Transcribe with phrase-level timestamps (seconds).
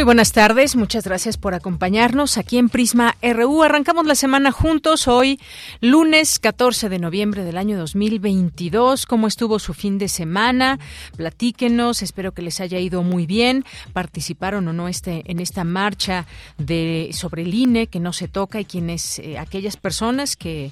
[0.00, 3.62] Muy buenas tardes, muchas gracias por acompañarnos aquí en Prisma RU.
[3.62, 5.38] Arrancamos la semana juntos hoy,
[5.82, 9.04] lunes 14 de noviembre del año 2022.
[9.04, 10.78] ¿Cómo estuvo su fin de semana?
[11.18, 13.66] Platíquenos, espero que les haya ido muy bien.
[13.92, 16.24] Participaron o no este, en esta marcha
[16.56, 20.70] de sobre el INE que no se toca y quienes, eh, aquellas personas que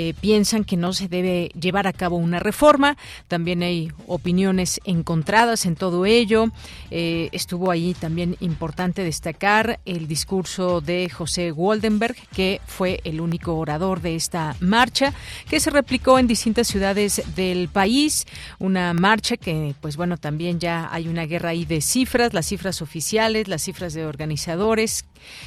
[0.00, 2.96] eh, piensan que no se debe llevar a cabo una reforma.
[3.26, 6.52] También hay opiniones encontradas en todo ello.
[6.92, 13.56] Eh, estuvo ahí también importante destacar el discurso de José Waldenberg, que fue el único
[13.56, 15.12] orador de esta marcha,
[15.50, 18.24] que se replicó en distintas ciudades del país.
[18.60, 22.82] Una marcha que, pues bueno, también ya hay una guerra ahí de cifras, las cifras
[22.82, 25.06] oficiales, las cifras de organizadores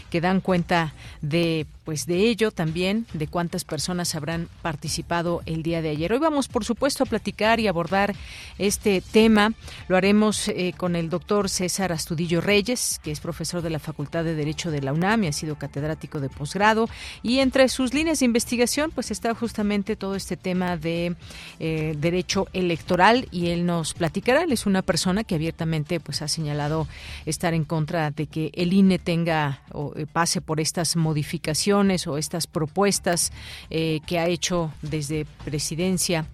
[0.09, 5.81] que dan cuenta de pues de ello también, de cuántas personas habrán participado el día
[5.81, 6.13] de ayer.
[6.13, 8.15] Hoy vamos, por supuesto, a platicar y abordar
[8.59, 9.53] este tema.
[9.87, 14.23] Lo haremos eh, con el doctor César Astudillo Reyes, que es profesor de la Facultad
[14.23, 16.87] de Derecho de la UNAM y ha sido catedrático de posgrado.
[17.23, 21.15] Y entre sus líneas de investigación, pues está justamente todo este tema de
[21.59, 24.43] eh, derecho electoral y él nos platicará.
[24.43, 26.87] Él es una persona que abiertamente pues ha señalado
[27.25, 29.60] estar en contra de que el INE tenga
[29.95, 33.31] eh, pase por estas modificaciones o estas propuestas
[33.69, 36.25] eh, que ha hecho desde presidencia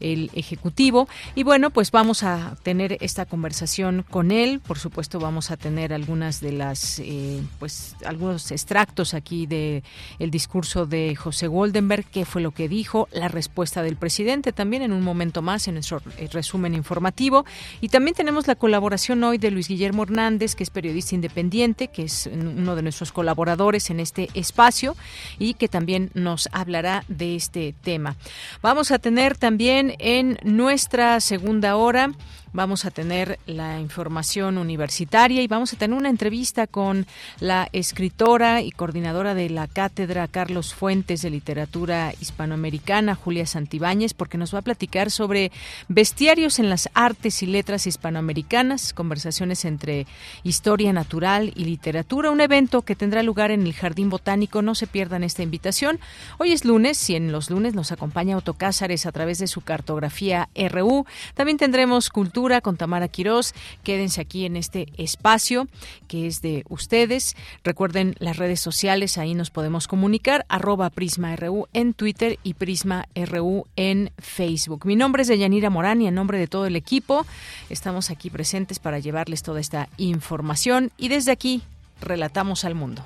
[0.00, 1.08] el ejecutivo.
[1.34, 4.60] Y bueno pues vamos a tener esta conversación con él.
[4.60, 9.82] Por supuesto vamos a tener algunas de las eh, pues algunos extractos aquí de
[10.18, 14.82] el discurso de José Goldenberg qué fue lo que dijo la respuesta del presidente también
[14.82, 16.00] en un momento más en nuestro
[16.32, 17.44] resumen informativo.
[17.80, 22.04] Y también tenemos la colaboración hoy de Luis Guillermo Hernández que es periodista independiente que
[22.04, 24.96] es uno de nuestros colaboradores en este espacio
[25.38, 28.16] y que también nos hablará de este tema.
[28.62, 32.12] Vamos a tener también en nuestra segunda hora
[32.56, 37.06] vamos a tener la información universitaria y vamos a tener una entrevista con
[37.38, 44.38] la escritora y coordinadora de la cátedra Carlos Fuentes de Literatura Hispanoamericana, Julia Santibáñez, porque
[44.38, 45.52] nos va a platicar sobre
[45.88, 50.06] bestiarios en las artes y letras hispanoamericanas, conversaciones entre
[50.42, 54.62] historia natural y literatura, un evento que tendrá lugar en el Jardín Botánico.
[54.62, 56.00] No se pierdan esta invitación.
[56.38, 59.60] Hoy es lunes y en los lunes nos acompaña Otto Cázares a través de su
[59.60, 61.04] cartografía RU.
[61.34, 63.54] También tendremos cultura con Tamara Quirós.
[63.82, 65.66] Quédense aquí en este espacio
[66.06, 67.36] que es de ustedes.
[67.64, 74.12] Recuerden las redes sociales, ahí nos podemos comunicar, arroba PrismaRU en Twitter y PrismaRU en
[74.18, 74.86] Facebook.
[74.86, 77.26] Mi nombre es Deyanira Morán y en nombre de todo el equipo
[77.68, 81.62] estamos aquí presentes para llevarles toda esta información y desde aquí
[82.00, 83.04] relatamos al mundo.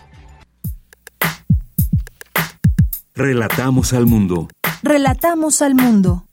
[3.14, 4.48] Relatamos al mundo.
[4.82, 6.29] Relatamos al mundo.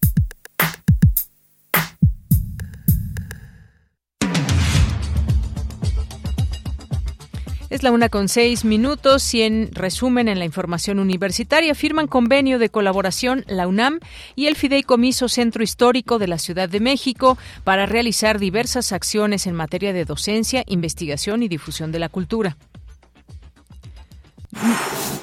[7.70, 12.60] Es la una con seis minutos y en resumen en la información universitaria firman convenio
[12.60, 14.00] de colaboración la UNAM
[14.38, 19.56] y el Fideicomiso Centro Histórico de la Ciudad de México para realizar diversas acciones en
[19.56, 22.56] materia de docencia, investigación y difusión de la cultura.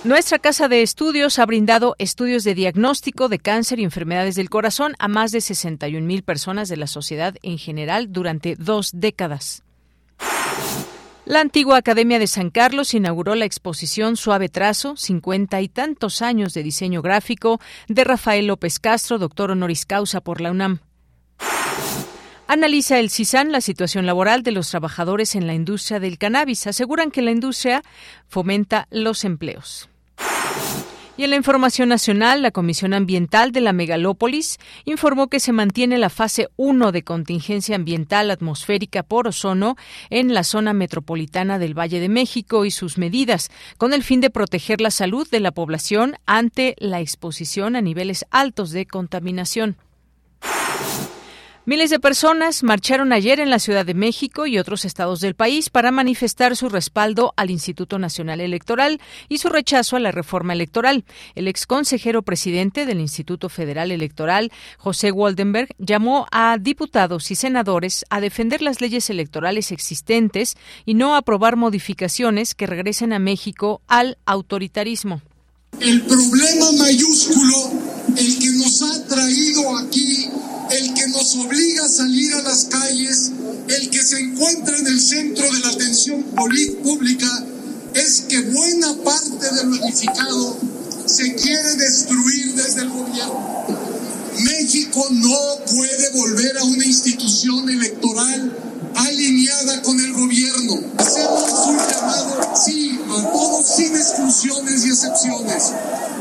[0.04, 4.94] Nuestra casa de estudios ha brindado estudios de diagnóstico de cáncer y enfermedades del corazón
[4.98, 9.63] a más de 61 mil personas de la sociedad en general durante dos décadas.
[11.26, 16.52] La antigua Academia de San Carlos inauguró la exposición Suave Trazo, cincuenta y tantos años
[16.52, 20.80] de diseño gráfico, de Rafael López Castro, doctor honoris causa por la UNAM.
[22.46, 26.66] Analiza el CISAN la situación laboral de los trabajadores en la industria del cannabis.
[26.66, 27.82] Aseguran que la industria
[28.28, 29.88] fomenta los empleos.
[31.16, 35.96] Y en la información nacional, la Comisión Ambiental de la Megalópolis informó que se mantiene
[35.96, 39.76] la fase 1 de contingencia ambiental atmosférica por ozono
[40.10, 44.30] en la zona metropolitana del Valle de México y sus medidas, con el fin de
[44.30, 49.76] proteger la salud de la población ante la exposición a niveles altos de contaminación.
[51.66, 55.70] Miles de personas marcharon ayer en la Ciudad de México y otros estados del país
[55.70, 59.00] para manifestar su respaldo al Instituto Nacional Electoral
[59.30, 61.06] y su rechazo a la reforma electoral.
[61.34, 68.04] El ex consejero presidente del Instituto Federal Electoral, José Waldenberg, llamó a diputados y senadores
[68.10, 74.18] a defender las leyes electorales existentes y no aprobar modificaciones que regresen a México al
[74.26, 75.22] autoritarismo.
[75.80, 80.28] El problema mayúsculo, el que nos ha traído aquí
[80.70, 83.30] el que nos obliga a salir a las calles,
[83.68, 86.22] el que se encuentra en el centro de la atención
[86.82, 87.44] pública,
[87.94, 90.56] es que buena parte de lo edificado
[91.06, 93.83] se quiere destruir desde el gobierno.
[94.42, 95.38] México no
[95.70, 98.56] puede volver a una institución electoral
[98.94, 100.80] alineada con el gobierno.
[100.98, 105.72] Hacemos un llamado, sí, a todos sin exclusiones y excepciones.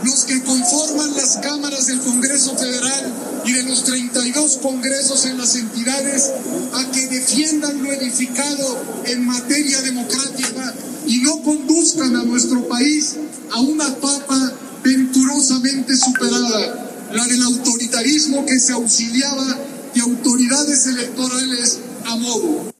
[0.03, 3.13] Los que conforman las cámaras del Congreso Federal
[3.45, 6.31] y de los 32 congresos en las entidades
[6.73, 10.73] a que defiendan lo edificado en materia democrática
[11.05, 13.15] y no conduzcan a nuestro país
[13.51, 19.57] a una papa venturosamente superada, la del autoritarismo que se auxiliaba
[19.93, 22.73] de autoridades electorales a modo.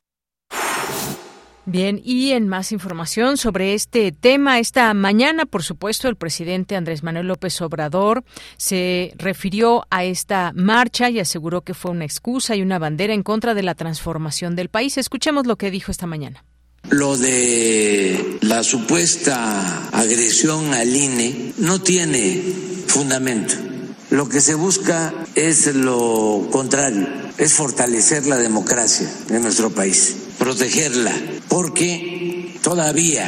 [1.65, 7.03] Bien, y en más información sobre este tema, esta mañana, por supuesto, el presidente Andrés
[7.03, 8.25] Manuel López Obrador
[8.57, 13.23] se refirió a esta marcha y aseguró que fue una excusa y una bandera en
[13.23, 14.97] contra de la transformación del país.
[14.97, 16.43] Escuchemos lo que dijo esta mañana.
[16.89, 22.43] Lo de la supuesta agresión al INE no tiene
[22.87, 23.72] fundamento.
[24.13, 27.07] Lo que se busca es lo contrario,
[27.39, 31.11] es fortalecer la democracia de nuestro país protegerla,
[31.47, 33.27] porque todavía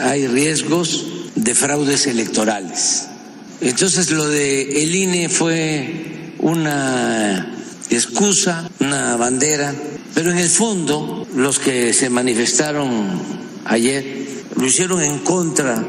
[0.00, 3.06] hay riesgos de fraudes electorales.
[3.60, 7.54] Entonces lo de el INE fue una
[7.90, 9.72] excusa, una bandera,
[10.14, 13.20] pero en el fondo los que se manifestaron
[13.66, 14.26] ayer
[14.56, 15.80] lo hicieron en contra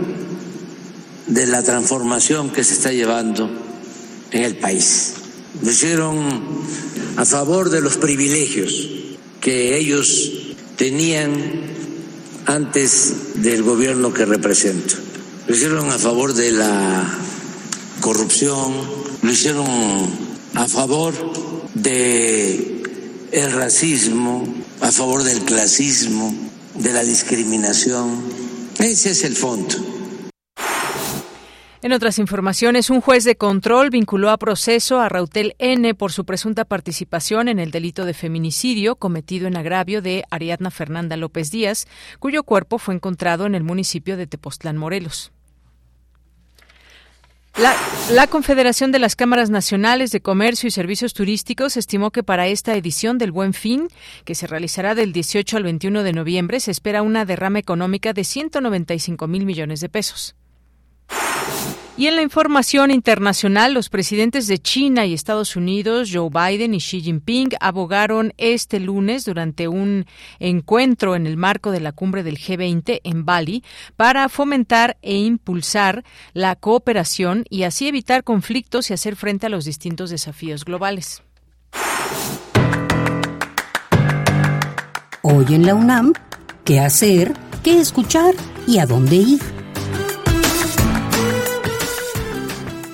[1.25, 3.64] de la transformación que se está llevando
[4.35, 5.13] en el país.
[5.63, 6.27] Lo hicieron
[7.15, 8.89] a favor de los privilegios
[9.39, 10.31] que ellos
[10.75, 11.31] tenían
[12.45, 14.95] antes del gobierno que represento.
[15.47, 17.17] Lo hicieron a favor de la
[18.01, 18.73] corrupción,
[19.21, 19.65] lo hicieron
[20.53, 21.13] a favor
[21.73, 22.83] de
[23.31, 26.35] el racismo, a favor del clasismo,
[26.73, 28.21] de la discriminación.
[28.79, 29.75] Ese es el fondo.
[31.85, 36.25] En otras informaciones, un juez de control vinculó a proceso a Rautel N por su
[36.25, 41.85] presunta participación en el delito de feminicidio cometido en agravio de Ariadna Fernanda López Díaz,
[42.17, 45.31] cuyo cuerpo fue encontrado en el municipio de Tepoztlán, Morelos.
[47.55, 47.75] La,
[48.09, 52.73] la, Confederación de las Cámaras Nacionales de Comercio y Servicios Turísticos estimó que para esta
[52.73, 53.89] edición del Buen Fin,
[54.23, 58.23] que se realizará del 18 al 21 de noviembre, se espera una derrama económica de
[58.23, 60.35] 195 mil millones de pesos.
[61.97, 66.79] Y en la información internacional, los presidentes de China y Estados Unidos, Joe Biden y
[66.79, 70.05] Xi Jinping, abogaron este lunes durante un
[70.39, 73.63] encuentro en el marco de la cumbre del G20 en Bali
[73.95, 76.03] para fomentar e impulsar
[76.33, 81.23] la cooperación y así evitar conflictos y hacer frente a los distintos desafíos globales.
[85.21, 86.11] Hoy en la UNAM,
[86.65, 87.33] ¿qué hacer?
[87.63, 88.35] ¿Qué escuchar?
[88.67, 89.54] ¿Y a dónde ir?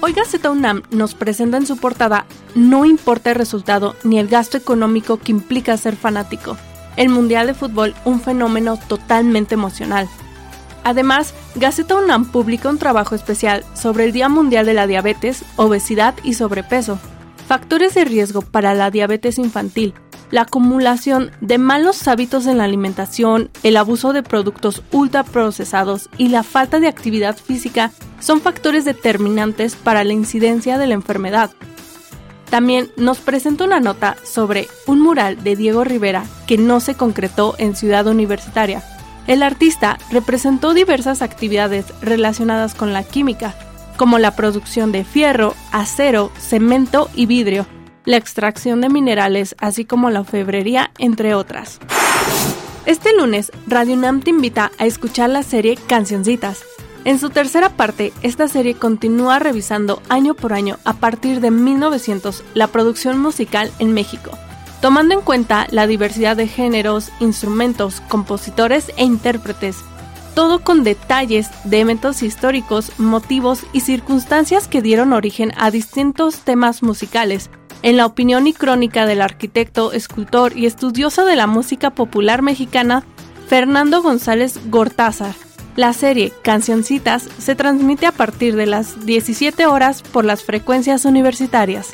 [0.03, 4.57] Hoy Gaceta UNAM nos presenta en su portada No importa el resultado ni el gasto
[4.57, 6.57] económico que implica ser fanático.
[6.97, 10.09] El Mundial de Fútbol, un fenómeno totalmente emocional.
[10.83, 16.15] Además, Gaceta UNAM publica un trabajo especial sobre el Día Mundial de la Diabetes, Obesidad
[16.23, 16.97] y Sobrepeso,
[17.47, 19.93] factores de riesgo para la diabetes infantil,
[20.31, 26.43] la acumulación de malos hábitos en la alimentación, el abuso de productos ultraprocesados y la
[26.43, 31.51] falta de actividad física son factores determinantes para la incidencia de la enfermedad.
[32.49, 37.55] También nos presenta una nota sobre un mural de Diego Rivera que no se concretó
[37.57, 38.83] en Ciudad Universitaria.
[39.27, 43.55] El artista representó diversas actividades relacionadas con la química,
[43.95, 47.65] como la producción de fierro, acero, cemento y vidrio,
[48.05, 51.79] la extracción de minerales, así como la febrería, entre otras.
[52.85, 56.63] Este lunes, Radio UNAM te invita a escuchar la serie Cancioncitas.
[57.05, 62.43] En su tercera parte, esta serie continúa revisando año por año a partir de 1900
[62.53, 64.31] la producción musical en México,
[64.81, 69.77] tomando en cuenta la diversidad de géneros, instrumentos, compositores e intérpretes,
[70.35, 76.83] todo con detalles de eventos históricos, motivos y circunstancias que dieron origen a distintos temas
[76.83, 77.49] musicales,
[77.83, 83.03] En la opinión y crónica del arquitecto, escultor y estudioso de la música popular mexicana,
[83.47, 85.33] Fernando González Gortázar,
[85.75, 91.91] la serie Cancioncitas se transmite a partir de las 17 horas por las frecuencias universitarias.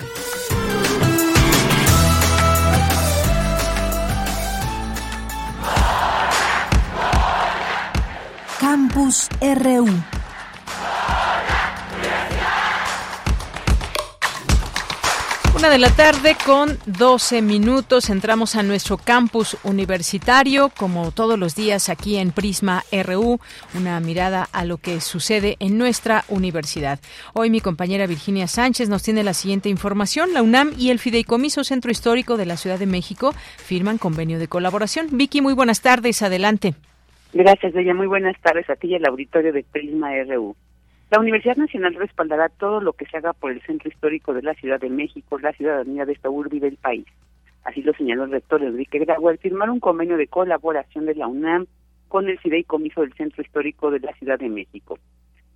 [8.60, 10.17] Campus RU
[15.58, 21.56] Una de la tarde con 12 minutos entramos a nuestro campus universitario, como todos los
[21.56, 23.40] días aquí en Prisma RU,
[23.74, 27.00] una mirada a lo que sucede en nuestra universidad.
[27.34, 30.32] Hoy mi compañera Virginia Sánchez nos tiene la siguiente información.
[30.32, 34.48] La UNAM y el Fideicomiso Centro Histórico de la Ciudad de México firman convenio de
[34.48, 35.08] colaboración.
[35.12, 36.76] Vicky, muy buenas tardes, adelante.
[37.34, 37.96] Gracias, ella.
[37.96, 40.56] Muy buenas tardes a ti y al auditorio de Prisma RU.
[41.10, 44.54] La Universidad Nacional respaldará todo lo que se haga por el centro histórico de la
[44.56, 47.06] Ciudad de México, la ciudadanía de esta urbe del país.
[47.64, 51.28] Así lo señaló el rector Enrique Grau al firmar un convenio de colaboración de la
[51.28, 51.66] UNAM
[52.10, 55.00] con el fideicomiso del centro histórico de la Ciudad de México.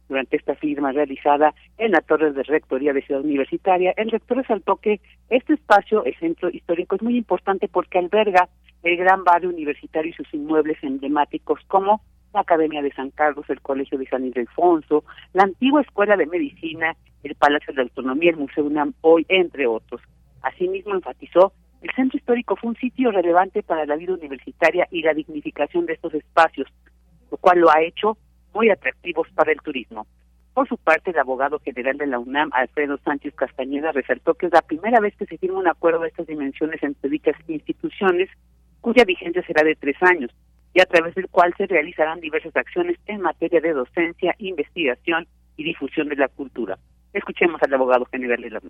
[0.07, 4.77] Durante esta firma realizada en la Torre de Rectoría de Ciudad Universitaria, el rector resaltó
[4.77, 8.47] que este espacio, el centro histórico, es muy importante porque alberga
[8.83, 12.01] el gran barrio universitario y sus inmuebles emblemáticos como
[12.33, 16.95] la Academia de San Carlos, el Colegio de San Ildefonso, la antigua Escuela de Medicina,
[17.23, 20.01] el Palacio de Autonomía, el Museo UNAM hoy, entre otros.
[20.41, 25.13] Asimismo, enfatizó, el centro histórico fue un sitio relevante para la vida universitaria y la
[25.13, 26.67] dignificación de estos espacios,
[27.29, 28.17] lo cual lo ha hecho
[28.53, 30.05] muy atractivos para el turismo.
[30.53, 34.53] Por su parte, el abogado general de la UNAM, Alfredo Sánchez Castañeda, resaltó que es
[34.53, 38.29] la primera vez que se firma un acuerdo de estas dimensiones entre dichas instituciones,
[38.81, 40.31] cuya vigencia será de tres años,
[40.73, 45.63] y a través del cual se realizarán diversas acciones en materia de docencia, investigación y
[45.63, 46.77] difusión de la cultura.
[47.13, 48.61] Escuchemos al abogado general de la.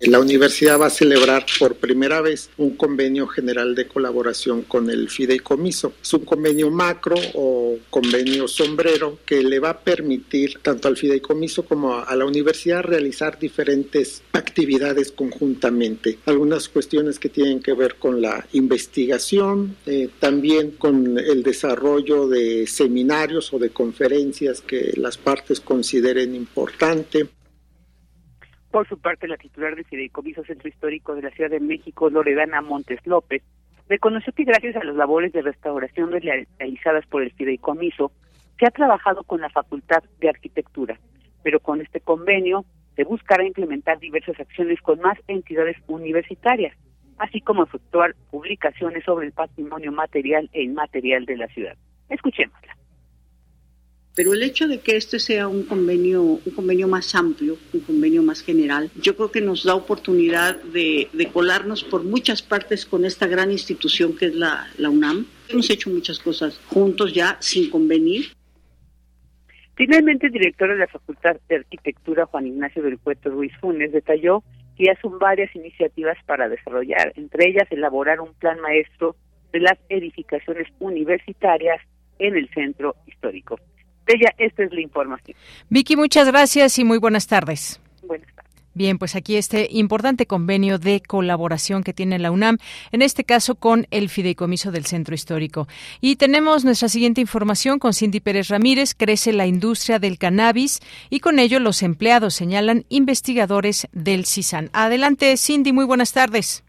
[0.00, 5.10] La universidad va a celebrar por primera vez un convenio general de colaboración con el
[5.10, 5.92] fideicomiso.
[6.02, 11.66] Es un convenio macro o convenio sombrero que le va a permitir tanto al fideicomiso
[11.66, 16.18] como a la universidad realizar diferentes actividades conjuntamente.
[16.24, 22.66] Algunas cuestiones que tienen que ver con la investigación, eh, también con el desarrollo de
[22.66, 27.28] seminarios o de conferencias que las partes consideren importante
[28.70, 32.60] por su parte, la titular del Fideicomiso Centro Histórico de la Ciudad de México, Loredana
[32.60, 33.42] Montes López,
[33.88, 38.12] reconoció que gracias a las labores de restauración realizadas por el Fideicomiso,
[38.58, 40.98] se ha trabajado con la Facultad de Arquitectura,
[41.42, 46.76] pero con este convenio se buscará implementar diversas acciones con más entidades universitarias,
[47.18, 51.76] así como efectuar publicaciones sobre el patrimonio material e inmaterial de la ciudad.
[52.08, 52.79] Escuchémosla.
[54.14, 58.22] Pero el hecho de que este sea un convenio, un convenio más amplio, un convenio
[58.22, 63.28] más general, yo creo que nos da oportunidad de, colarnos por muchas partes con esta
[63.28, 65.26] gran institución que es la, UNAM.
[65.48, 68.32] Hemos hecho muchas cosas juntos ya sin convenir.
[69.76, 74.42] Finalmente, el director de la Facultad de Arquitectura, Juan Ignacio del Puerto Ruiz Funes, detalló
[74.76, 79.16] que ya son varias iniciativas para desarrollar, entre ellas elaborar un plan maestro
[79.52, 81.80] de las edificaciones universitarias
[82.18, 83.58] en el centro histórico.
[84.10, 85.36] Ella, esta es la información.
[85.68, 87.80] Vicky, muchas gracias y muy buenas tardes.
[88.02, 88.50] Buenas tardes.
[88.72, 92.58] Bien, pues aquí este importante convenio de colaboración que tiene la UNAM,
[92.92, 95.68] en este caso con el Fideicomiso del Centro Histórico.
[96.00, 98.94] Y tenemos nuestra siguiente información con Cindy Pérez Ramírez.
[98.94, 104.70] Crece la industria del cannabis y con ello los empleados, señalan investigadores del CISAN.
[104.72, 106.64] Adelante, Cindy, muy buenas tardes.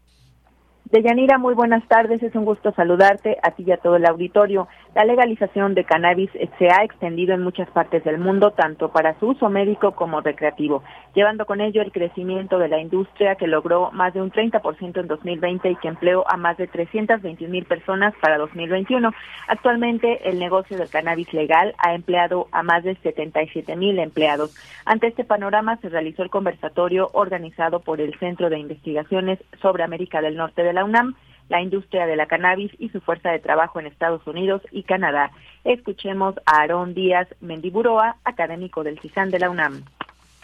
[0.92, 2.22] Deyanira, muy buenas tardes.
[2.22, 4.68] Es un gusto saludarte a ti y a todo el auditorio.
[4.94, 9.28] La legalización de cannabis se ha extendido en muchas partes del mundo, tanto para su
[9.28, 10.82] uso médico como recreativo,
[11.14, 15.08] llevando con ello el crecimiento de la industria que logró más de un 30% en
[15.08, 19.14] 2020 y que empleó a más de 321 mil personas para 2021.
[19.48, 24.54] Actualmente, el negocio del cannabis legal ha empleado a más de 77 mil empleados.
[24.84, 30.20] Ante este panorama, se realizó el conversatorio organizado por el Centro de Investigaciones sobre América
[30.20, 31.14] del Norte de la UNAM
[31.52, 35.30] la industria de la cannabis y su fuerza de trabajo en Estados Unidos y Canadá.
[35.64, 39.84] Escuchemos a Aarón Díaz Mendiburoa, académico del CISAN de la UNAM.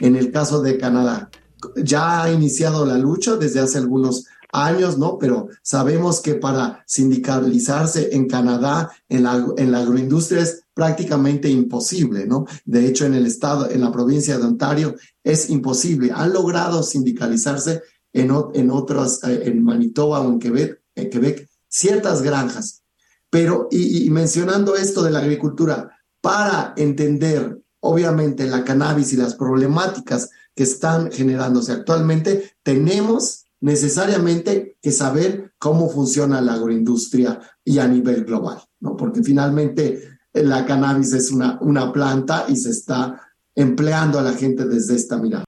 [0.01, 1.31] En el caso de Canadá,
[1.77, 5.19] ya ha iniciado la lucha desde hace algunos años, ¿no?
[5.19, 12.27] Pero sabemos que para sindicalizarse en Canadá, en la, en la agroindustria es prácticamente imposible,
[12.27, 12.45] ¿no?
[12.65, 16.13] De hecho, en el estado, en la provincia de Ontario, es imposible.
[16.15, 22.23] Han logrado sindicalizarse en, en otras, eh, en Manitoba o en Quebec, en Quebec ciertas
[22.23, 22.83] granjas.
[23.31, 30.31] Pero, y, mencionando esto de la agricultura, para entender, obviamente, la cannabis y las problemáticas
[30.55, 38.25] que están generándose actualmente, tenemos necesariamente que saber cómo funciona la agroindustria y a nivel
[38.25, 38.97] global, ¿no?
[38.97, 43.21] Porque finalmente la cannabis es una, una planta y se está
[43.55, 45.45] empleando a la gente desde esta mirada.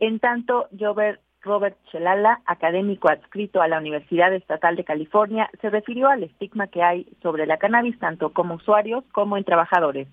[0.00, 6.08] En tanto, Robert, Robert Chelala, académico adscrito a la Universidad Estatal de California, se refirió
[6.08, 10.08] al estigma que hay sobre la cannabis tanto como usuarios como en trabajadores.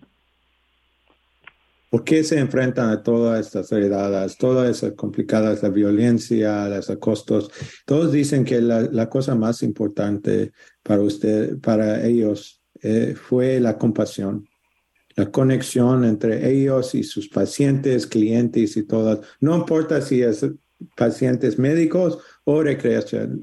[1.90, 7.52] ¿Por qué se enfrentan a todas estas heredadas, todas esas complicadas, la violencia, los costos?
[7.86, 10.52] Todos dicen que la, cosa más importante
[10.84, 14.46] para usted, para ellos, eh, fue la compasión,
[15.16, 19.20] la conexión entre ellos y sus pacientes, clientes y todas.
[19.40, 20.46] No importa si es
[20.96, 23.40] pacientes médicos o recreacional.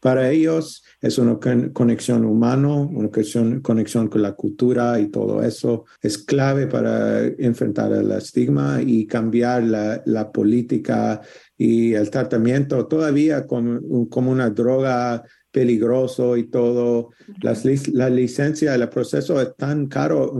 [0.00, 5.84] Para ellos es una conexión humana, una conexión, con la cultura y todo eso.
[6.00, 11.20] Es clave para enfrentar el estigma y cambiar la, política
[11.56, 17.10] y el tratamiento todavía como, como una droga peligroso y todo.
[17.92, 20.30] la licencia, el proceso es tan caro,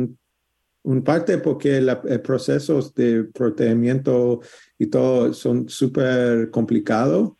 [0.82, 4.40] un, parte porque los procesos de protegimiento
[4.78, 7.32] y todo son súper complicados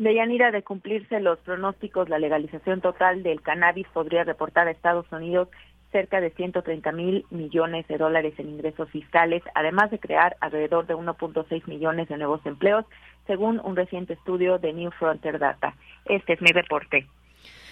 [0.00, 5.48] Deyanira, de cumplirse los pronósticos, la legalización total del cannabis podría reportar a Estados Unidos
[5.92, 10.94] cerca de 130 mil millones de dólares en ingresos fiscales, además de crear alrededor de
[10.94, 12.86] 1.6 millones de nuevos empleos,
[13.26, 15.74] según un reciente estudio de New Frontier Data.
[16.04, 17.06] Este es mi reporte.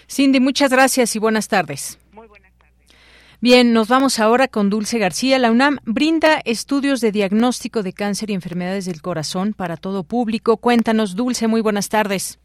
[0.08, 1.98] Cindy, muchas gracias y buenas tardes.
[3.40, 5.38] Bien, nos vamos ahora con Dulce García.
[5.38, 10.56] La UNAM brinda estudios de diagnóstico de cáncer y enfermedades del corazón para todo público.
[10.56, 12.40] Cuéntanos, Dulce, muy buenas tardes.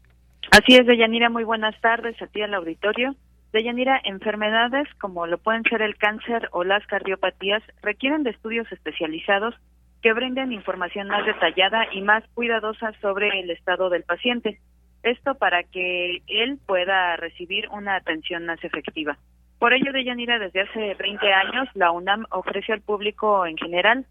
[0.52, 3.16] Así es, Deyanira, muy buenas tardes a ti al auditorio.
[3.52, 9.56] Deyanira, enfermedades como lo pueden ser el cáncer o las cardiopatías requieren de estudios especializados
[10.04, 14.60] que brinden información más detallada y más cuidadosa sobre el estado del paciente.
[15.02, 19.16] Esto para que él pueda recibir una atención más efectiva.
[19.58, 24.04] Por ello, Deyanira, desde hace 20 años, la UNAM ofrece al público en general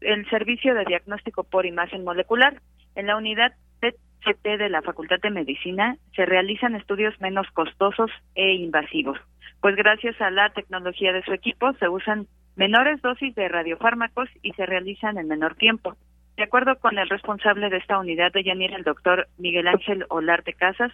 [0.00, 2.62] el servicio de diagnóstico por imagen molecular.
[2.94, 8.54] En la unidad PET-CT de la Facultad de Medicina se realizan estudios menos costosos e
[8.54, 9.18] invasivos,
[9.60, 14.52] pues gracias a la tecnología de su equipo se usan menores dosis de radiofármacos y
[14.52, 15.96] se realizan en menor tiempo.
[16.36, 20.52] De acuerdo con el responsable de esta unidad de Yanira, el doctor Miguel Ángel Olarte
[20.52, 20.92] Casas,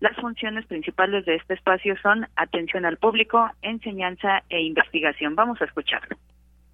[0.00, 5.36] las funciones principales de este espacio son atención al público, enseñanza e investigación.
[5.36, 6.16] Vamos a escucharlo.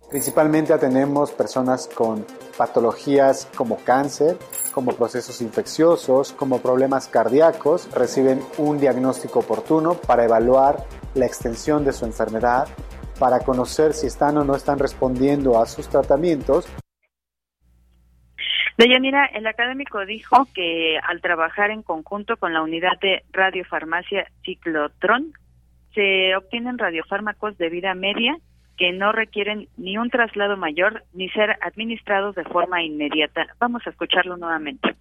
[0.09, 2.25] Principalmente atendemos personas con
[2.57, 4.39] patologías como cáncer,
[4.73, 7.93] como procesos infecciosos, como problemas cardíacos.
[7.93, 10.79] Reciben un diagnóstico oportuno para evaluar
[11.15, 12.69] la extensión de su enfermedad,
[13.19, 16.67] para conocer si están o no están respondiendo a sus tratamientos
[18.79, 25.33] Deyanira, el académico dijo que al trabajar en conjunto con la unidad de radiofarmacia Ciclotron,
[25.95, 28.39] se obtienen radiofármacos de vida media
[28.77, 33.47] que no requieren ni un traslado mayor ni ser administrados de forma inmediata.
[33.59, 34.95] Vamos a escucharlo nuevamente.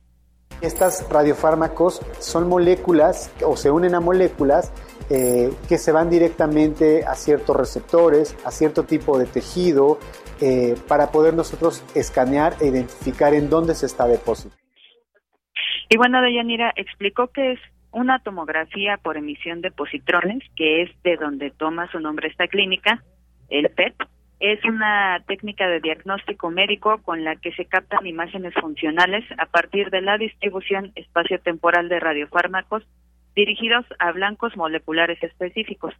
[0.61, 4.73] Estas radiofármacos son moléculas o se unen a moléculas
[5.09, 9.99] eh, que se van directamente a ciertos receptores, a cierto tipo de tejido,
[10.41, 14.55] eh, para poder nosotros escanear e identificar en dónde se está depósito.
[15.89, 17.59] Y bueno, Deyanira explicó que es
[17.91, 23.03] una tomografía por emisión de positrones, que es de donde toma su nombre esta clínica,
[23.49, 23.95] el PET.
[24.39, 29.89] Es una técnica de diagnóstico médico con la que se captan imágenes funcionales a partir
[29.89, 32.83] de la distribución espacio-temporal de radiofármacos
[33.37, 35.93] dirigidos a blancos moleculares específicos.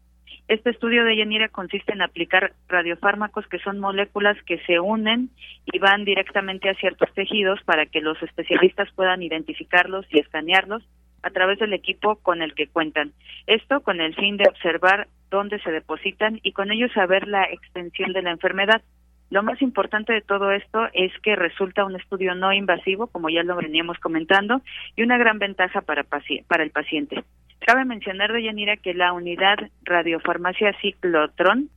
[0.48, 5.30] Este estudio de Yanira consiste en aplicar radiofármacos que son moléculas que se unen
[5.66, 10.84] y van directamente a ciertos tejidos para que los especialistas puedan identificarlos y escanearlos
[11.22, 13.12] a través del equipo con el que cuentan.
[13.46, 18.14] Esto con el fin de observar dónde se depositan y con ello saber la extensión
[18.14, 18.82] de la enfermedad.
[19.30, 23.44] Lo más importante de todo esto es que resulta un estudio no invasivo, como ya
[23.44, 24.62] lo veníamos comentando,
[24.96, 27.24] y una gran ventaja para, para el paciente.
[27.60, 31.70] Cabe mencionar, Yanira, que la unidad radiofarmacia Ciclotron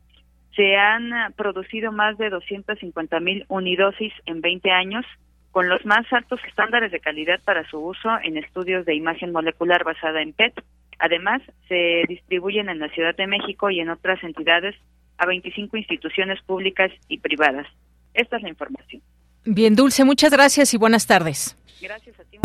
[0.54, 5.06] se han producido más de 250 mil unidosis en 20 años,
[5.50, 9.82] con los más altos estándares de calidad para su uso en estudios de imagen molecular
[9.82, 10.54] basada en PET.
[11.00, 14.76] Además, se distribuyen en la Ciudad de México y en otras entidades
[15.20, 17.66] a 25 instituciones públicas y privadas.
[18.14, 19.02] Esta es la información.
[19.44, 21.56] Bien, Dulce, muchas gracias y buenas tardes.
[21.80, 22.38] Gracias a ti.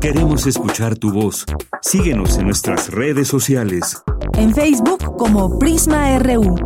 [0.00, 1.46] Queremos escuchar tu voz.
[1.80, 4.02] Síguenos en nuestras redes sociales.
[4.36, 6.56] En Facebook como Prisma RU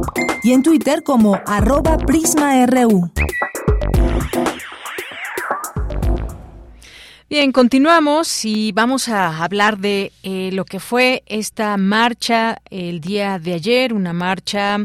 [0.43, 3.13] y en Twitter como arroba PrismaRU.
[7.31, 13.39] Bien, continuamos y vamos a hablar de eh, lo que fue esta marcha el día
[13.39, 14.79] de ayer, una marcha,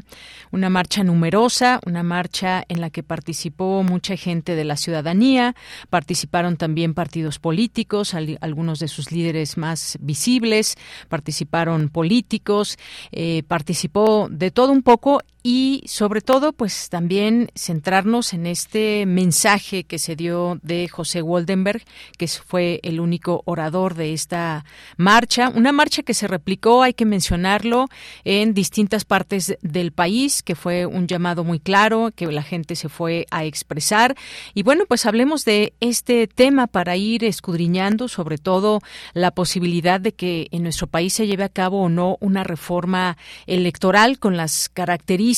[0.52, 5.56] una marcha numerosa, una marcha en la que participó mucha gente de la ciudadanía,
[5.90, 10.76] participaron también partidos políticos, algunos de sus líderes más visibles,
[11.08, 12.78] participaron políticos,
[13.14, 19.84] eh, participó de todo un poco y sobre todo pues también centrarnos en este mensaje
[19.84, 21.84] que se dio de José Waldenberg,
[22.18, 24.64] que fue el único orador de esta
[24.96, 27.90] marcha, una marcha que se replicó, hay que mencionarlo,
[28.24, 32.88] en distintas partes del país, que fue un llamado muy claro, que la gente se
[32.88, 34.16] fue a expresar.
[34.54, 38.80] Y bueno, pues hablemos de este tema para ir escudriñando sobre todo
[39.14, 43.18] la posibilidad de que en nuestro país se lleve a cabo o no una reforma
[43.46, 45.33] electoral con las características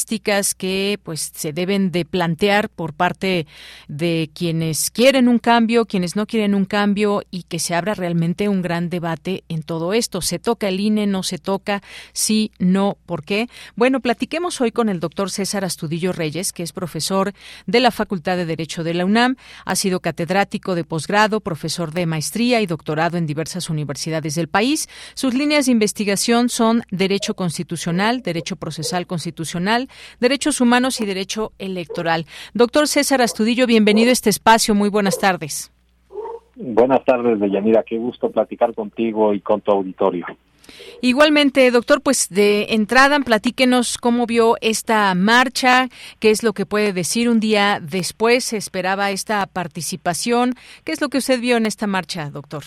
[0.57, 3.47] que pues se deben de plantear por parte
[3.87, 8.49] de quienes quieren un cambio, quienes no quieren un cambio y que se abra realmente
[8.49, 10.21] un gran debate en todo esto.
[10.21, 11.07] ¿Se toca el INE?
[11.07, 11.81] ¿No se toca?
[12.13, 13.47] Sí, no, ¿por qué?
[13.75, 17.33] Bueno, platiquemos hoy con el doctor César Astudillo Reyes, que es profesor
[17.65, 22.05] de la Facultad de Derecho de la UNAM, ha sido catedrático de posgrado, profesor de
[22.05, 24.89] maestría y doctorado en diversas universidades del país.
[25.13, 29.84] Sus líneas de investigación son Derecho Constitucional, Derecho Procesal Constitucional,
[30.19, 32.25] Derechos Humanos y Derecho Electoral.
[32.53, 34.75] Doctor César Astudillo, bienvenido a este espacio.
[34.75, 35.71] Muy buenas tardes.
[36.55, 37.83] Buenas tardes, Deyanira.
[37.83, 40.25] Qué gusto platicar contigo y con tu auditorio.
[41.01, 46.93] Igualmente, doctor, pues de entrada, platíquenos cómo vio esta marcha, qué es lo que puede
[46.93, 50.53] decir un día después, se esperaba esta participación.
[50.83, 52.63] ¿Qué es lo que usted vio en esta marcha, doctor?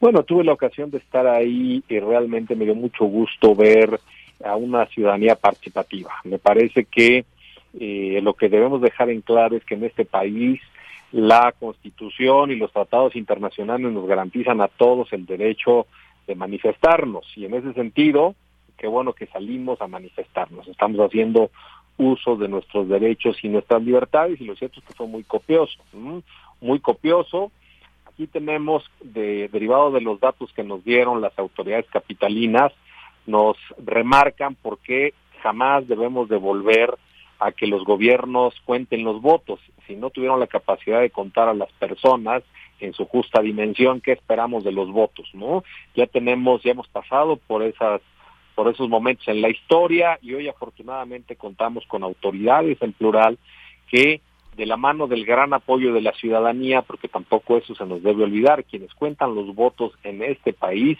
[0.00, 3.98] Bueno, tuve la ocasión de estar ahí y realmente me dio mucho gusto ver
[4.44, 6.12] a una ciudadanía participativa.
[6.24, 7.24] Me parece que
[7.78, 10.60] eh, lo que debemos dejar en claro es que en este país
[11.12, 15.86] la Constitución y los tratados internacionales nos garantizan a todos el derecho
[16.26, 18.34] de manifestarnos y en ese sentido,
[18.76, 20.68] qué bueno que salimos a manifestarnos.
[20.68, 21.50] Estamos haciendo
[21.96, 25.78] uso de nuestros derechos y nuestras libertades y lo cierto es que fue muy copioso,
[26.60, 27.50] muy copioso.
[28.06, 32.72] Aquí tenemos, de, derivado de los datos que nos dieron las autoridades capitalinas,
[33.28, 35.12] nos remarcan por qué
[35.42, 36.96] jamás debemos devolver
[37.38, 39.60] a que los gobiernos cuenten los votos.
[39.86, 42.42] Si no tuvieron la capacidad de contar a las personas
[42.80, 45.28] en su justa dimensión, ¿qué esperamos de los votos?
[45.34, 45.62] ¿No?
[45.94, 48.00] Ya tenemos, ya hemos pasado por esas
[48.54, 53.38] por esos momentos en la historia y hoy afortunadamente contamos con autoridades en plural
[53.88, 54.20] que
[54.56, 58.24] de la mano del gran apoyo de la ciudadanía, porque tampoco eso se nos debe
[58.24, 60.98] olvidar, quienes cuentan los votos en este país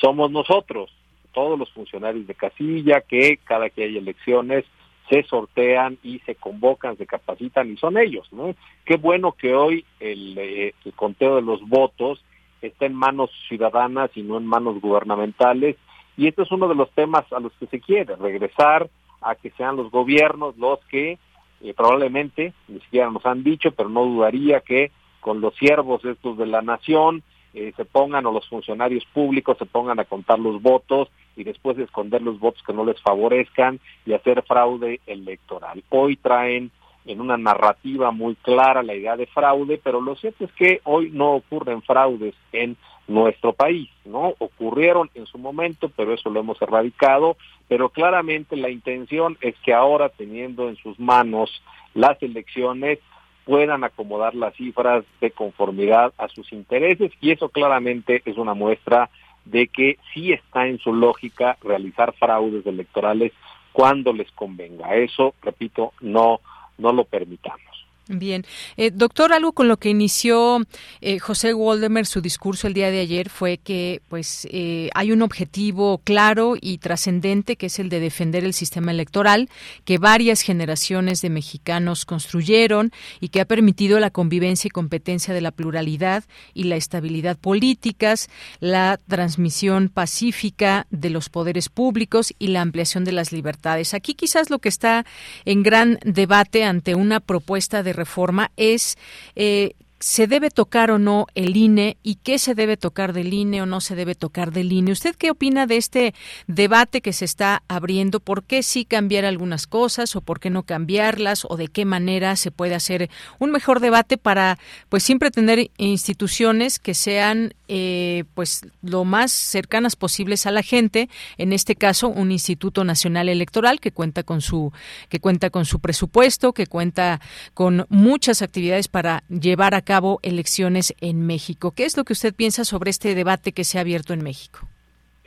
[0.00, 0.90] somos nosotros,
[1.34, 4.64] todos los funcionarios de casilla que cada que hay elecciones
[5.10, 8.54] se sortean y se convocan, se capacitan y son ellos, ¿no?
[8.86, 12.24] Qué bueno que hoy el, eh, el conteo de los votos
[12.62, 15.76] está en manos ciudadanas y no en manos gubernamentales
[16.16, 18.88] y este es uno de los temas a los que se quiere, regresar
[19.20, 21.18] a que sean los gobiernos los que
[21.60, 26.36] eh, probablemente, ni siquiera nos han dicho, pero no dudaría que con los siervos estos
[26.36, 27.22] de la nación
[27.54, 31.78] eh, se pongan o los funcionarios públicos se pongan a contar los votos y después
[31.78, 35.82] esconder los votos que no les favorezcan y hacer fraude electoral.
[35.90, 36.70] Hoy traen
[37.06, 41.10] en una narrativa muy clara la idea de fraude, pero lo cierto es que hoy
[41.12, 44.34] no ocurren fraudes en nuestro país, ¿no?
[44.38, 47.36] Ocurrieron en su momento, pero eso lo hemos erradicado,
[47.68, 52.98] pero claramente la intención es que ahora teniendo en sus manos las elecciones
[53.44, 59.10] puedan acomodar las cifras de conformidad a sus intereses y eso claramente es una muestra
[59.44, 63.32] de que sí está en su lógica realizar fraudes electorales
[63.72, 64.94] cuando les convenga.
[64.94, 66.40] Eso, repito, no,
[66.78, 67.73] no lo permitamos.
[68.06, 68.44] Bien,
[68.76, 70.60] eh, doctor, algo con lo que inició
[71.00, 75.22] eh, José Waldemer su discurso el día de ayer fue que, pues, eh, hay un
[75.22, 79.48] objetivo claro y trascendente que es el de defender el sistema electoral
[79.86, 85.40] que varias generaciones de mexicanos construyeron y que ha permitido la convivencia y competencia de
[85.40, 88.28] la pluralidad y la estabilidad políticas,
[88.60, 93.94] la transmisión pacífica de los poderes públicos y la ampliación de las libertades.
[93.94, 95.06] Aquí quizás lo que está
[95.46, 98.96] en gran debate ante una propuesta de reforma es
[99.34, 99.74] eh,
[100.06, 103.66] ¿Se debe tocar o no el INE y qué se debe tocar del INE o
[103.66, 104.92] no se debe tocar del INE?
[104.92, 106.14] ¿Usted qué opina de este
[106.46, 108.20] debate que se está abriendo?
[108.20, 112.36] ¿Por qué sí cambiar algunas cosas o por qué no cambiarlas o de qué manera
[112.36, 114.58] se puede hacer un mejor debate para
[114.90, 121.08] pues siempre tener instituciones que sean eh, pues lo más cercanas posibles a la gente,
[121.38, 124.70] en este caso un Instituto Nacional Electoral que cuenta con su
[125.08, 127.22] que cuenta con su presupuesto, que cuenta
[127.54, 131.72] con muchas actividades para llevar a cabo elecciones en México.
[131.72, 134.68] ¿Qué es lo que usted piensa sobre este debate que se ha abierto en México?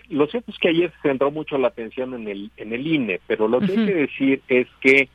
[0.09, 3.19] Lo cierto es que ayer se centró mucho la atención en el, en el INE,
[3.27, 5.09] pero lo que hay que decir es que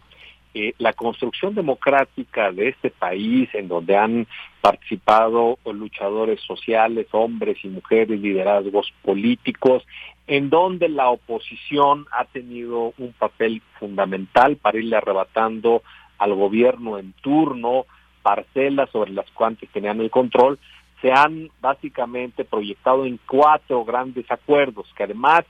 [0.54, 4.26] eh, la construcción democrática de este país, en donde han
[4.60, 9.82] participado luchadores sociales, hombres y mujeres, liderazgos políticos,
[10.26, 15.82] en donde la oposición ha tenido un papel fundamental para irle arrebatando
[16.18, 17.86] al gobierno en turno
[18.22, 20.58] parcelas sobre las cuales tenían el control,
[21.00, 25.44] se han básicamente proyectado en cuatro grandes acuerdos que además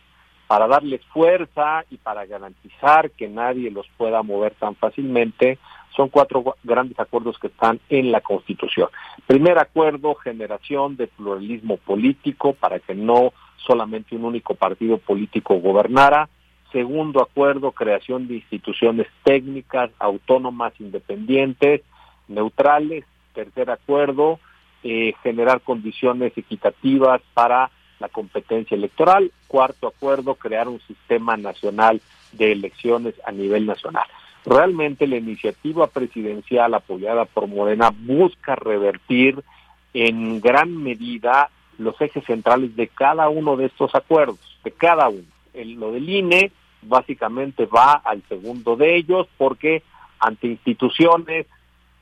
[0.47, 5.59] para darles fuerza y para garantizar que nadie los pueda mover tan fácilmente,
[5.97, 8.89] son cuatro grandes acuerdos que están en la Constitución.
[9.27, 13.33] Primer acuerdo, generación de pluralismo político para que no
[13.67, 16.29] solamente un único partido político gobernara.
[16.71, 21.83] Segundo acuerdo, creación de instituciones técnicas, autónomas, independientes,
[22.29, 23.05] neutrales.
[23.35, 24.39] Tercer acuerdo,
[24.83, 29.33] eh, generar condiciones equitativas para la competencia electoral.
[29.47, 32.01] Cuarto acuerdo, crear un sistema nacional
[32.33, 34.07] de elecciones a nivel nacional.
[34.45, 39.43] Realmente la iniciativa presidencial apoyada por Morena busca revertir
[39.95, 45.25] en gran medida los ejes centrales de cada uno de estos acuerdos, de cada uno.
[45.55, 46.51] El, lo del INE
[46.83, 49.83] básicamente va al segundo de ellos porque
[50.19, 51.47] ante instituciones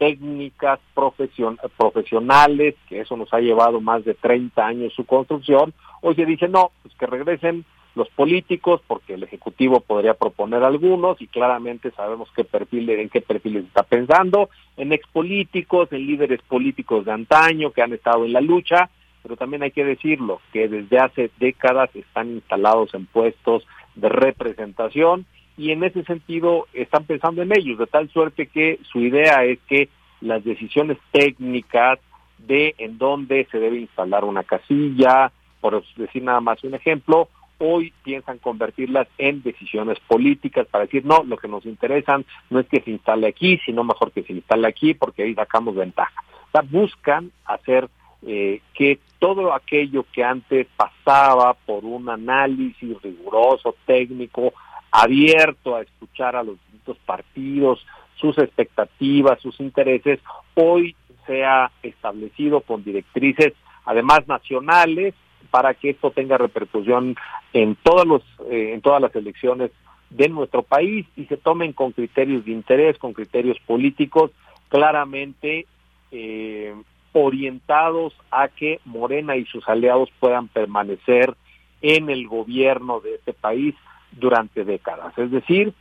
[0.01, 6.25] técnicas profesionales, que eso nos ha llevado más de 30 años su construcción, hoy se
[6.25, 11.91] dice no, pues que regresen los políticos, porque el Ejecutivo podría proponer algunos y claramente
[11.91, 17.71] sabemos qué perfil, en qué perfiles está pensando, en expolíticos, en líderes políticos de antaño
[17.71, 18.89] que han estado en la lucha,
[19.23, 25.27] pero también hay que decirlo, que desde hace décadas están instalados en puestos de representación
[25.61, 29.59] y en ese sentido están pensando en ellos, de tal suerte que su idea es
[29.69, 29.91] que
[30.23, 31.99] las decisiones técnicas
[32.39, 37.93] de en dónde se debe instalar una casilla, por decir nada más un ejemplo, hoy
[38.03, 42.81] piensan convertirlas en decisiones políticas para decir, no, lo que nos interesan no es que
[42.81, 46.25] se instale aquí, sino mejor que se instale aquí porque ahí sacamos ventaja.
[46.71, 47.91] Buscan hacer
[48.27, 54.55] eh, que todo aquello que antes pasaba por un análisis riguroso, técnico,
[54.91, 57.85] abierto a escuchar a los distintos partidos,
[58.17, 60.21] sus expectativas, sus intereses,
[60.55, 60.95] hoy
[61.27, 65.15] se ha establecido con directrices, además nacionales,
[65.51, 67.17] para que esto tenga repercusión
[67.53, 69.71] en todos los, eh, en todas las elecciones
[70.11, 74.31] de nuestro país y se tomen con criterios de interés, con criterios políticos,
[74.69, 75.67] claramente
[76.13, 76.75] eh,
[77.13, 81.35] orientados a que Morena y sus aliados puedan permanecer
[81.83, 83.75] en el gobierno de este país
[84.13, 85.17] durante décadas.
[85.19, 85.75] Es decir,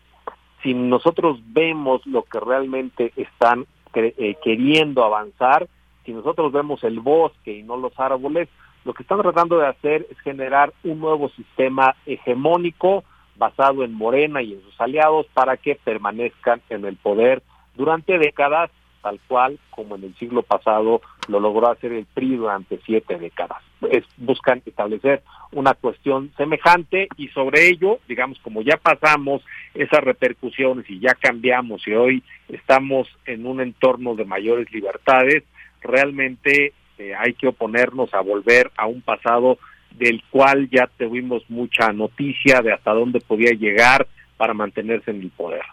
[0.64, 5.68] si nosotros vemos lo que realmente están eh, queriendo avanzar,
[6.06, 8.50] si nosotros vemos el bosque y no los árboles,
[8.86, 13.04] lo que están tratando de hacer es generar un nuevo sistema hegemónico
[13.38, 17.42] basado en Morena y en sus aliados para que permanezcan en el poder
[17.76, 18.70] durante décadas
[19.02, 23.64] tal cual como en el siglo pasado lo logró hacer el PRI durante siete décadas.
[23.92, 29.42] Es, buscan establecer una cuestión semejante y sobre ello, digamos, como ya pasamos
[29.74, 35.44] esas repercusiones y ya cambiamos y hoy estamos en un entorno de mayores libertades,
[35.82, 39.58] realmente eh, hay que oponernos a volver a un pasado
[39.92, 44.08] del cual ya tuvimos mucha noticia de hasta dónde podía llegar
[44.38, 45.64] para mantenerse en el poder.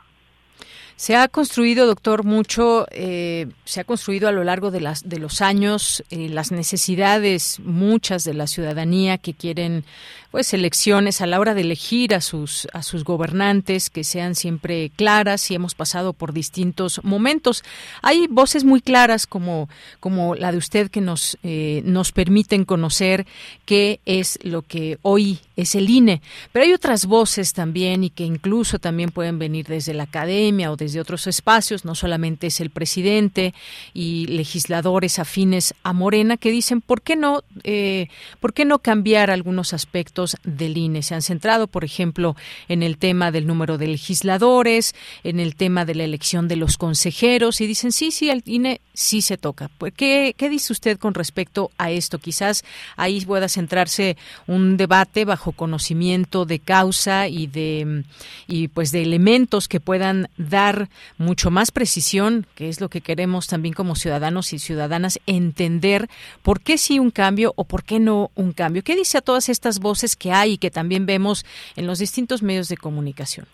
[0.96, 5.18] Se ha construido, doctor, mucho, eh, se ha construido a lo largo de, las, de
[5.18, 9.84] los años eh, las necesidades, muchas de la ciudadanía que quieren
[10.30, 14.90] pues elecciones a la hora de elegir a sus a sus gobernantes que sean siempre
[14.94, 17.64] claras y hemos pasado por distintos momentos.
[18.02, 23.26] Hay voces muy claras como como la de usted que nos eh, nos permiten conocer
[23.64, 26.20] qué es lo que hoy es el INE,
[26.52, 30.76] pero hay otras voces también y que incluso también pueden venir desde la academia o
[30.76, 33.54] desde otros espacios, no solamente es el presidente
[33.94, 38.08] y legisladores afines a Morena que dicen por qué no, eh,
[38.40, 41.02] por qué no cambiar algunos aspectos del INE.
[41.02, 42.36] Se han centrado, por ejemplo,
[42.68, 44.94] en el tema del número de legisladores,
[45.24, 48.80] en el tema de la elección de los consejeros y dicen sí, sí, al INE
[48.94, 49.70] sí se toca.
[49.96, 52.18] ¿Qué, qué dice usted con respecto a esto?
[52.18, 52.64] Quizás
[52.96, 58.04] ahí pueda centrarse un debate bajo conocimiento de causa y de
[58.46, 60.75] y pues de elementos que puedan dar
[61.18, 66.08] mucho más precisión, que es lo que queremos también como ciudadanos y ciudadanas entender
[66.42, 68.82] por qué sí un cambio o por qué no un cambio.
[68.82, 71.44] ¿Qué dice a todas estas voces que hay y que también vemos
[71.76, 73.46] en los distintos medios de comunicación?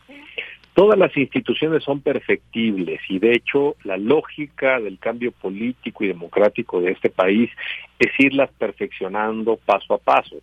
[0.75, 6.81] Todas las instituciones son perfectibles y de hecho la lógica del cambio político y democrático
[6.81, 7.51] de este país
[7.99, 10.37] es irlas perfeccionando paso a paso.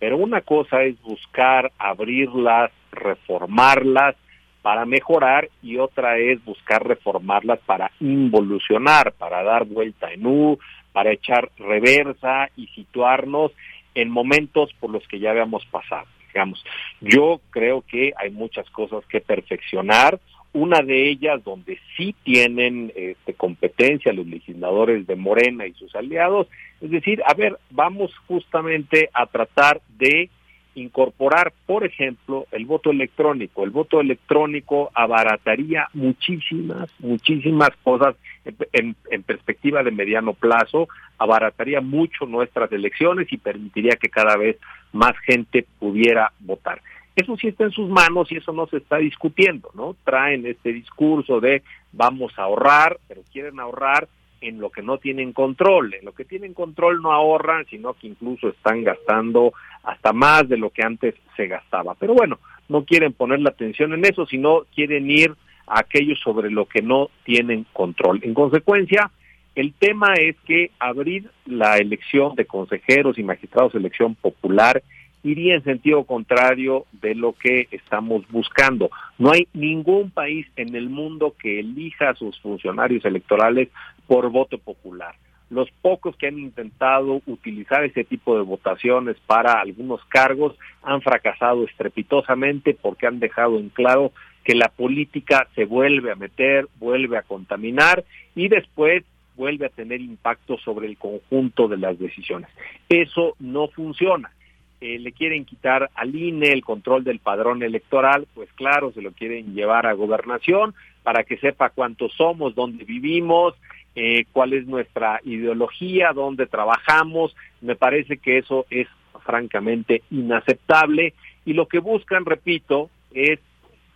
[0.00, 4.16] Pero una cosa es buscar abrirlas, reformarlas
[4.62, 10.58] para mejorar y otra es buscar reformarlas para involucionar, para dar vuelta en U,
[10.92, 13.52] para echar reversa y situarnos
[13.94, 16.06] en momentos por los que ya habíamos pasado.
[16.32, 16.64] Digamos,
[17.00, 20.20] yo creo que hay muchas cosas que perfeccionar.
[20.52, 26.48] Una de ellas donde sí tienen este, competencia los legisladores de Morena y sus aliados,
[26.80, 30.28] es decir, a ver, vamos justamente a tratar de
[30.74, 33.64] incorporar, por ejemplo, el voto electrónico.
[33.64, 42.26] El voto electrónico abarataría muchísimas, muchísimas cosas en, en, perspectiva de mediano plazo, abarataría mucho
[42.26, 44.56] nuestras elecciones y permitiría que cada vez
[44.92, 46.80] más gente pudiera votar.
[47.16, 49.96] Eso sí está en sus manos y eso no se está discutiendo, ¿no?
[50.04, 54.08] Traen este discurso de vamos a ahorrar, pero quieren ahorrar
[54.40, 55.94] en lo que no tienen control.
[55.94, 60.56] En lo que tienen control no ahorran, sino que incluso están gastando hasta más de
[60.56, 61.94] lo que antes se gastaba.
[61.94, 65.34] Pero bueno, no quieren poner la atención en eso, sino quieren ir
[65.66, 68.20] a aquello sobre lo que no tienen control.
[68.22, 69.10] En consecuencia,
[69.54, 74.82] el tema es que abrir la elección de consejeros y magistrados elección popular
[75.22, 78.90] iría en sentido contrario de lo que estamos buscando.
[79.18, 83.68] No hay ningún país en el mundo que elija a sus funcionarios electorales
[84.10, 85.14] por voto popular.
[85.50, 91.62] Los pocos que han intentado utilizar ese tipo de votaciones para algunos cargos han fracasado
[91.62, 94.10] estrepitosamente porque han dejado en claro
[94.42, 98.02] que la política se vuelve a meter, vuelve a contaminar
[98.34, 99.04] y después
[99.36, 102.50] vuelve a tener impacto sobre el conjunto de las decisiones.
[102.88, 104.32] Eso no funciona.
[104.80, 109.12] Eh, le quieren quitar al INE el control del padrón electoral, pues claro, se lo
[109.12, 113.54] quieren llevar a gobernación para que sepa cuántos somos, dónde vivimos,
[113.94, 117.34] eh, cuál es nuestra ideología, dónde trabajamos.
[117.60, 118.88] Me parece que eso es
[119.24, 123.38] francamente inaceptable y lo que buscan, repito, es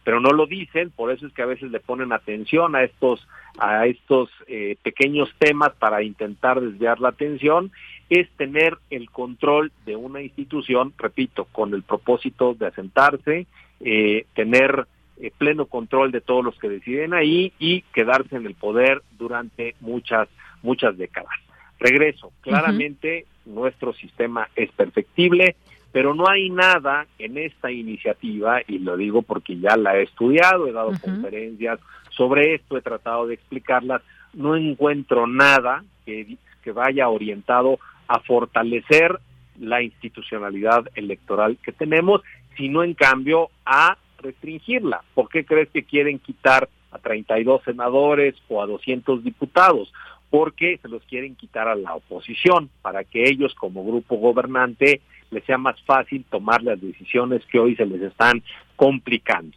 [0.04, 3.26] pero no lo dicen, por eso es que a veces le ponen atención a estos
[3.57, 7.72] a estos eh, pequeños temas para intentar desviar la atención
[8.11, 13.46] es tener el control de una institución, repito, con el propósito de asentarse,
[13.80, 14.87] eh, tener
[15.20, 19.74] eh, pleno control de todos los que deciden ahí y quedarse en el poder durante
[19.81, 20.29] muchas
[20.62, 21.35] muchas décadas.
[21.79, 25.57] Regreso, claramente nuestro sistema es perfectible,
[25.92, 30.66] pero no hay nada en esta iniciativa, y lo digo porque ya la he estudiado,
[30.66, 31.79] he dado conferencias
[32.11, 39.20] sobre esto, he tratado de explicarlas, no encuentro nada que, que vaya orientado a fortalecer
[39.61, 42.22] la institucionalidad electoral que tenemos,
[42.57, 45.05] sino en cambio a restringirla.
[45.15, 49.93] ¿Por qué crees que quieren quitar a 32 senadores o a 200 diputados?
[50.31, 55.45] Porque se los quieren quitar a la oposición para que ellos como grupo gobernante les
[55.45, 58.43] sea más fácil tomar las decisiones que hoy se les están
[58.77, 59.57] complicando.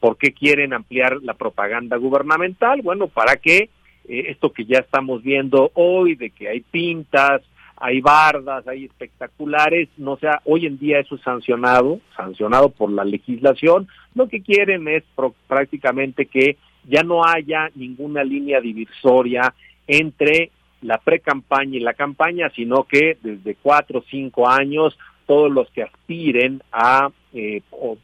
[0.00, 2.82] ¿Por qué quieren ampliar la propaganda gubernamental?
[2.82, 3.70] Bueno, para que
[4.08, 7.42] eh, esto que ya estamos viendo hoy, de que hay pintas,
[7.84, 13.04] hay bardas, hay espectaculares, no sea, hoy en día eso es sancionado, sancionado por la
[13.04, 15.04] legislación, lo que quieren es
[15.46, 16.56] prácticamente que
[16.88, 19.52] ya no haya ninguna línea divisoria
[19.86, 25.68] entre la pre-campaña y la campaña, sino que desde cuatro o cinco años todos los
[25.68, 27.60] que aspiren a eh,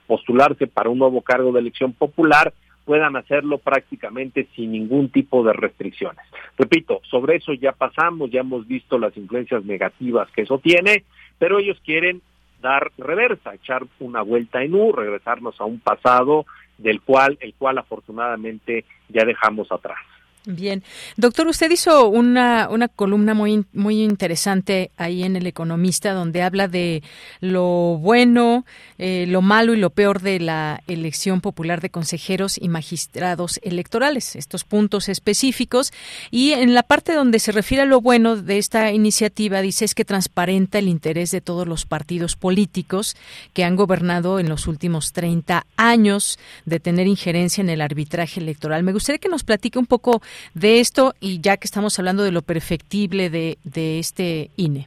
[0.06, 2.52] postularse para un nuevo cargo de elección popular
[2.90, 6.26] puedan hacerlo prácticamente sin ningún tipo de restricciones.
[6.58, 11.04] Repito, sobre eso ya pasamos, ya hemos visto las influencias negativas que eso tiene,
[11.38, 12.20] pero ellos quieren
[12.60, 16.46] dar reversa, echar una vuelta en U, regresarnos a un pasado
[16.78, 20.00] del cual, el cual afortunadamente ya dejamos atrás.
[20.46, 20.82] Bien,
[21.18, 26.66] doctor, usted hizo una, una columna muy, muy interesante ahí en El Economista donde habla
[26.66, 27.02] de
[27.40, 28.64] lo bueno,
[28.96, 34.34] eh, lo malo y lo peor de la elección popular de consejeros y magistrados electorales,
[34.34, 35.92] estos puntos específicos.
[36.30, 39.94] Y en la parte donde se refiere a lo bueno de esta iniciativa, dice es
[39.94, 43.14] que transparenta el interés de todos los partidos políticos
[43.52, 48.84] que han gobernado en los últimos 30 años de tener injerencia en el arbitraje electoral.
[48.84, 50.22] Me gustaría que nos platique un poco
[50.54, 54.86] de esto y ya que estamos hablando de lo perfectible de, de este INE.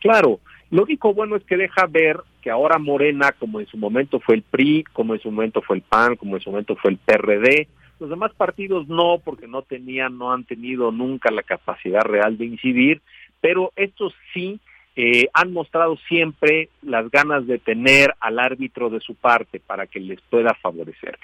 [0.00, 0.40] Claro,
[0.70, 4.36] lo único bueno es que deja ver que ahora Morena, como en su momento fue
[4.36, 6.98] el PRI, como en su momento fue el PAN, como en su momento fue el
[6.98, 7.66] PRD,
[7.98, 12.44] los demás partidos no, porque no tenían, no han tenido nunca la capacidad real de
[12.44, 13.00] incidir,
[13.40, 14.60] pero estos sí
[14.96, 20.00] eh, han mostrado siempre las ganas de tener al árbitro de su parte para que
[20.00, 21.18] les pueda favorecer.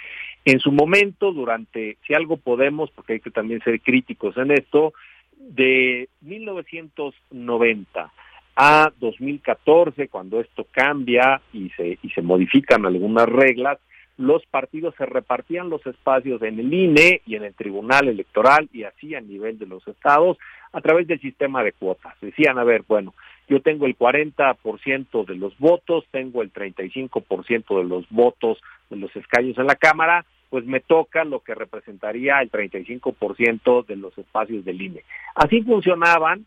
[0.45, 4.93] En su momento, durante, si algo podemos, porque hay que también ser críticos en esto,
[5.37, 8.13] de 1990
[8.57, 13.79] a 2014, cuando esto cambia y se, y se modifican algunas reglas,
[14.19, 18.85] los partidos se repartían los espacios en el INE y en el Tribunal Electoral y
[18.85, 20.39] así a nivel de los estados
[20.73, 22.15] a través del sistema de cuotas.
[22.21, 23.15] Decían, a ver, bueno,
[23.53, 29.15] yo tengo el 40% de los votos, tengo el 35% de los votos de los
[29.15, 34.65] escaños en la Cámara, pues me toca lo que representaría el 35% de los espacios
[34.65, 35.05] del INE.
[35.35, 36.47] Así funcionaban,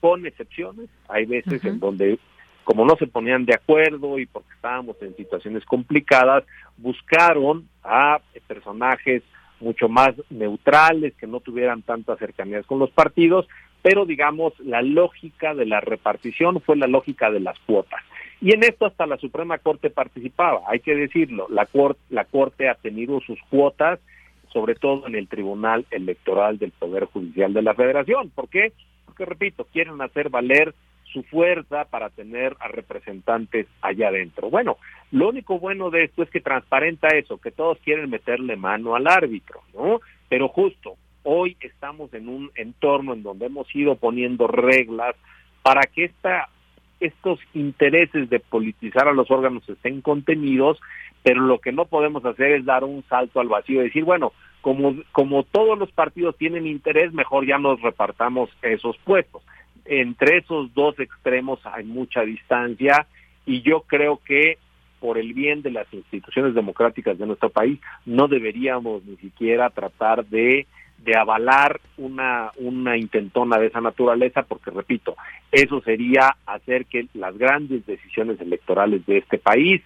[0.00, 0.90] con excepciones.
[1.08, 2.18] Hay veces en donde,
[2.64, 6.42] como no se ponían de acuerdo y porque estábamos en situaciones complicadas,
[6.78, 9.22] buscaron a personajes
[9.60, 13.46] mucho más neutrales, que no tuvieran tantas cercanías con los partidos,
[13.84, 18.00] pero digamos, la lógica de la repartición fue la lógica de las cuotas.
[18.40, 22.70] Y en esto hasta la Suprema Corte participaba, hay que decirlo, la, corte, la Corte
[22.70, 24.00] ha tenido sus cuotas,
[24.50, 28.30] sobre todo en el Tribunal Electoral del Poder Judicial de la Federación.
[28.30, 28.72] ¿Por qué?
[29.04, 30.74] Porque, repito, quieren hacer valer
[31.12, 34.48] su fuerza para tener a representantes allá adentro.
[34.48, 34.78] Bueno,
[35.12, 39.06] lo único bueno de esto es que transparenta eso, que todos quieren meterle mano al
[39.08, 40.00] árbitro, ¿no?
[40.30, 45.16] Pero justo, Hoy estamos en un entorno en donde hemos ido poniendo reglas
[45.62, 46.50] para que esta,
[47.00, 50.78] estos intereses de politizar a los órganos estén contenidos,
[51.22, 54.32] pero lo que no podemos hacer es dar un salto al vacío y decir, bueno,
[54.60, 59.42] como, como todos los partidos tienen interés, mejor ya nos repartamos esos puestos.
[59.86, 63.06] Entre esos dos extremos hay mucha distancia
[63.46, 64.58] y yo creo que
[65.00, 70.26] por el bien de las instituciones democráticas de nuestro país no deberíamos ni siquiera tratar
[70.26, 70.66] de
[71.04, 75.16] de avalar una, una intentona de esa naturaleza, porque repito,
[75.52, 79.82] eso sería hacer que las grandes decisiones electorales de este país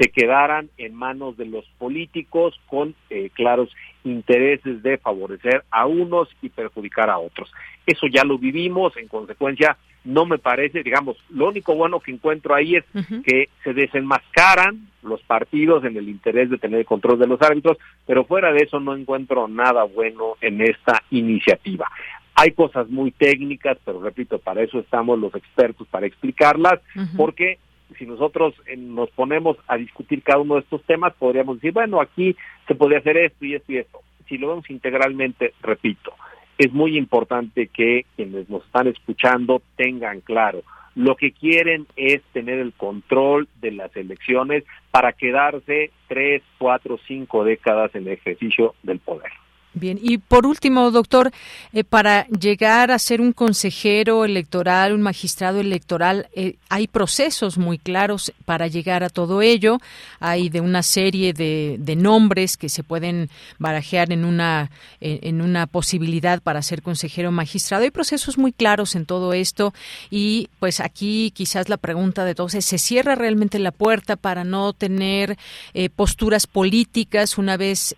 [0.00, 3.68] se quedaran en manos de los políticos con eh, claros
[4.02, 7.52] intereses de favorecer a unos y perjudicar a otros.
[7.84, 12.54] Eso ya lo vivimos, en consecuencia, no me parece, digamos, lo único bueno que encuentro
[12.54, 12.84] ahí es
[13.22, 17.76] que se desenmascaran los partidos en el interés de tener el control de los árbitros,
[18.06, 21.90] pero fuera de eso no encuentro nada bueno en esta iniciativa.
[22.34, 26.80] Hay cosas muy técnicas, pero repito, para eso estamos los expertos, para explicarlas,
[27.18, 27.58] porque
[27.98, 32.00] si nosotros eh, nos ponemos a discutir cada uno de estos temas, podríamos decir, bueno,
[32.00, 32.36] aquí
[32.66, 34.00] se podría hacer esto y esto y esto.
[34.28, 36.14] Si lo vemos integralmente, repito,
[36.58, 40.62] es muy importante que quienes nos están escuchando tengan claro,
[40.94, 47.44] lo que quieren es tener el control de las elecciones para quedarse tres, cuatro, cinco
[47.44, 49.30] décadas en el ejercicio del poder.
[49.72, 51.30] Bien, y por último, doctor,
[51.72, 57.78] eh, para llegar a ser un consejero electoral, un magistrado electoral, eh, hay procesos muy
[57.78, 59.78] claros para llegar a todo ello.
[60.18, 66.40] Hay de una serie de, nombres que se pueden barajear en una, en una posibilidad
[66.40, 67.84] para ser consejero magistrado.
[67.84, 69.74] Hay procesos muy claros en todo esto
[70.08, 74.44] y pues aquí quizás la pregunta de todos es, ¿se cierra realmente la puerta para
[74.44, 75.36] no tener
[75.74, 77.94] eh, posturas políticas una vez,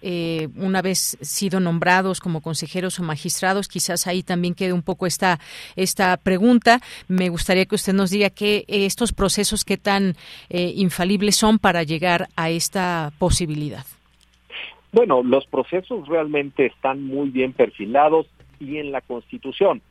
[0.57, 3.69] una vez sido nombrados como consejeros o magistrados.
[3.69, 5.39] Quizás ahí también quede un poco esta,
[5.77, 6.81] esta pregunta.
[7.09, 10.15] Me gustaría que usted nos diga que estos procesos qué tan
[10.51, 13.85] eh, infalibles son para llegar a esta posibilidad.
[14.93, 18.27] Bueno, los procesos realmente están muy bien perfilados
[18.61, 19.83] y en la Constitución.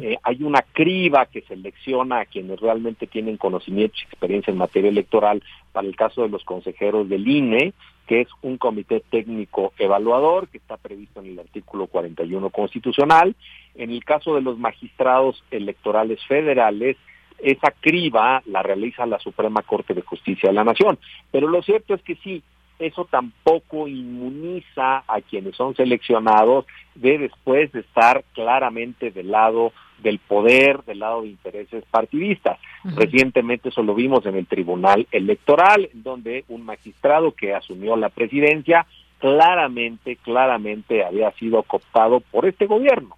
[0.00, 4.90] Eh, hay una criba que selecciona a quienes realmente tienen conocimiento y experiencia en materia
[4.90, 7.72] electoral para el caso de los consejeros del INE,
[8.10, 13.36] que es un comité técnico evaluador que está previsto en el artículo 41 constitucional.
[13.76, 16.96] En el caso de los magistrados electorales federales,
[17.38, 20.98] esa criba la realiza la Suprema Corte de Justicia de la Nación.
[21.30, 22.42] Pero lo cierto es que sí,
[22.80, 29.72] eso tampoco inmuniza a quienes son seleccionados de después de estar claramente del lado
[30.02, 32.58] del poder, del lado de intereses partidistas.
[32.84, 38.86] Recientemente eso lo vimos en el Tribunal Electoral, donde un magistrado que asumió la presidencia
[39.18, 43.16] claramente, claramente había sido cooptado por este gobierno.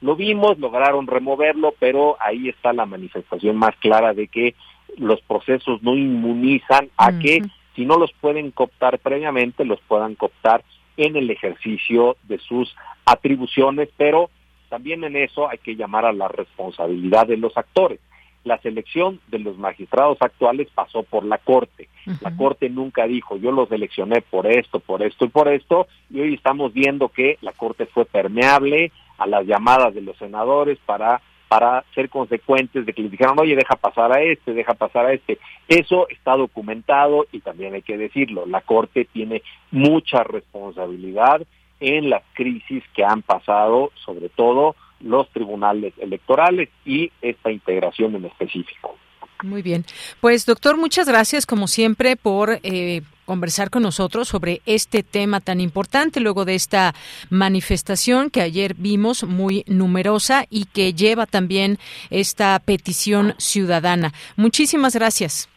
[0.00, 4.54] Lo vimos, lograron removerlo, pero ahí está la manifestación más clara de que
[4.96, 7.42] los procesos no inmunizan a que
[7.74, 10.64] si no los pueden cooptar previamente, los puedan cooptar
[10.96, 14.30] en el ejercicio de sus atribuciones, pero
[14.68, 18.00] también en eso hay que llamar a la responsabilidad de los actores.
[18.44, 21.88] La selección de los magistrados actuales pasó por la Corte.
[22.20, 26.20] La Corte nunca dijo, yo los seleccioné por esto, por esto y por esto, y
[26.20, 31.20] hoy estamos viendo que la Corte fue permeable a las llamadas de los senadores para
[31.48, 35.12] para ser consecuentes de que les dijeron, oye, deja pasar a este, deja pasar a
[35.12, 35.38] este.
[35.68, 41.42] Eso está documentado y también hay que decirlo, la Corte tiene mucha responsabilidad
[41.80, 48.24] en las crisis que han pasado, sobre todo los tribunales electorales y esta integración en
[48.24, 48.96] específico.
[49.42, 49.84] Muy bien.
[50.20, 55.60] Pues doctor, muchas gracias como siempre por eh, conversar con nosotros sobre este tema tan
[55.60, 56.94] importante luego de esta
[57.28, 64.14] manifestación que ayer vimos muy numerosa y que lleva también esta petición ciudadana.
[64.36, 65.50] Muchísimas gracias.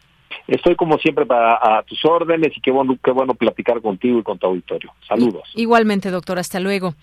[0.49, 4.23] Estoy como siempre para a tus órdenes y qué bueno, qué bueno platicar contigo y
[4.23, 4.91] con tu auditorio.
[5.07, 5.43] Saludos.
[5.55, 6.95] Igualmente, doctor, hasta luego.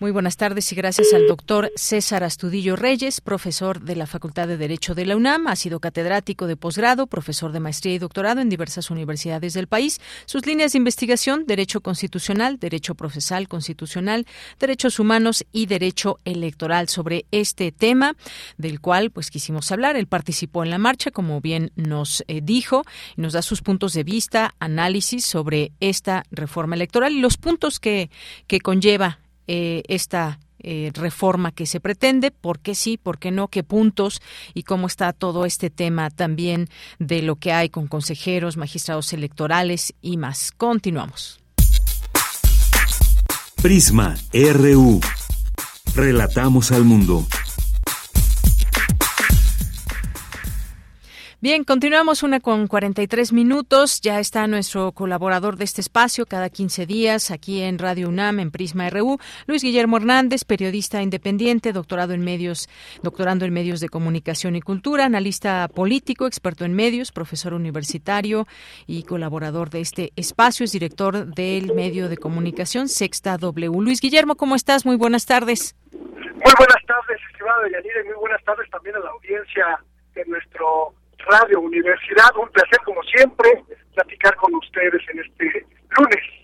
[0.00, 4.56] Muy buenas tardes y gracias al doctor César Astudillo Reyes, profesor de la Facultad de
[4.56, 5.46] Derecho de la UNAM.
[5.46, 10.00] Ha sido catedrático de posgrado, profesor de maestría y doctorado en diversas universidades del país.
[10.24, 14.26] Sus líneas de investigación, Derecho Constitucional, Derecho Procesal Constitucional,
[14.58, 16.88] Derechos Humanos y Derecho Electoral.
[16.88, 18.16] Sobre este tema,
[18.56, 22.84] del cual pues quisimos hablar, él participó en la marcha, como bien nos eh, dijo,
[23.18, 27.78] y nos da sus puntos de vista, análisis sobre esta reforma electoral y los puntos
[27.78, 28.08] que,
[28.46, 29.18] que conlleva
[29.52, 34.22] eh, esta eh, reforma que se pretende, por qué sí, por qué no, qué puntos
[34.54, 36.68] y cómo está todo este tema también
[37.00, 40.52] de lo que hay con consejeros, magistrados electorales y más.
[40.52, 41.40] Continuamos.
[43.60, 45.00] Prisma RU.
[45.96, 47.26] Relatamos al mundo.
[51.42, 54.02] Bien, continuamos una con 43 minutos.
[54.02, 58.50] Ya está nuestro colaborador de este espacio cada 15 días aquí en Radio UNAM, en
[58.50, 62.68] Prisma RU, Luis Guillermo Hernández, periodista independiente, doctorado en medios,
[63.02, 68.46] doctorando en medios de comunicación y cultura, analista político, experto en medios, profesor universitario
[68.86, 70.64] y colaborador de este espacio.
[70.64, 73.80] Es director del medio de comunicación Sexta W.
[73.80, 74.84] Luis Guillermo, ¿cómo estás?
[74.84, 75.74] Muy buenas tardes.
[75.90, 79.82] Muy buenas tardes, estimada Yanira, y muy buenas tardes también a la audiencia
[80.14, 80.99] de nuestro
[81.30, 82.36] Radio Universidad.
[82.36, 83.48] Un placer, como siempre,
[83.94, 85.66] platicar con ustedes en este
[85.96, 86.39] lunes.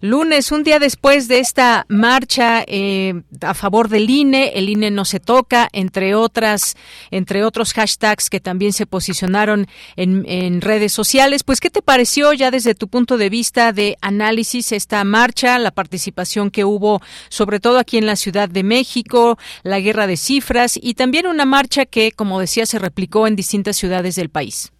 [0.00, 5.04] Lunes, un día después de esta marcha eh, a favor del INE, el INE no
[5.04, 6.76] se toca, entre otras,
[7.10, 11.42] entre otros hashtags que también se posicionaron en, redes sociales.
[11.42, 15.70] Pues, ¿qué te pareció ya desde tu punto de vista de análisis esta marcha, la
[15.70, 20.78] participación que hubo, sobre todo aquí en la Ciudad de México, la guerra de cifras
[20.80, 24.72] y también una marcha que, como decía, se replicó en distintas ciudades del país?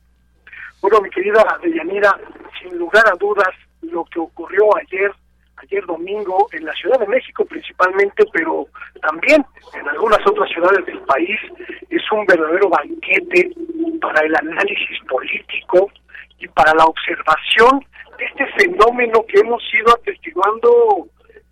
[0.81, 2.15] Bueno, mi querida Deyanira,
[2.61, 3.49] sin lugar a dudas,
[3.93, 5.13] lo que ocurrió ayer,
[5.57, 8.67] ayer domingo en la Ciudad de México principalmente, pero
[9.01, 11.39] también en algunas otras ciudades del país,
[11.91, 13.51] es un verdadero banquete
[14.01, 15.91] para el análisis político
[16.39, 17.85] y para la observación
[18.19, 21.09] de este fenómeno que hemos ido atestiguando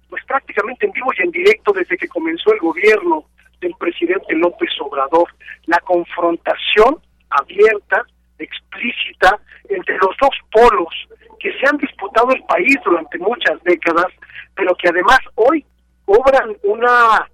[0.08, 3.24] pues prácticamente en vivo y en directo desde que comenzó el gobierno
[3.60, 5.28] del presidente López Obrador,
[5.66, 6.98] la confrontación
[7.30, 8.04] abierta,
[8.38, 10.94] explícita entre los dos polos
[11.42, 14.06] que se han disputado el país durante muchas décadas,
[14.54, 15.64] pero que además hoy
[16.04, 17.28] cobran una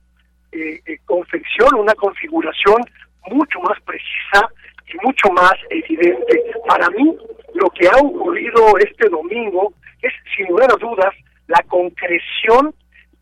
[0.52, 2.82] eh, eh, confección, una configuración
[3.30, 4.48] mucho más precisa
[4.86, 6.42] y mucho más evidente.
[6.66, 7.14] Para mí,
[7.54, 11.14] lo que ha ocurrido este domingo es, sin lugar a dudas,
[11.46, 12.74] la concreción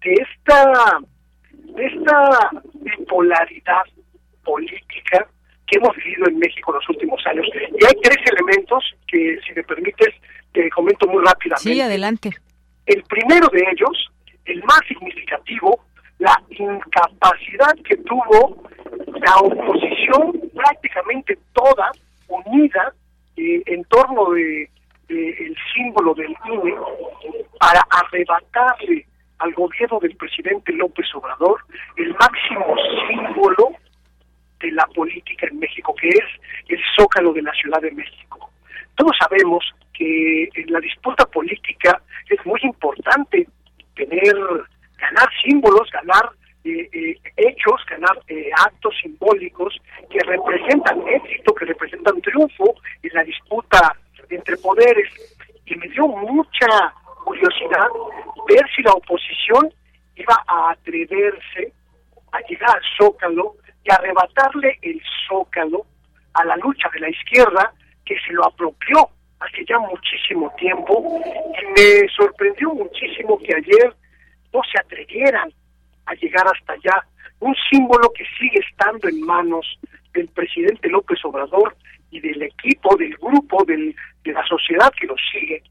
[0.03, 1.01] de esta,
[1.51, 3.82] de esta bipolaridad
[4.45, 5.26] política
[5.66, 7.47] que hemos vivido en México en los últimos años.
[7.53, 10.14] Y hay tres elementos que, si me permites,
[10.57, 11.74] te comento muy rápidamente.
[11.74, 12.30] Sí, adelante.
[12.86, 14.11] El primero de ellos,
[14.46, 15.84] el más significativo,
[16.18, 18.62] la incapacidad que tuvo
[19.20, 21.92] la oposición prácticamente toda
[22.28, 22.94] unida
[23.36, 24.70] eh, en torno de,
[25.09, 26.74] el símbolo del INE
[27.61, 29.07] para arrebatarle
[29.38, 31.61] al gobierno del presidente López Obrador
[31.96, 32.74] el máximo
[33.09, 33.72] símbolo
[34.61, 36.24] de la política en México, que es
[36.68, 38.50] el zócalo de la Ciudad de México.
[38.94, 39.62] Todos sabemos
[39.97, 43.47] que en la disputa política es muy importante
[43.94, 44.34] tener,
[44.99, 46.30] ganar símbolos, ganar
[46.64, 49.74] eh, eh, hechos, ganar eh, actos simbólicos
[50.11, 53.97] que representan éxito, que representan triunfo en la disputa
[54.28, 55.09] entre poderes.
[55.64, 56.92] Y me dio mucha
[57.24, 57.88] curiosidad
[58.49, 59.72] ver si la oposición
[60.16, 61.72] iba a atreverse
[62.32, 65.86] a llegar al zócalo y arrebatarle el zócalo
[66.34, 67.72] a la lucha de la izquierda
[68.05, 69.09] que se lo apropió
[69.41, 73.95] hace ya muchísimo tiempo y me sorprendió muchísimo que ayer
[74.53, 75.53] no se atrevieran
[76.07, 77.07] a llegar hasta allá.
[77.41, 79.66] Un símbolo que sigue estando en manos
[80.14, 81.76] del presidente López Obrador
[82.11, 85.62] y del equipo, del grupo, del, de la sociedad que lo sigue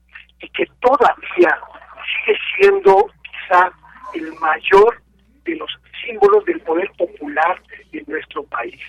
[0.42, 1.58] y que todavía
[2.26, 3.72] sigue siendo quizá
[4.14, 5.02] el mayor
[5.44, 5.72] de los
[6.06, 7.62] símbolos del poder popular
[7.92, 8.82] en nuestro país.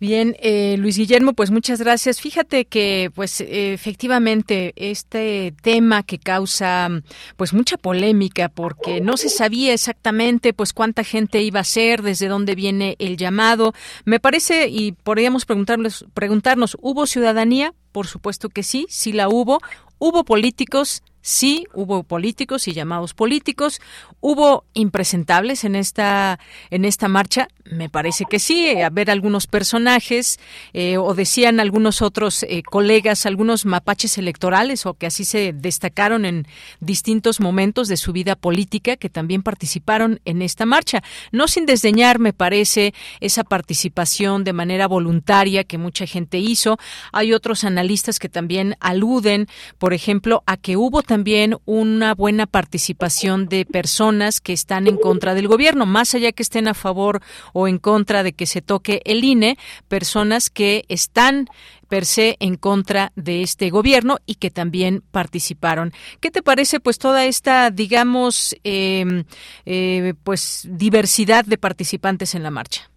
[0.00, 2.22] Bien, eh, Luis Guillermo, pues muchas gracias.
[2.22, 6.88] Fíjate que, pues, efectivamente, este tema que causa,
[7.36, 12.28] pues, mucha polémica, porque no se sabía exactamente, pues, cuánta gente iba a ser, desde
[12.28, 13.74] dónde viene el llamado.
[14.06, 17.74] Me parece, y podríamos preguntarles, preguntarnos, ¿hubo ciudadanía?
[17.92, 19.60] Por supuesto que sí, sí la hubo.
[19.98, 23.80] Hubo políticos, Sí, hubo políticos y llamados políticos.
[24.20, 26.38] Hubo impresentables en esta
[26.70, 27.48] en esta marcha.
[27.64, 28.80] Me parece que sí.
[28.80, 30.40] A ver algunos personajes
[30.72, 36.24] eh, o decían algunos otros eh, colegas, algunos mapaches electorales o que así se destacaron
[36.24, 36.46] en
[36.80, 41.02] distintos momentos de su vida política que también participaron en esta marcha.
[41.32, 46.78] No sin desdeñar, me parece, esa participación de manera voluntaria que mucha gente hizo.
[47.12, 49.48] Hay otros analistas que también aluden,
[49.78, 55.34] por ejemplo, a que hubo también una buena participación de personas que están en contra
[55.34, 57.18] del gobierno, más allá que estén a favor
[57.52, 59.56] o en contra de que se toque el INE,
[59.88, 61.48] personas que están
[61.88, 65.90] per se en contra de este gobierno y que también participaron.
[66.20, 69.24] ¿Qué te parece, pues, toda esta, digamos, eh,
[69.66, 72.88] eh, pues, diversidad de participantes en la marcha?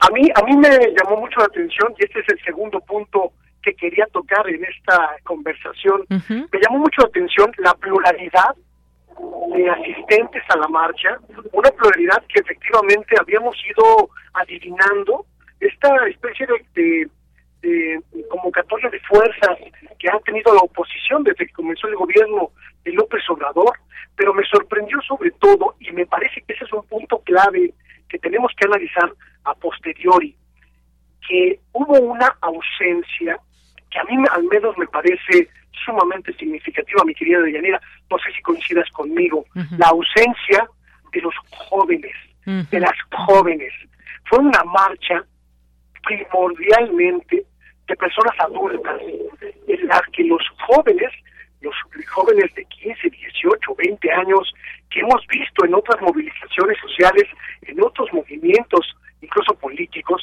[0.00, 3.32] A mí, a mí me llamó mucho la atención y este es el segundo punto
[3.68, 6.04] que quería tocar en esta conversación.
[6.08, 8.54] Me llamó mucho la atención la pluralidad
[9.54, 11.18] de asistentes a la marcha,
[11.52, 15.26] una pluralidad que efectivamente habíamos ido adivinando,
[15.60, 17.10] esta especie de,
[17.62, 18.00] de,
[18.30, 19.58] convocatoria de fuerzas
[19.98, 22.52] que ha tenido la oposición desde que comenzó el gobierno
[22.84, 23.72] de López Obrador,
[24.14, 27.74] pero me sorprendió sobre todo, y me parece que ese es un punto clave
[28.08, 29.12] que tenemos que analizar
[29.44, 30.36] a posteriori,
[31.28, 33.40] que hubo una ausencia
[33.90, 35.48] que a mí al menos me parece
[35.84, 37.80] sumamente significativa, mi querida Deyanira,
[38.10, 39.44] no sé si coincidas conmigo,
[39.76, 40.68] la ausencia
[41.12, 42.14] de los jóvenes,
[42.44, 42.94] de las
[43.26, 43.72] jóvenes.
[44.24, 45.24] Fue una marcha
[46.04, 47.44] primordialmente
[47.86, 49.00] de personas adultas,
[49.66, 51.10] en la que los jóvenes,
[51.60, 51.74] los
[52.10, 54.52] jóvenes de 15, 18, 20 años,
[54.90, 57.24] que hemos visto en otras movilizaciones sociales,
[57.62, 60.22] en otros movimientos, incluso políticos,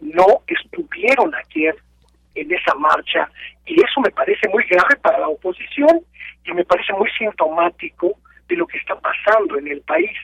[0.00, 1.76] no estuvieron ayer
[2.36, 3.28] en esa marcha
[3.64, 6.00] y eso me parece muy grave para la oposición
[6.44, 8.12] y me parece muy sintomático
[8.48, 10.16] de lo que está pasando en el país.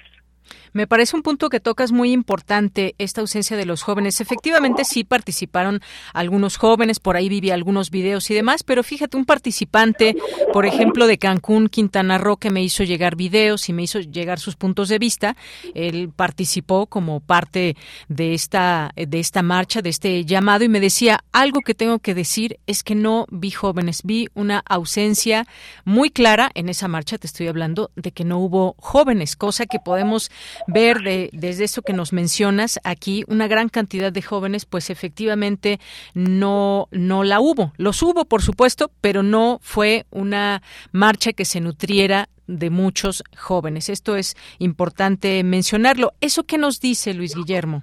[0.72, 4.20] Me parece un punto que tocas muy importante, esta ausencia de los jóvenes.
[4.20, 5.80] Efectivamente, sí participaron
[6.14, 10.16] algunos jóvenes, por ahí viví algunos videos y demás, pero fíjate, un participante,
[10.52, 14.40] por ejemplo, de Cancún, Quintana Roo, que me hizo llegar videos y me hizo llegar
[14.40, 15.36] sus puntos de vista,
[15.74, 17.76] él participó como parte
[18.08, 22.14] de esta, de esta marcha, de este llamado, y me decía, algo que tengo que
[22.14, 25.46] decir es que no vi jóvenes, vi una ausencia
[25.84, 29.78] muy clara en esa marcha, te estoy hablando de que no hubo jóvenes, cosa que
[29.78, 30.30] podemos
[30.66, 31.00] ver
[31.32, 35.78] desde eso que nos mencionas aquí, una gran cantidad de jóvenes, pues efectivamente
[36.14, 37.72] no, no la hubo.
[37.76, 40.62] Los hubo, por supuesto, pero no fue una
[40.92, 43.88] marcha que se nutriera de muchos jóvenes.
[43.88, 46.12] Esto es importante mencionarlo.
[46.20, 47.82] ¿Eso qué nos dice Luis Guillermo?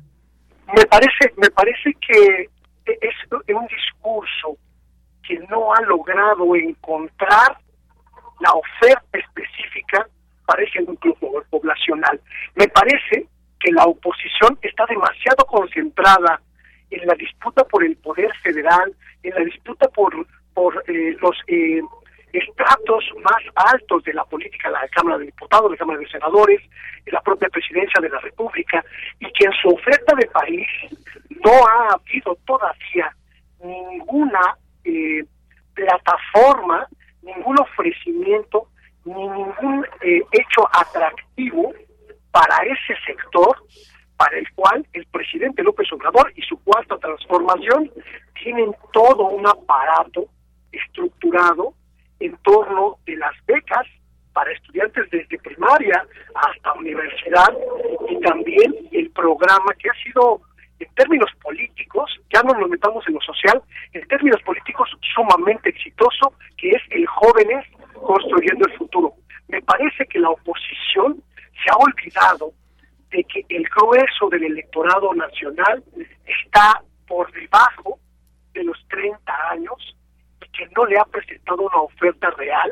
[0.75, 2.49] Me parece, me parece que
[2.85, 4.57] es un discurso
[5.27, 7.57] que no ha logrado encontrar
[8.39, 10.07] la oferta específica
[10.49, 12.19] parece un grupo poblacional.
[12.55, 13.27] Me parece
[13.59, 16.41] que la oposición está demasiado concentrada
[16.89, 18.91] en la disputa por el poder federal,
[19.21, 20.11] en la disputa por,
[20.55, 21.81] por eh, los eh,
[22.33, 23.41] estratos más
[23.73, 26.61] altos de la política, la Cámara de Diputados, la Cámara de Senadores,
[27.05, 28.83] la propia presidencia de la República,
[29.19, 30.67] y que en su oferta de país
[31.45, 33.15] no ha habido todavía
[33.63, 35.23] ninguna eh,
[35.75, 36.87] plataforma,
[37.21, 38.69] ningún ofrecimiento
[39.05, 41.73] ningún eh, hecho atractivo
[42.31, 43.57] para ese sector
[44.17, 47.89] para el cual el presidente López Obrador y su cuarta transformación
[48.43, 50.25] tienen todo un aparato
[50.73, 51.73] estructurado
[52.19, 53.87] en torno de las becas
[54.33, 57.47] para estudiantes desde primaria hasta universidad
[58.09, 60.41] y también el programa que ha sido
[60.79, 63.61] en términos políticos, ya no nos metamos en lo social,
[63.93, 67.65] en términos políticos sumamente exitoso, que es el jóvenes
[68.01, 69.13] construyendo el futuro.
[69.47, 71.23] Me parece que la oposición
[71.63, 72.53] se ha olvidado
[73.09, 75.83] de que el grueso del electorado nacional
[76.25, 77.99] está por debajo
[78.53, 79.95] de los 30 años
[80.41, 82.71] y que no le ha presentado una oferta real,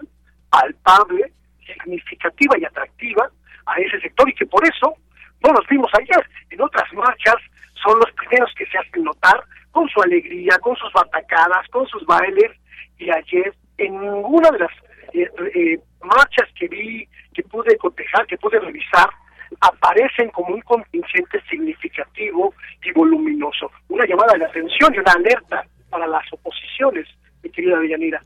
[0.50, 1.34] palpable,
[1.66, 3.30] significativa y atractiva
[3.66, 4.94] a ese sector y que por eso
[5.44, 6.30] no nos vimos ayer.
[6.50, 7.36] En otras marchas
[7.84, 12.06] son los primeros que se hacen notar con su alegría, con sus batacadas, con sus
[12.06, 12.52] bailes
[12.98, 14.72] y ayer en ninguna de las
[15.14, 19.10] eh, eh, marchas que vi, que pude cotejar, que pude revisar,
[19.62, 22.54] aparecen como un contingente significativo
[22.84, 23.72] y voluminoso.
[23.90, 27.08] Una llamada de atención y una alerta para las oposiciones,
[27.44, 28.22] mi querida Villanira.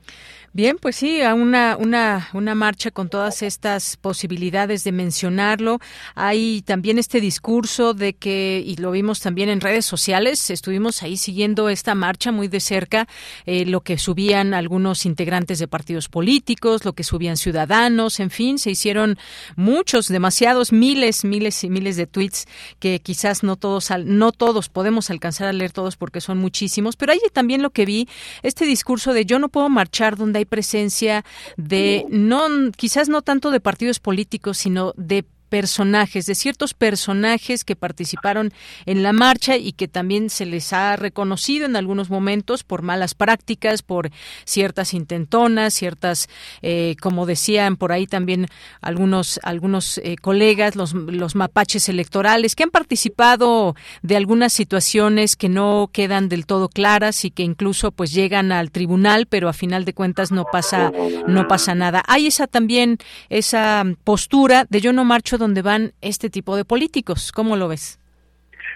[0.53, 5.79] Bien, pues sí, a una, una, una marcha con todas estas posibilidades de mencionarlo.
[6.13, 11.15] Hay también este discurso de que, y lo vimos también en redes sociales, estuvimos ahí
[11.15, 13.07] siguiendo esta marcha muy de cerca,
[13.45, 18.59] eh, lo que subían algunos integrantes de partidos políticos, lo que subían ciudadanos, en fin,
[18.59, 19.17] se hicieron
[19.55, 22.45] muchos, demasiados, miles, miles y miles de tweets
[22.79, 27.13] que quizás no todos, no todos podemos alcanzar a leer todos porque son muchísimos, pero
[27.13, 28.09] hay también lo que vi,
[28.43, 31.23] este discurso de yo no puedo marchar donde hay presencia
[31.57, 37.75] de no quizás no tanto de partidos políticos, sino de personajes, de ciertos personajes que
[37.75, 38.53] participaron
[38.85, 43.15] en la marcha y que también se les ha reconocido en algunos momentos por malas
[43.15, 44.11] prácticas, por
[44.45, 46.29] ciertas intentonas, ciertas,
[46.61, 48.47] eh, como decían por ahí también
[48.79, 55.49] algunos algunos eh, colegas, los, los mapaches electorales, que han participado de algunas situaciones que
[55.49, 59.83] no quedan del todo claras y que incluso pues llegan al tribunal, pero a final
[59.83, 60.93] de cuentas no pasa
[61.27, 62.03] no pasa nada.
[62.07, 67.31] Hay esa también esa postura de yo no marcho donde van este tipo de políticos.
[67.33, 67.99] ¿Cómo lo ves?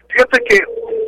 [0.09, 0.57] Fíjate que,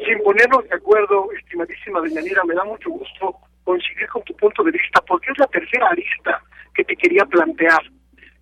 [0.05, 4.71] sin ponernos de acuerdo, estimadísima Deyanira, me da mucho gusto coincidir con tu punto de
[4.71, 6.41] vista, porque es la tercera arista
[6.73, 7.81] que te quería plantear.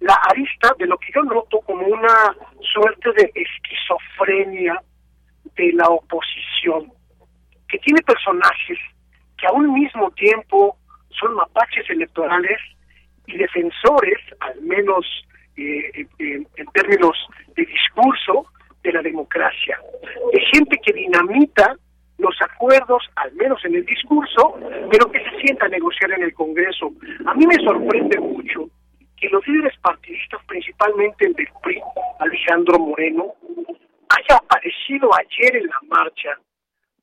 [0.02, 4.80] La arista de lo que yo noto como una suerte de esquizofrenia
[5.56, 6.92] de la oposición,
[7.70, 8.78] que tiene personajes
[9.38, 10.78] que a un mismo tiempo
[11.10, 12.60] son mapaches electorales
[13.26, 15.06] y defensores, al menos
[15.58, 17.18] eh, en términos
[17.56, 18.48] de discurso
[18.84, 19.80] de la democracia,
[20.32, 21.76] de gente que dinamita
[22.18, 24.58] los acuerdos, al menos en el discurso,
[24.90, 26.92] pero que se sienta a negociar en el Congreso.
[27.26, 28.70] A mí me sorprende mucho
[29.18, 31.82] que los líderes partidistas, principalmente el del PRI,
[32.20, 33.34] Alejandro Moreno,
[34.10, 36.38] haya aparecido ayer en la marcha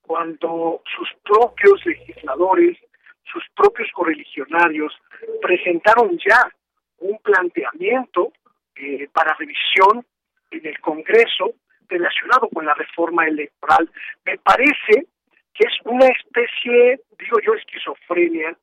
[0.02, 2.78] cuando sus propios legisladores,
[3.24, 4.92] sus propios correligionarios
[5.40, 6.48] presentaron ya
[6.98, 8.32] un planteamiento
[8.82, 10.04] eh, para revisión
[10.50, 11.52] en el Congreso
[11.88, 13.88] relacionado con la reforma electoral.
[14.24, 15.06] Me parece
[15.54, 18.56] que es una especie, digo yo, esquizofrenia,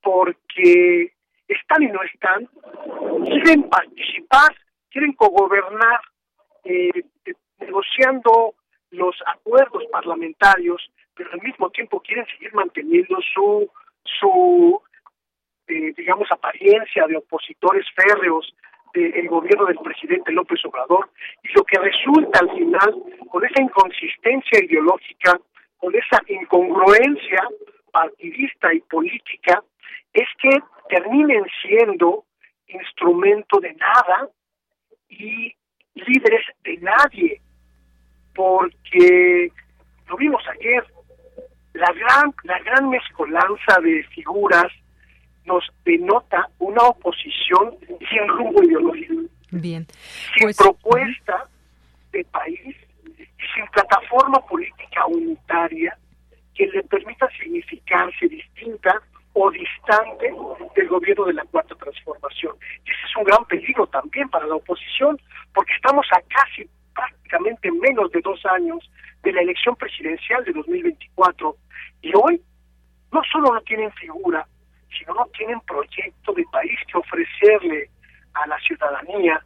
[0.00, 1.12] porque
[1.46, 2.48] están y no están,
[3.26, 4.56] quieren participar,
[4.88, 6.00] quieren cogobernar,
[6.64, 7.04] eh,
[7.58, 8.54] negociando
[8.92, 13.70] los acuerdos parlamentarios, pero al mismo tiempo quieren seguir manteniendo su,
[14.04, 14.80] su
[15.66, 18.54] eh, digamos, apariencia de opositores férreos
[18.94, 21.10] del gobierno del presidente López Obrador
[21.42, 22.94] y lo que resulta al final
[23.28, 25.38] con esa inconsistencia ideológica,
[25.78, 27.48] con esa incongruencia
[27.92, 29.62] partidista y política,
[30.12, 32.24] es que terminen siendo
[32.68, 34.28] instrumento de nada
[35.08, 35.54] y
[35.94, 37.40] líderes de nadie,
[38.34, 39.50] porque
[40.08, 40.84] lo vimos ayer,
[41.74, 44.72] la gran, la gran mezcolanza de figuras
[45.44, 49.14] nos denota una oposición sin rumbo ideológico.
[49.50, 49.86] Bien.
[50.34, 51.48] Sin pues, propuesta
[52.12, 52.76] de país
[53.18, 53.24] y
[53.54, 55.96] sin plataforma política unitaria
[56.54, 59.00] que le permita significarse distinta
[59.32, 60.32] o distante
[60.76, 62.54] del gobierno de la cuarta transformación.
[62.84, 65.20] Y ese es un gran peligro también para la oposición,
[65.54, 68.78] porque estamos a casi prácticamente menos de dos años
[69.22, 71.56] de la elección presidencial de 2024
[72.02, 72.42] y hoy
[73.12, 74.46] no solo no tienen figura,
[74.96, 77.90] sino no tienen proyecto de país que ofrecerle
[78.34, 79.40] a la ciudadanía.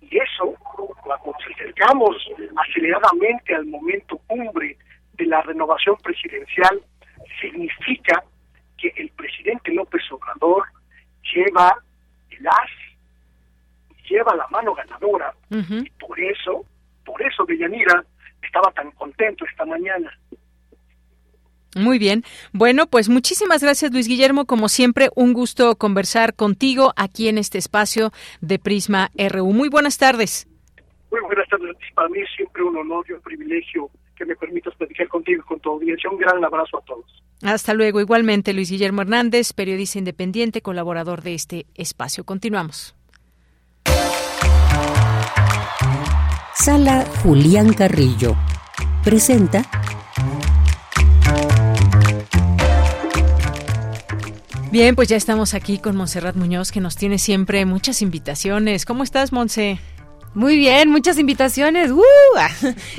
[0.00, 0.54] Y eso,
[1.02, 2.16] cuando nos acercamos
[2.56, 4.76] aceleradamente al momento cumbre
[5.14, 6.80] de la renovación presidencial,
[7.40, 8.22] significa
[8.78, 10.64] que el presidente López Obrador
[11.34, 11.76] lleva
[12.30, 12.70] el as,
[14.08, 15.32] lleva la mano ganadora.
[15.50, 16.64] Y por eso,
[17.04, 18.04] por eso Deyanira
[18.42, 20.12] estaba tan contento esta mañana.
[21.76, 22.24] Muy bien.
[22.52, 24.46] Bueno, pues muchísimas gracias Luis Guillermo.
[24.46, 29.52] Como siempre, un gusto conversar contigo aquí en este espacio de Prisma RU.
[29.52, 30.48] Muy buenas tardes.
[31.10, 31.76] Muy buenas tardes.
[31.94, 35.46] Para mí es siempre un honor y un privilegio que me permitas platicar contigo y
[35.46, 36.08] con tu audiencia.
[36.10, 37.22] Un gran abrazo a todos.
[37.42, 38.00] Hasta luego.
[38.00, 42.24] Igualmente, Luis Guillermo Hernández, periodista independiente, colaborador de este espacio.
[42.24, 42.96] Continuamos.
[46.54, 48.34] Sala Julián Carrillo
[49.04, 49.62] presenta
[54.76, 58.84] Bien, pues ya estamos aquí con Montserrat Muñoz, que nos tiene siempre muchas invitaciones.
[58.84, 59.78] ¿Cómo estás, Monse?
[60.34, 61.90] Muy bien, muchas invitaciones.
[61.90, 62.02] ¡Uh!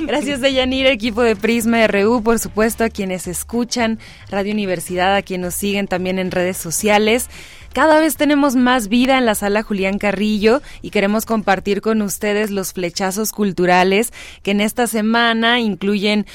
[0.00, 5.44] Gracias, Deyanira, equipo de Prisma RU, por supuesto, a quienes escuchan Radio Universidad, a quienes
[5.44, 7.28] nos siguen también en redes sociales.
[7.72, 12.50] Cada vez tenemos más vida en la sala Julián Carrillo y queremos compartir con ustedes
[12.50, 14.12] los flechazos culturales
[14.42, 16.26] que en esta semana incluyen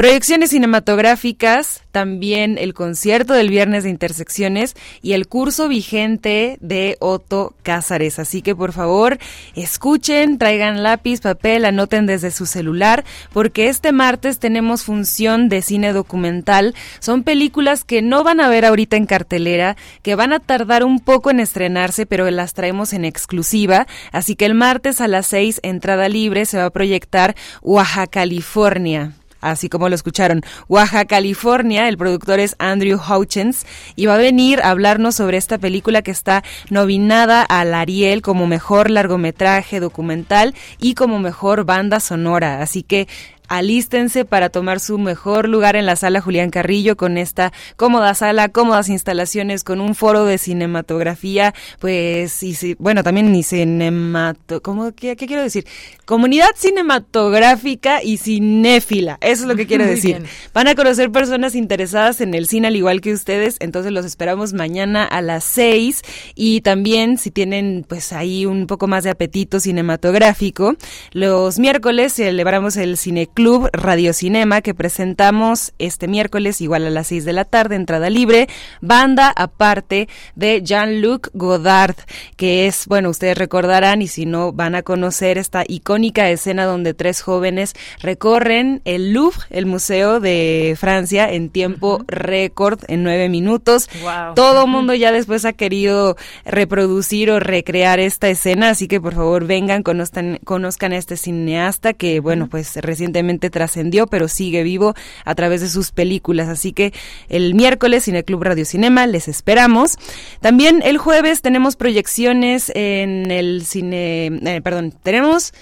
[0.00, 7.52] Proyecciones cinematográficas, también el concierto del viernes de Intersecciones y el curso vigente de Otto
[7.62, 8.18] Cázares.
[8.18, 9.18] Así que por favor,
[9.54, 15.92] escuchen, traigan lápiz, papel, anoten desde su celular, porque este martes tenemos función de cine
[15.92, 16.74] documental.
[16.98, 21.00] Son películas que no van a ver ahorita en cartelera, que van a tardar un
[21.00, 23.86] poco en estrenarse, pero las traemos en exclusiva.
[24.12, 29.19] Así que el martes a las seis, entrada libre, se va a proyectar Oaxaca, California
[29.40, 30.42] así como lo escucharon.
[30.68, 33.66] Oaxaca, California, el productor es Andrew Houchens
[33.96, 38.46] y va a venir a hablarnos sobre esta película que está nominada al Ariel como
[38.46, 42.62] mejor largometraje documental y como mejor banda sonora.
[42.62, 43.08] Así que
[43.50, 48.48] alístense para tomar su mejor lugar en la sala Julián Carrillo con esta cómoda sala,
[48.48, 55.16] cómodas instalaciones, con un foro de cinematografía, pues, y bueno, también ni cinemato, ¿cómo, qué,
[55.16, 55.66] quiero decir?
[56.04, 60.22] Comunidad cinematográfica y cinéfila, eso es lo que quiero decir.
[60.54, 64.52] Van a conocer personas interesadas en el cine al igual que ustedes, entonces los esperamos
[64.52, 66.02] mañana a las seis
[66.36, 70.76] y también si tienen pues ahí un poco más de apetito cinematográfico,
[71.10, 77.06] los miércoles celebramos el cine Club Radio Cinema que presentamos este miércoles igual a las
[77.06, 78.48] 6 de la tarde, entrada libre,
[78.82, 81.96] banda aparte de Jean-Luc Godard,
[82.36, 86.92] que es, bueno, ustedes recordarán y si no van a conocer esta icónica escena donde
[86.92, 87.72] tres jóvenes
[88.02, 93.88] recorren el Louvre, el Museo de Francia, en tiempo récord, en nueve minutos.
[94.34, 99.46] Todo mundo ya después ha querido reproducir o recrear esta escena, así que por favor
[99.46, 105.34] vengan, conozcan, conozcan a este cineasta que, bueno, pues recientemente trascendió, pero sigue vivo a
[105.34, 106.48] través de sus películas.
[106.48, 106.92] Así que
[107.28, 109.96] el miércoles Cineclub Radio Cinema les esperamos.
[110.40, 115.52] También el jueves tenemos proyecciones en el cine, eh, perdón, tenemos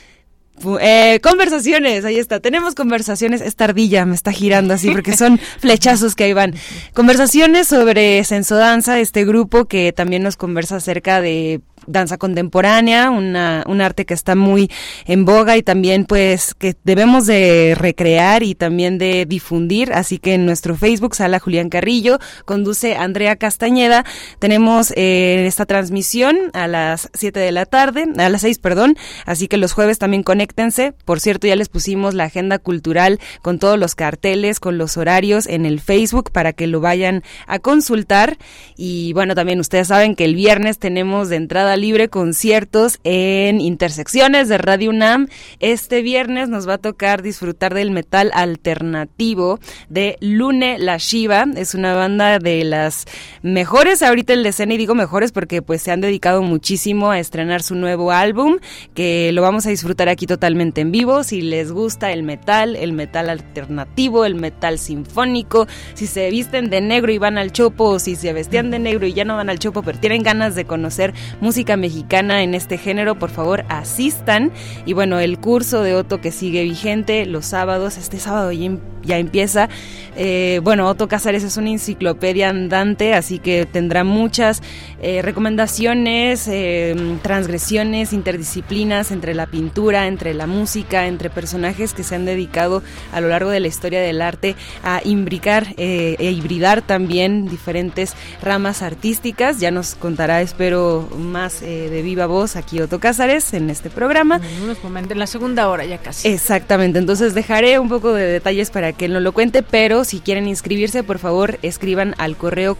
[0.80, 2.40] eh, conversaciones, ahí está.
[2.40, 3.40] Tenemos conversaciones.
[3.40, 6.54] Esta ardilla me está girando así porque son flechazos que ahí van.
[6.94, 13.80] Conversaciones sobre Sensodanza, este grupo que también nos conversa acerca de danza contemporánea, una, un
[13.80, 14.70] arte que está muy
[15.06, 19.92] en boga y también pues que debemos de recrear y también de difundir.
[19.92, 24.04] Así que en nuestro Facebook, Sala Julián Carrillo, conduce Andrea Castañeda.
[24.38, 28.96] Tenemos eh, esta transmisión a las 7 de la tarde, a las 6, perdón.
[29.24, 30.94] Así que los jueves también conéctense.
[31.05, 35.46] Por cierto, ya les pusimos la agenda cultural con todos los carteles, con los horarios
[35.46, 38.38] en el Facebook para que lo vayan a consultar.
[38.76, 44.49] Y bueno, también ustedes saben que el viernes tenemos de entrada libre conciertos en intersecciones
[44.49, 45.28] de Radio UNAM.
[45.61, 51.46] Este viernes nos va a tocar disfrutar del metal alternativo de Lune La Shiva.
[51.57, 53.05] Es una banda de las
[53.42, 57.18] mejores ahorita en la escena y digo mejores porque pues se han dedicado muchísimo a
[57.18, 58.59] estrenar su nuevo álbum
[58.94, 61.24] que lo vamos a disfrutar aquí totalmente en vivo.
[61.24, 66.80] Si les gusta el metal, el metal alternativo, el metal sinfónico, si se visten de
[66.80, 69.51] negro y van al chopo o si se vestían de negro y ya no van
[69.51, 74.53] al chopo pero tienen ganas de conocer música mexicana en este género, por favor asistan.
[74.86, 78.80] Y bueno, el curso de Otto que sigue vigente los sábados, este sábado ya, em,
[79.07, 79.68] empieza.
[80.16, 84.62] Eh, bueno, Otto Casares es una enciclopedia andante, así que tendrá muchas
[85.01, 92.14] eh, recomendaciones, eh, transgresiones, interdisciplinas entre la pintura, entre la música, entre personajes que se
[92.14, 92.82] han dedicado
[93.12, 98.82] a lo largo de la historia del arte a imbricar e hibridar también diferentes ramas
[98.82, 99.61] artísticas.
[99.61, 104.40] Ya nos contará, espero, más eh, de viva voz aquí Otto Cázares en este programa.
[104.42, 106.28] En unos momentos, en la segunda hora ya casi.
[106.28, 110.20] Exactamente, entonces dejaré un poco de detalles para que él no lo cuente, pero si
[110.20, 112.76] quieren inscribirse, por favor, escriban al correo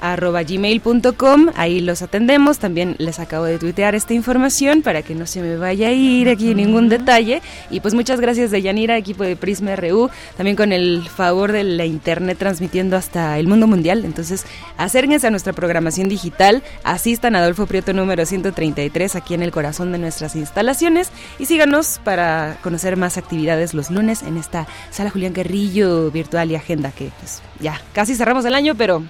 [0.00, 5.40] cursosrunam.gmail.com, ahí los atendemos, también les acabo de tuitear esta información para que no se
[5.40, 7.42] me vaya a ir aquí ningún detalle.
[7.70, 11.64] Y pues muchas gracias de Yanira, equipo de Prisma RU, también con el favor de
[11.64, 14.04] la internet transmitiendo hasta el mundo mundial.
[14.04, 14.44] Entonces,
[14.76, 19.92] acérquense a nuestra programación digital, asistan a Adolfo Prieto número 133 aquí en el corazón
[19.92, 21.10] de nuestras instalaciones.
[21.38, 26.54] Y síganos para conocer más actividades los lunes en esta sala Julián Guerrillo virtual y
[26.54, 29.02] agenda que pues ya casi cerramos el año, pero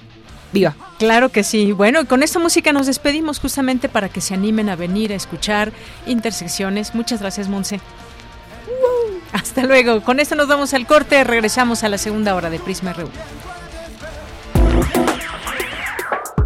[0.53, 0.75] viva.
[0.99, 1.73] Claro que sí.
[1.73, 5.73] Bueno, con esta música nos despedimos justamente para que se animen a venir a escuchar
[6.07, 6.95] Intersecciones.
[6.95, 7.81] Muchas gracias, Monse.
[9.33, 10.03] Hasta luego.
[10.03, 11.23] Con esto nos damos al corte.
[11.25, 13.09] Regresamos a la segunda hora de Prisma RU.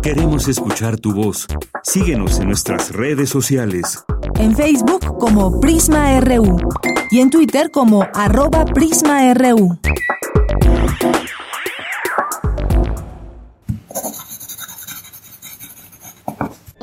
[0.02, 1.46] Queremos escuchar tu voz.
[1.82, 4.02] Síguenos en nuestras redes sociales.
[4.36, 6.58] En Facebook como Prisma RU
[7.10, 9.78] y en Twitter como arroba PrismaRU.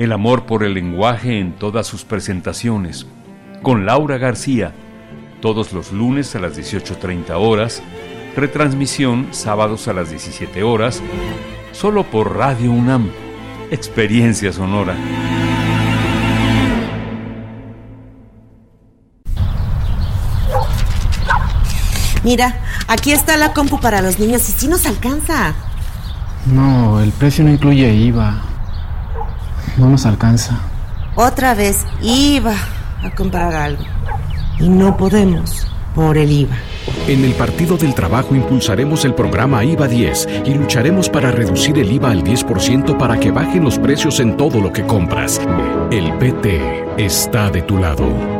[0.00, 3.06] el amor por el lenguaje en todas sus presentaciones,
[3.60, 4.72] con Laura García,
[5.42, 7.82] todos los lunes a las 18.30 horas,
[8.34, 11.02] retransmisión sábados a las 17 horas,
[11.72, 13.10] solo por Radio UNAM,
[13.70, 14.96] Experiencia Sonora.
[22.24, 25.52] Mira, aquí está la compu para los niños y si nos alcanza.
[26.46, 28.50] No, el precio no incluye IVA.
[29.76, 30.58] No nos alcanza.
[31.16, 32.54] Otra vez iba
[33.02, 33.84] a comprar algo.
[34.58, 36.56] Y no podemos por el IVA.
[37.08, 41.90] En el Partido del Trabajo impulsaremos el programa IVA 10 y lucharemos para reducir el
[41.92, 45.40] IVA al 10% para que bajen los precios en todo lo que compras.
[45.90, 48.39] El PT está de tu lado.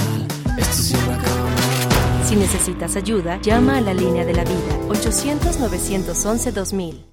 [2.31, 7.03] Si necesitas ayuda, llama a la línea de la vida 800-911-2000.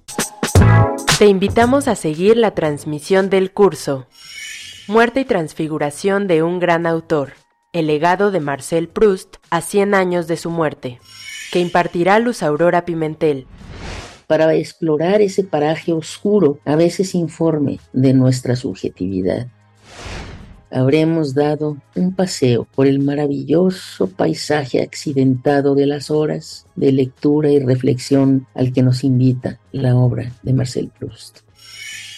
[1.17, 4.07] Te invitamos a seguir la transmisión del curso
[4.87, 7.33] Muerte y Transfiguración de un gran autor,
[7.73, 11.01] el legado de Marcel Proust a 100 años de su muerte,
[11.51, 13.45] que impartirá Luz Aurora Pimentel.
[14.25, 19.47] Para explorar ese paraje oscuro, a veces informe de nuestra subjetividad
[20.71, 27.59] habremos dado un paseo por el maravilloso paisaje accidentado de las horas de lectura y
[27.59, 31.39] reflexión al que nos invita la obra de Marcel Proust.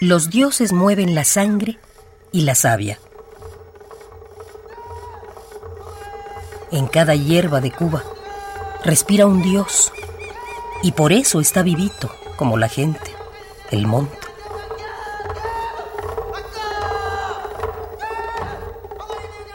[0.00, 1.76] Los dioses mueven la sangre
[2.30, 3.00] y la savia.
[6.70, 8.04] En cada hierba de Cuba
[8.84, 9.92] respira un dios
[10.84, 13.12] y por eso está vivito como la gente,
[13.72, 14.16] el monte.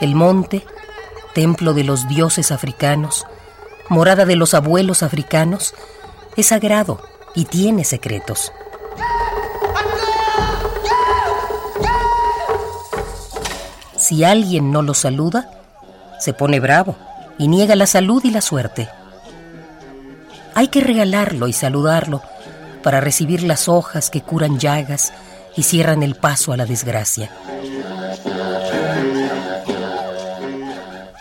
[0.02, 0.66] El monte,
[1.34, 3.26] templo de los dioses africanos,
[3.88, 5.74] morada de los abuelos africanos,
[6.36, 7.02] es sagrado
[7.34, 8.52] y tiene secretos.
[14.14, 15.50] si alguien no lo saluda,
[16.20, 16.96] se pone bravo
[17.40, 18.88] y niega la salud y la suerte.
[20.54, 22.22] Hay que regalarlo y saludarlo
[22.84, 25.14] para recibir las hojas que curan llagas
[25.56, 27.32] y cierran el paso a la desgracia.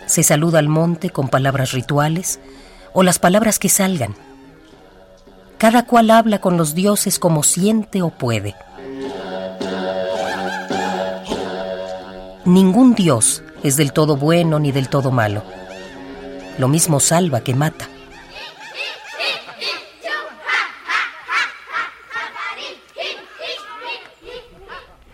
[0.05, 2.41] Se saluda al monte con palabras rituales
[2.93, 4.15] o las palabras que salgan.
[5.57, 8.55] Cada cual habla con los dioses como siente o puede.
[12.45, 15.45] Ningún dios es del todo bueno ni del todo malo.
[16.59, 17.89] Lo mismo salva que mata.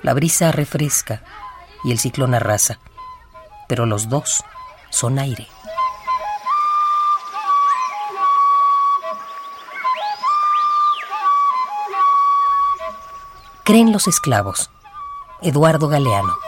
[0.02, 1.22] La brisa refresca
[1.84, 2.78] y el ciclón arrasa,
[3.68, 4.42] pero los dos
[4.88, 5.46] son aire.
[13.64, 14.70] Creen los esclavos.
[15.42, 16.47] Eduardo Galeano.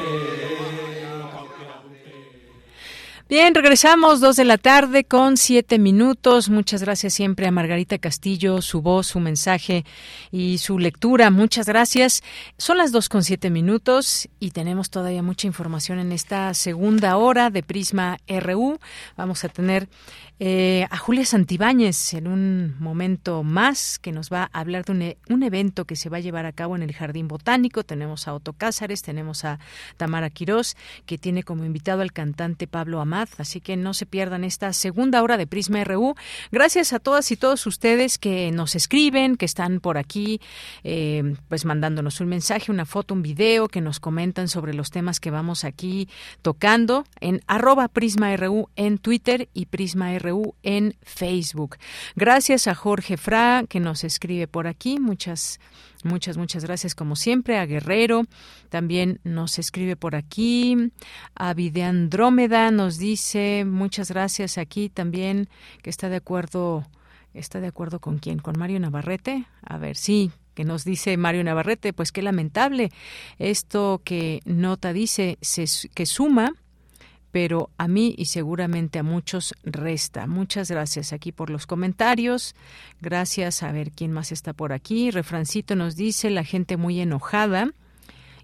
[3.31, 6.49] Bien, regresamos dos de la tarde con siete minutos.
[6.49, 9.85] Muchas gracias siempre a Margarita Castillo, su voz, su mensaje
[10.33, 11.29] y su lectura.
[11.29, 12.23] Muchas gracias.
[12.57, 17.49] Son las dos con siete minutos y tenemos todavía mucha información en esta segunda hora
[17.49, 18.77] de Prisma RU.
[19.15, 19.87] Vamos a tener
[20.43, 25.01] eh, a Julia Santibáñez en un momento más que nos va a hablar de un,
[25.03, 27.83] e, un, evento que se va a llevar a cabo en el Jardín Botánico.
[27.83, 29.59] Tenemos a Otto Cázares, tenemos a
[29.97, 30.75] Tamara Quirós,
[31.05, 33.29] que tiene como invitado al cantante Pablo Amad.
[33.37, 36.15] Así que no se pierdan esta segunda hora de Prisma RU.
[36.51, 40.41] Gracias a todas y todos ustedes que nos escriben, que están por aquí,
[40.83, 45.19] eh, pues mandándonos un mensaje, una foto, un video, que nos comentan sobre los temas
[45.19, 46.09] que vamos aquí
[46.41, 50.30] tocando en arroba Prisma RU en Twitter y Prisma RU
[50.63, 51.77] en Facebook.
[52.15, 54.99] Gracias a Jorge Fra, que nos escribe por aquí.
[54.99, 55.59] Muchas
[56.03, 58.23] Muchas, muchas gracias como siempre a Guerrero.
[58.69, 60.91] También nos escribe por aquí.
[61.35, 65.47] A Videandrómeda nos dice muchas gracias aquí también
[65.83, 66.87] que está de acuerdo.
[67.33, 68.39] ¿Está de acuerdo con quién?
[68.39, 69.45] ¿Con Mario Navarrete?
[69.61, 72.91] A ver, sí, que nos dice Mario Navarrete, pues qué lamentable
[73.37, 75.37] esto que Nota dice
[75.93, 76.53] que suma
[77.31, 80.27] pero a mí y seguramente a muchos resta.
[80.27, 82.55] Muchas gracias aquí por los comentarios.
[83.01, 85.11] Gracias a ver quién más está por aquí.
[85.11, 87.71] Refrancito nos dice la gente muy enojada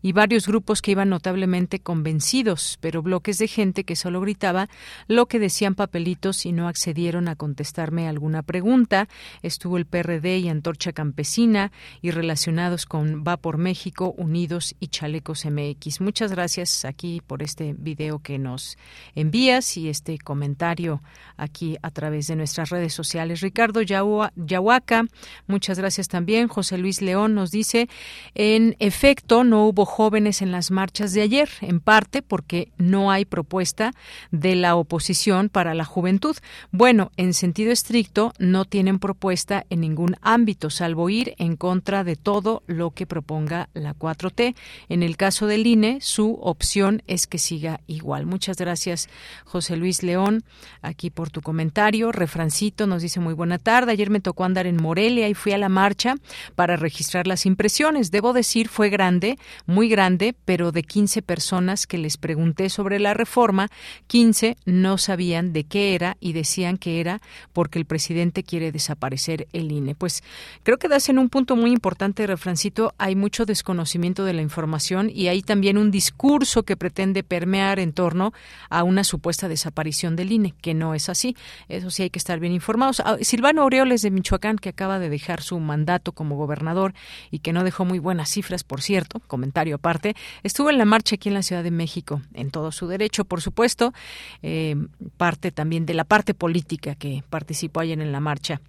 [0.08, 4.70] y varios grupos que iban notablemente convencidos, pero bloques de gente que solo gritaba
[5.08, 9.10] lo que decían papelitos y no accedieron a contestarme alguna pregunta.
[9.42, 15.46] Estuvo el PRD y Antorcha Campesina y relacionados con Va por México, Unidos y Chalecos
[15.46, 16.00] MX.
[16.00, 18.78] Muchas gracias aquí por este video que nos
[19.14, 21.02] envías y este comentario
[21.36, 23.42] aquí a través de nuestras redes sociales.
[23.42, 25.04] Ricardo Yahuaca,
[25.48, 26.48] muchas gracias también.
[26.48, 27.90] José Luis León nos dice,
[28.36, 33.26] en efecto, no hubo jóvenes en las marchas de ayer, en parte porque no hay
[33.26, 33.94] propuesta
[34.30, 36.38] de la oposición para la juventud.
[36.72, 42.16] Bueno, en sentido estricto, no tienen propuesta en ningún ámbito, salvo ir en contra de
[42.16, 44.54] todo lo que proponga la 4T.
[44.88, 48.28] En el caso del INE, su opción es que siga igual.
[48.28, 49.10] Muchas gracias,
[49.46, 50.44] José Luis León,
[50.84, 52.12] aquí por tu comentario.
[52.12, 53.94] Refrancito nos dice muy buena tarde.
[53.94, 56.18] Ayer me tocó andar en Morelia y fui a la marcha
[56.54, 58.12] para registrar las impresiones.
[58.12, 59.40] Debo decir, fue grande,
[59.88, 63.70] grande, pero de 15 personas que les pregunté sobre la reforma,
[64.08, 67.22] 15 no sabían de qué era y decían que era
[67.54, 69.94] porque el presidente quiere desaparecer el INE.
[69.94, 70.24] Pues
[70.64, 75.12] creo que das en un punto muy importante, Refrancito, hay mucho desconocimiento de la información
[75.14, 78.34] y hay también un discurso que pretende permear en torno
[78.70, 81.36] a una supuesta desaparición del INE, que no es así.
[81.68, 83.02] Eso sí hay que estar bien informados.
[83.02, 86.94] Ah, Silvano Aureoles de Michoacán, que acaba de dejar su mandato como gobernador
[87.32, 91.16] y que no dejó muy buenas cifras, por cierto, comentario aparte, estuvo en la marcha
[91.16, 93.94] aquí en la Ciudad de México, en todo su derecho, por supuesto,
[94.42, 94.76] eh,
[95.18, 98.62] parte también de la parte política que participó ayer en la marcha.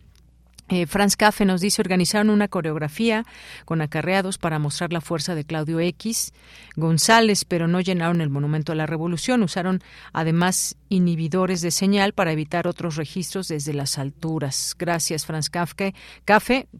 [0.69, 3.25] Eh, Franz Café nos dice organizaron una coreografía
[3.64, 6.33] con acarreados para mostrar la fuerza de Claudio X
[6.77, 9.43] González, pero no llenaron el monumento a la revolución.
[9.43, 9.81] Usaron
[10.12, 14.75] además inhibidores de señal para evitar otros registros desde las alturas.
[14.79, 15.95] Gracias, Franz Kafke.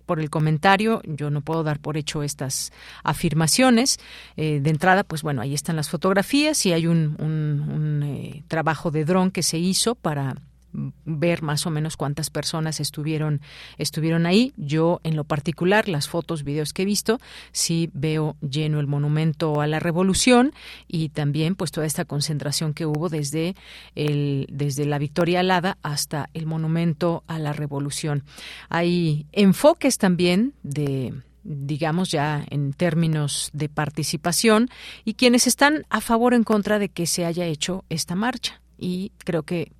[0.07, 1.03] Por el comentario.
[1.05, 2.73] Yo no puedo dar por hecho estas
[3.03, 3.99] afirmaciones.
[4.37, 9.05] Eh, de entrada, pues bueno, ahí están las fotografías y hay un, eh, trabajo de
[9.05, 10.37] dron que se hizo para
[10.73, 13.41] ver más o menos cuántas personas estuvieron
[13.79, 14.53] estuvieron ahí.
[14.57, 17.21] Yo en lo particular las fotos, videos que he visto,
[17.53, 20.53] sí veo lleno el monumento a la Revolución
[20.87, 23.55] y también pues toda esta concentración que hubo desde
[23.95, 28.25] el desde la Victoria Alada hasta el monumento a la Revolución.
[28.69, 31.15] Hay enfoques también de
[31.49, 34.69] digamos ya en términos de participación,
[35.05, 38.61] y quienes están a favor o en contra de que se haya hecho esta marcha.
[38.77, 39.73] Y creo que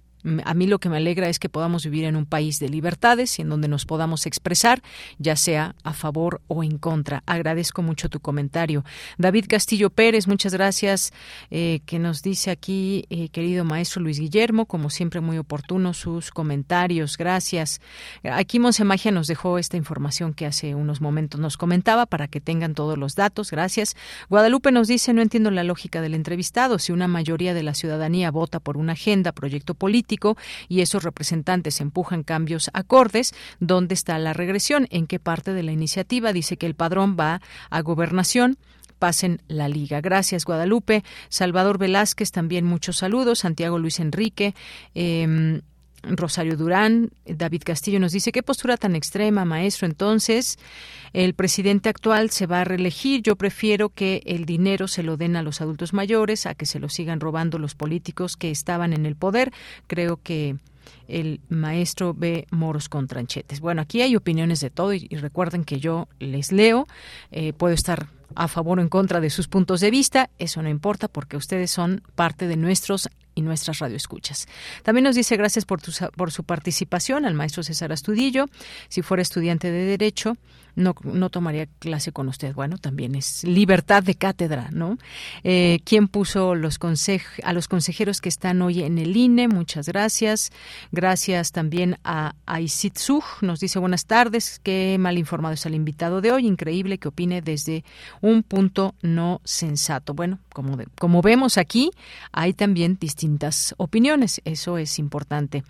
[0.45, 3.39] a mí lo que me alegra es que podamos vivir en un país de libertades
[3.39, 4.83] y en donde nos podamos expresar,
[5.19, 7.23] ya sea a favor o en contra.
[7.27, 8.85] Agradezco mucho tu comentario.
[9.17, 11.13] David Castillo Pérez, muchas gracias,
[11.51, 16.31] eh, que nos dice aquí, eh, querido maestro Luis Guillermo, como siempre muy oportuno sus
[16.31, 17.17] comentarios.
[17.17, 17.81] Gracias.
[18.25, 22.41] Aquí Monse Magia nos dejó esta información que hace unos momentos nos comentaba para que
[22.41, 23.51] tengan todos los datos.
[23.51, 23.97] Gracias.
[24.29, 26.79] Guadalupe nos dice, no entiendo la lógica del entrevistado.
[26.79, 30.08] Si una mayoría de la ciudadanía vota por una agenda, proyecto político,
[30.69, 33.35] y esos representantes empujan cambios acordes.
[33.61, 34.87] ¿Dónde está la regresión?
[34.91, 36.33] ¿En qué parte de la iniciativa?
[36.33, 37.41] Dice que el padrón va
[37.71, 38.59] a gobernación
[38.99, 40.01] pasen la liga.
[40.01, 41.05] Gracias, Guadalupe.
[41.29, 43.39] Salvador Velázquez, también muchos saludos.
[43.39, 44.57] Santiago Luis Enrique.
[44.97, 45.61] Eh,
[46.03, 49.87] Rosario Durán, David Castillo nos dice, ¿qué postura tan extrema, maestro?
[49.87, 50.59] Entonces,
[51.13, 53.23] el presidente actual se va a reelegir.
[53.23, 56.79] Yo prefiero que el dinero se lo den a los adultos mayores, a que se
[56.79, 59.53] lo sigan robando los políticos que estaban en el poder.
[59.87, 60.57] Creo que
[61.07, 63.61] el maestro ve moros con tranchetes.
[63.61, 66.87] Bueno, aquí hay opiniones de todo y, recuerden que yo les leo,
[67.31, 70.69] eh, puedo estar a favor o en contra de sus puntos de vista, eso no
[70.69, 73.09] importa porque ustedes son parte de nuestros
[73.39, 74.49] y nuestras radioescuchas.
[74.83, 78.47] También nos dice gracias por, tu, por su participación al maestro César Astudillo.
[78.89, 80.37] Si fuera estudiante de Derecho,
[80.79, 82.55] no, no tomaría clase con usted.
[82.55, 84.97] Bueno, también es libertad de cátedra, ¿no?
[85.43, 86.79] Eh, ¿Quién puso los
[87.43, 89.49] a los consejeros que están hoy en el INE?
[89.49, 90.51] Muchas gracias.
[90.93, 93.43] Gracias también a Aisitsuj.
[93.43, 94.61] Nos dice buenas tardes.
[94.63, 96.47] Qué mal informado es el invitado de hoy.
[96.47, 97.85] Increíble que opine desde
[98.21, 100.15] un punto no sensato.
[100.15, 101.91] Bueno, como, como vemos aquí,
[102.33, 104.41] hay también distintas opiniones.
[104.45, 105.65] Eso es importante.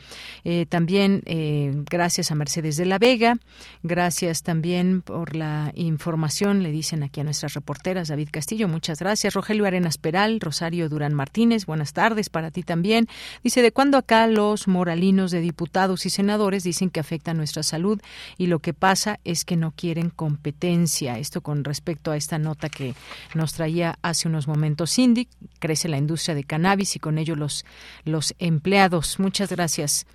[0.44, 3.38] Eh, también eh, gracias a Mercedes de la Vega.
[3.82, 9.34] Gracias también por la información, le dicen aquí a nuestras reporteras, David Castillo, muchas gracias.
[9.34, 13.08] Rogelio Arenas Peral, Rosario Durán Martínez, buenas tardes para ti también.
[13.42, 18.00] Dice, ¿de cuándo acá los moralinos de diputados y senadores dicen que afecta nuestra salud
[18.36, 21.18] y lo que pasa es que no quieren competencia?
[21.18, 22.94] Esto con respecto a esta nota que
[23.34, 27.64] nos traía hace unos momentos Cindy, crece la industria de cannabis y con ello los,
[28.04, 29.18] los empleados.
[29.18, 30.06] Muchas gracias.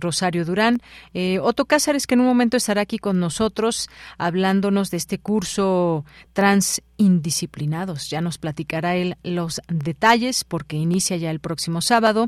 [0.00, 0.78] Rosario Durán.
[1.14, 6.04] Eh, Otto Cázares, que en un momento estará aquí con nosotros hablándonos de este curso
[6.32, 8.10] trans indisciplinados.
[8.10, 12.26] Ya nos platicará él los detalles porque inicia ya el próximo sábado.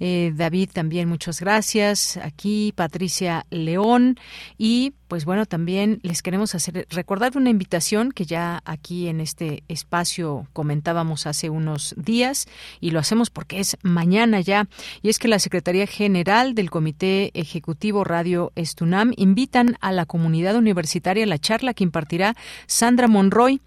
[0.00, 2.16] Eh, David, también muchas gracias.
[2.16, 4.18] Aquí Patricia León
[4.56, 9.62] y pues bueno, también les queremos hacer recordar una invitación que ya aquí en este
[9.68, 12.48] espacio comentábamos hace unos días
[12.80, 14.66] y lo hacemos porque es mañana ya
[15.02, 20.56] y es que la Secretaría General del Comité Ejecutivo Radio Estunam invitan a la comunidad
[20.56, 22.34] universitaria a la charla que impartirá
[22.66, 23.60] Sandra Monroy,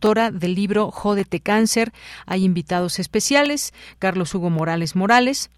[0.00, 1.92] del libro Jódete Cáncer.
[2.26, 5.50] Hay invitados especiales, Carlos Hugo Morales Morales,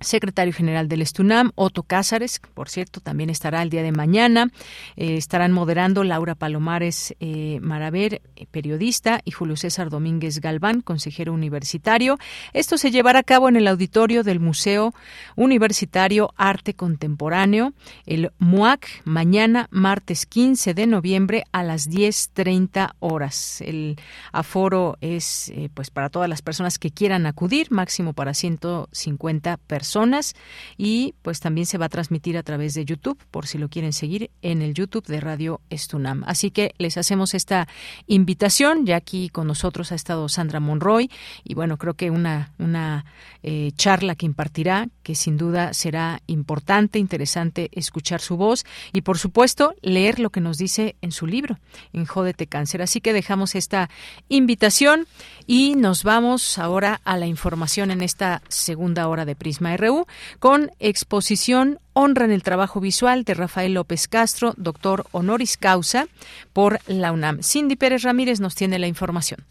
[0.00, 4.50] secretario general del Estunam, Otto Cázares, por cierto, también estará el día de mañana.
[4.96, 11.32] Eh, estarán moderando Laura Palomares eh, Maraver, eh, periodista, y Julio César Domínguez Galván, consejero
[11.32, 12.18] universitario.
[12.52, 14.94] Esto se llevará a cabo en el auditorio del Museo
[15.36, 17.72] Universitario Arte Contemporáneo,
[18.06, 23.60] el MUAC, mañana, martes 15 de noviembre a las 10.30 horas.
[23.60, 23.96] El
[24.32, 29.89] aforo es pues para todas las personas que quieran acudir, máximo para 150 personas
[30.76, 33.92] y pues también se va a transmitir a través de YouTube por si lo quieren
[33.92, 36.24] seguir en el YouTube de Radio Estunam.
[36.26, 37.68] Así que les hacemos esta
[38.06, 38.86] invitación.
[38.86, 41.10] Ya aquí con nosotros ha estado Sandra Monroy
[41.44, 43.04] y bueno, creo que una, una
[43.42, 49.18] eh, charla que impartirá que sin duda será importante, interesante escuchar su voz y por
[49.18, 51.58] supuesto leer lo que nos dice en su libro,
[51.92, 52.82] en Jódete Cáncer.
[52.82, 53.90] Así que dejamos esta
[54.28, 55.06] invitación
[55.52, 59.76] y nos vamos ahora a la información en esta segunda hora de Prisma
[60.38, 66.06] con exposición Honra en el trabajo visual de Rafael López Castro, doctor honoris causa
[66.52, 67.42] por la UNAM.
[67.42, 69.44] Cindy Pérez Ramírez nos tiene la información.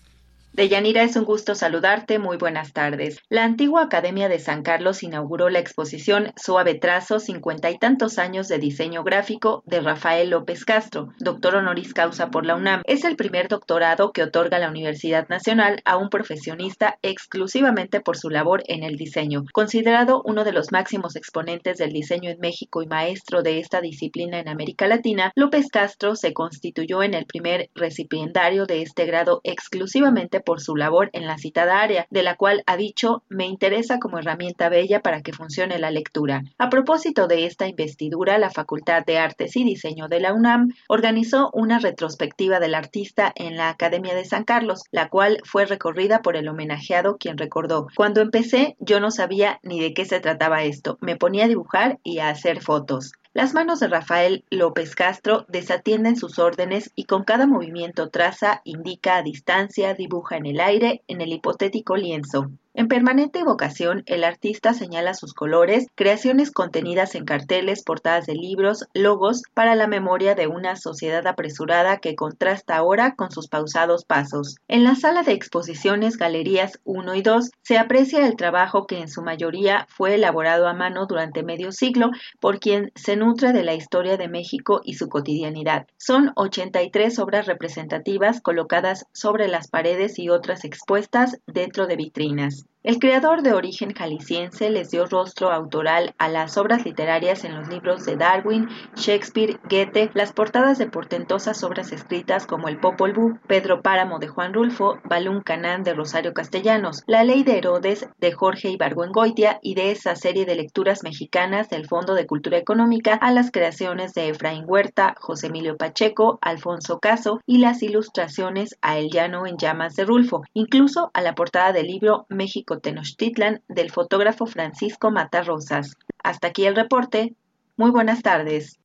[0.60, 2.20] Deyanira, es un gusto saludarte.
[2.20, 3.22] Muy buenas tardes.
[3.30, 8.50] La antigua Academia de San Carlos inauguró la exposición Suave Trazo, cincuenta y tantos años
[8.50, 12.82] de diseño gráfico de Rafael López Castro, doctor honoris causa por la UNAM.
[12.88, 18.30] Es el primer doctorado que otorga la Universidad Nacional a un profesionista exclusivamente por su
[18.30, 19.46] labor en el diseño.
[19.54, 24.40] Considerado uno de los máximos exponentes del diseño en México y maestro de esta disciplina
[24.40, 30.42] en América Latina, López Castro se constituyó en el primer recipiendario de este grado exclusivamente
[30.49, 34.18] por su labor en la citada área, de la cual ha dicho me interesa como
[34.18, 36.42] herramienta bella para que funcione la lectura.
[36.58, 41.52] A propósito de esta investidura, la Facultad de Artes y Diseño de la UNAM organizó
[41.54, 46.36] una retrospectiva del artista en la Academia de San Carlos, la cual fue recorrida por
[46.36, 50.98] el homenajeado quien recordó, cuando empecé yo no sabía ni de qué se trataba esto,
[51.02, 53.12] me ponía a dibujar y a hacer fotos.
[53.40, 59.16] Las manos de Rafael López Castro desatienden sus órdenes y con cada movimiento traza, indica
[59.16, 62.52] a distancia, dibuja en el aire, en el hipotético lienzo.
[62.76, 68.86] En permanente evocación, el artista señala sus colores, creaciones contenidas en carteles, portadas de libros,
[68.94, 74.58] logos para la memoria de una sociedad apresurada que contrasta ahora con sus pausados pasos.
[74.68, 79.10] En la sala de exposiciones Galerías 1 y 2 se aprecia el trabajo que en
[79.10, 83.74] su mayoría fue elaborado a mano durante medio siglo por quien se nutre de la
[83.74, 85.88] historia de México y su cotidianidad.
[85.98, 92.69] Son 83 obras representativas colocadas sobre las paredes y otras expuestas dentro de vitrinas.
[92.82, 97.68] El creador de origen jalisciense les dio rostro autoral a las obras literarias en los
[97.68, 103.38] libros de Darwin, Shakespeare, Goethe, las portadas de portentosas obras escritas como El Popol Vuh,
[103.48, 108.32] Pedro Páramo de Juan Rulfo, Balún Canán de Rosario Castellanos, La Ley de Herodes de
[108.32, 113.34] Jorge Ibargüengoitia y de esa serie de lecturas mexicanas del Fondo de Cultura Económica a
[113.34, 119.10] las creaciones de Efraín Huerta, José Emilio Pacheco, Alfonso Caso y las ilustraciones a El
[119.10, 124.46] Llano en Llamas de Rulfo, incluso a la portada del libro México Tenochtitlan del fotógrafo
[124.46, 125.98] Francisco Matarrosas.
[126.24, 127.34] Hasta aquí el reporte.
[127.76, 128.80] Muy buenas tardes.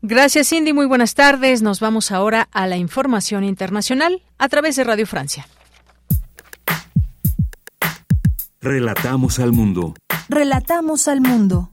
[0.00, 0.72] Gracias, Cindy.
[0.72, 1.60] Muy buenas tardes.
[1.60, 5.46] Nos vamos ahora a la información internacional a través de Radio Francia.
[8.60, 9.94] Relatamos al mundo.
[10.28, 11.70] Relatamos al mundo.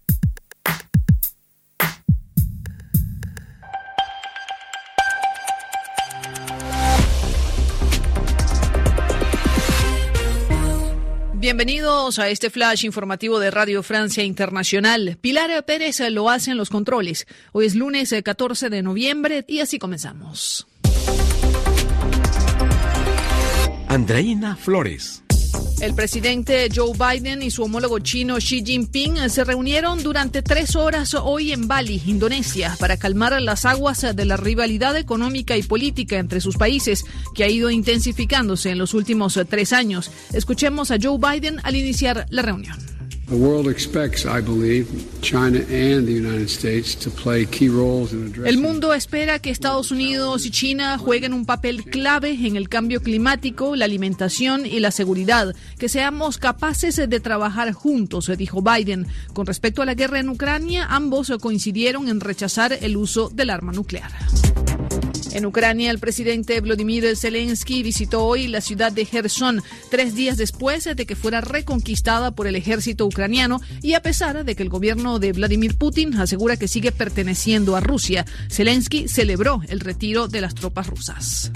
[11.45, 15.19] Bienvenidos a este flash informativo de Radio Francia Internacional.
[15.21, 17.27] Pilar Pérez lo hace en los controles.
[17.51, 20.65] Hoy es lunes 14 de noviembre y así comenzamos.
[23.87, 25.24] Andreina Flores.
[25.81, 31.13] El presidente Joe Biden y su homólogo chino Xi Jinping se reunieron durante tres horas
[31.13, 36.39] hoy en Bali, Indonesia, para calmar las aguas de la rivalidad económica y política entre
[36.39, 40.11] sus países, que ha ido intensificándose en los últimos tres años.
[40.31, 42.94] Escuchemos a Joe Biden al iniciar la reunión.
[48.45, 53.01] El mundo espera que Estados Unidos y China jueguen un papel clave en el cambio
[53.01, 59.07] climático, la alimentación y la seguridad, que seamos capaces de trabajar juntos, dijo Biden.
[59.33, 63.71] Con respecto a la guerra en Ucrania, ambos coincidieron en rechazar el uso del arma
[63.71, 64.11] nuclear.
[65.35, 70.85] En Ucrania, el presidente Vladimir Zelensky visitó hoy la ciudad de Gerson, tres días después
[70.85, 75.19] de que fuera reconquistada por el ejército ucraniano y a pesar de que el gobierno
[75.19, 78.23] de Vladimir Putin asegura que sigue perteneciendo a Rusia.
[78.49, 81.51] Zelensky celebró el retiro de las tropas rusas.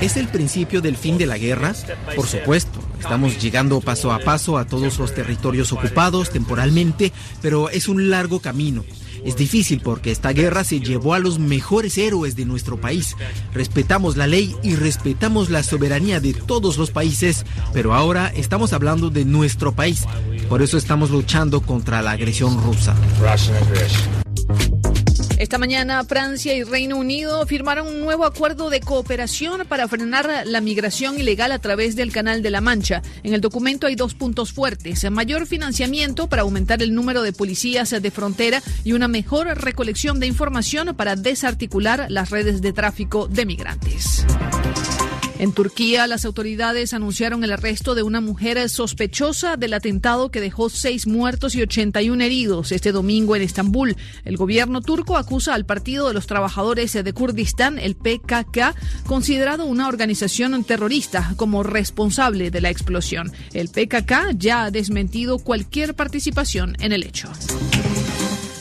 [0.00, 1.72] ¿Es el principio del fin de la guerra?
[2.16, 2.80] Por supuesto.
[2.98, 8.40] Estamos llegando paso a paso a todos los territorios ocupados temporalmente, pero es un largo
[8.40, 8.84] camino.
[9.24, 13.16] Es difícil porque esta guerra se llevó a los mejores héroes de nuestro país.
[13.52, 19.10] Respetamos la ley y respetamos la soberanía de todos los países, pero ahora estamos hablando
[19.10, 20.04] de nuestro país.
[20.48, 22.94] Por eso estamos luchando contra la agresión rusa.
[25.52, 30.62] Esta mañana Francia y Reino Unido firmaron un nuevo acuerdo de cooperación para frenar la
[30.62, 33.02] migración ilegal a través del Canal de la Mancha.
[33.22, 37.90] En el documento hay dos puntos fuertes, mayor financiamiento para aumentar el número de policías
[37.90, 43.44] de frontera y una mejor recolección de información para desarticular las redes de tráfico de
[43.44, 44.24] migrantes.
[45.42, 50.68] En Turquía, las autoridades anunciaron el arresto de una mujer sospechosa del atentado que dejó
[50.68, 53.96] seis muertos y 81 heridos este domingo en Estambul.
[54.24, 59.88] El gobierno turco acusa al Partido de los Trabajadores de Kurdistán, el PKK, considerado una
[59.88, 63.32] organización terrorista, como responsable de la explosión.
[63.52, 67.28] El PKK ya ha desmentido cualquier participación en el hecho.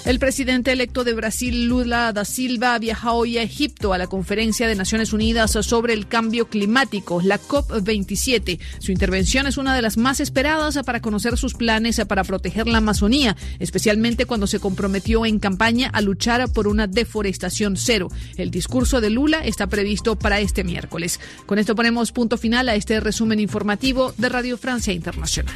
[0.04, 4.68] El presidente electo de Brasil, Lula da Silva, viaja hoy a Egipto a la Conferencia
[4.68, 8.60] de Naciones Unidas sobre el Cambio Climático, la COP27.
[8.80, 12.80] Su intervención es una de las más esperadas para conocer sus planes para proteger la
[12.80, 18.10] Amazonía, especialmente cuando se comprometió en campaña a luchar por una deforestación cero.
[18.38, 21.20] El discurso de Lula está previsto para este miércoles.
[21.46, 25.56] Con esto ponemos punto final a este resumen informativo de Radio Francia Internacional.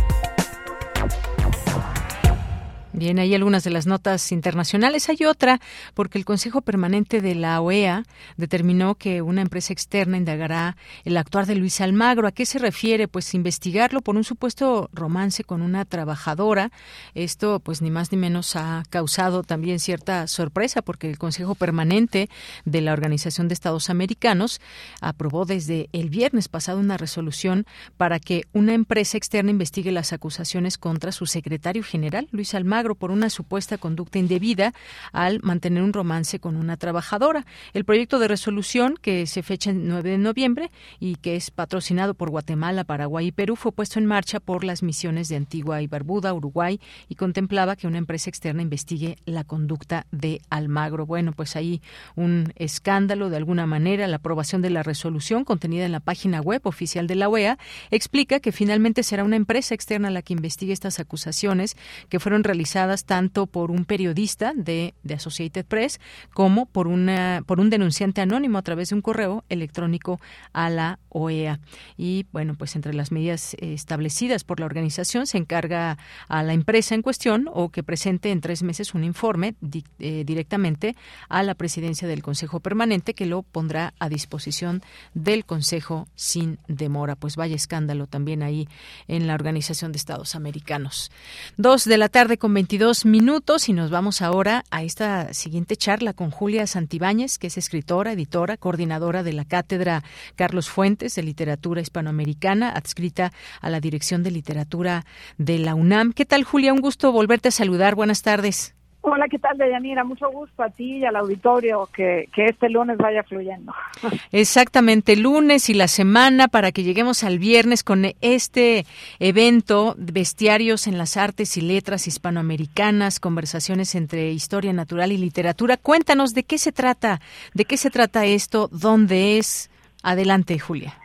[2.93, 5.07] Bien, hay algunas de las notas internacionales.
[5.07, 5.61] Hay otra,
[5.93, 8.03] porque el Consejo Permanente de la OEA
[8.35, 12.27] determinó que una empresa externa indagará el actuar de Luis Almagro.
[12.27, 13.07] ¿A qué se refiere?
[13.07, 16.69] Pues investigarlo por un supuesto romance con una trabajadora.
[17.15, 22.29] Esto, pues ni más ni menos, ha causado también cierta sorpresa, porque el Consejo Permanente
[22.65, 24.59] de la Organización de Estados Americanos
[24.99, 27.65] aprobó desde el viernes pasado una resolución
[27.95, 33.11] para que una empresa externa investigue las acusaciones contra su secretario general, Luis Almagro por
[33.11, 34.73] una supuesta conducta indebida
[35.11, 37.45] al mantener un romance con una trabajadora.
[37.73, 42.13] El proyecto de resolución, que se fecha el 9 de noviembre y que es patrocinado
[42.13, 45.87] por Guatemala, Paraguay y Perú, fue puesto en marcha por las misiones de Antigua y
[45.87, 51.05] Barbuda, Uruguay, y contemplaba que una empresa externa investigue la conducta de Almagro.
[51.05, 51.81] Bueno, pues ahí
[52.15, 54.07] un escándalo de alguna manera.
[54.07, 57.57] La aprobación de la resolución contenida en la página web oficial de la OEA
[57.89, 61.75] explica que finalmente será una empresa externa la que investigue estas acusaciones
[62.09, 62.70] que fueron realizadas
[63.05, 65.99] tanto por un periodista de, de Associated Press
[66.33, 70.19] como por, una, por un denunciante anónimo a través de un correo electrónico
[70.53, 71.59] a la OEA.
[71.97, 76.95] Y bueno, pues entre las medidas establecidas por la organización se encarga a la empresa
[76.95, 79.55] en cuestión o que presente en tres meses un informe
[79.99, 80.95] eh, directamente
[81.29, 84.81] a la presidencia del Consejo Permanente que lo pondrá a disposición
[85.13, 87.15] del Consejo sin demora.
[87.15, 88.67] Pues vaya escándalo también ahí
[89.07, 91.11] en la Organización de Estados Americanos.
[91.57, 96.13] Dos de la tarde con 22 minutos y nos vamos ahora a esta siguiente charla
[96.13, 100.03] con Julia Santibáñez, que es escritora, editora, coordinadora de la cátedra
[100.35, 105.07] Carlos Fuentes de Literatura Hispanoamericana, adscrita a la Dirección de Literatura
[105.39, 106.13] de la UNAM.
[106.13, 106.71] ¿Qué tal, Julia?
[106.71, 107.95] Un gusto volverte a saludar.
[107.95, 108.75] Buenas tardes.
[109.03, 110.03] Hola, ¿qué tal, Deyanira?
[110.03, 113.73] Mucho gusto a ti y al auditorio que, que este lunes vaya fluyendo.
[114.31, 118.85] Exactamente, lunes y la semana para que lleguemos al viernes con este
[119.19, 125.77] evento, Bestiarios en las Artes y Letras Hispanoamericanas, conversaciones entre historia natural y literatura.
[125.77, 127.21] Cuéntanos de qué se trata,
[127.55, 129.71] de qué se trata esto, dónde es.
[130.03, 131.00] Adelante, Julia.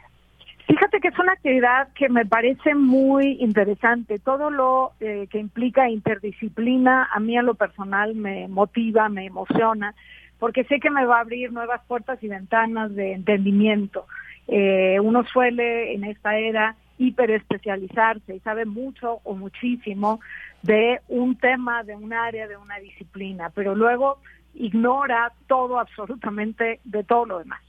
[0.67, 4.19] Fíjate que es una actividad que me parece muy interesante.
[4.19, 9.95] Todo lo eh, que implica interdisciplina a mí a lo personal me motiva, me emociona,
[10.41, 14.07] porque sé que me va a abrir nuevas puertas y ventanas de entendimiento.
[14.49, 20.21] Eh, uno suele en esta era hiperespecializarse y sabe mucho o muchísimo
[20.63, 24.19] de un tema, de un área, de una disciplina, pero luego
[24.55, 27.61] ignora todo absolutamente de todo lo demás.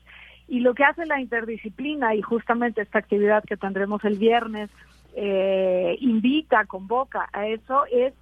[0.48, 4.70] Y lo que hace la interdisciplina y justamente esta actividad que tendremos el viernes
[5.16, 8.14] eh, invita, convoca a eso, es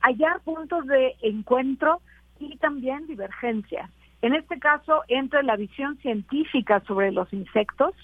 [0.00, 2.00] hallar puntos de encuentro
[2.38, 3.90] y también divergencias.
[4.22, 7.94] En este caso, entre la visión científica sobre los insectos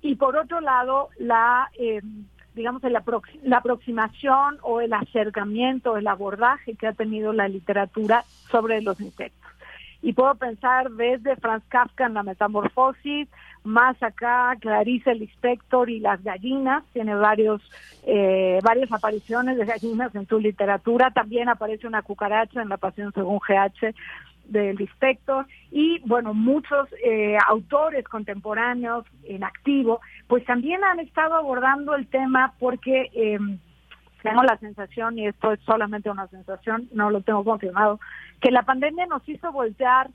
[0.00, 2.00] y por otro lado, la, eh,
[2.54, 3.02] digamos, la,
[3.42, 9.41] la aproximación o el acercamiento, el abordaje que ha tenido la literatura sobre los insectos
[10.02, 13.28] y puedo pensar desde Franz Kafka en la metamorfosis,
[13.62, 17.62] más acá Clarice Lispector y las gallinas, tiene varios
[18.04, 23.12] eh, varias apariciones de gallinas en su literatura, también aparece una cucaracha en la Pasión
[23.14, 23.94] según GH
[24.46, 31.94] de Lispector y bueno, muchos eh, autores contemporáneos en activo, pues también han estado abordando
[31.94, 33.38] el tema porque eh,
[34.22, 38.00] tengo la sensación, y esto es solamente una sensación, no lo tengo confirmado,
[38.40, 40.08] que la pandemia nos hizo voltear,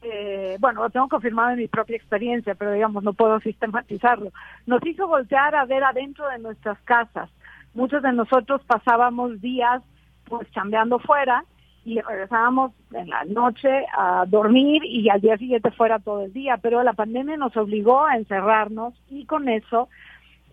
[0.00, 4.32] eh, bueno, lo tengo confirmado en mi propia experiencia, pero digamos, no puedo sistematizarlo,
[4.66, 7.30] nos hizo voltear a ver adentro de nuestras casas.
[7.74, 9.82] Muchos de nosotros pasábamos días
[10.24, 11.44] pues chambeando fuera
[11.84, 16.56] y regresábamos en la noche a dormir y al día siguiente fuera todo el día,
[16.58, 19.88] pero la pandemia nos obligó a encerrarnos y con eso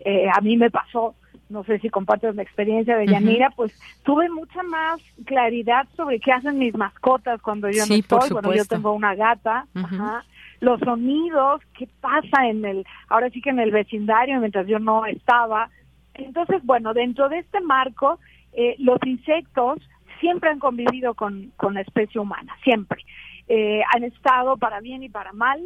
[0.00, 1.14] eh, a mí me pasó
[1.50, 6.32] no sé si compartes la experiencia de Yanira, pues tuve mucha más claridad sobre qué
[6.32, 9.66] hacen mis mascotas cuando yo no estoy, cuando yo tengo una gata,
[10.60, 15.06] los sonidos, qué pasa en el, ahora sí que en el vecindario mientras yo no
[15.06, 15.70] estaba.
[16.14, 18.18] Entonces, bueno, dentro de este marco,
[18.52, 19.78] eh, los insectos
[20.20, 23.02] siempre han convivido con, con la especie humana, siempre.
[23.48, 25.60] Eh, han estado para bien y para mal,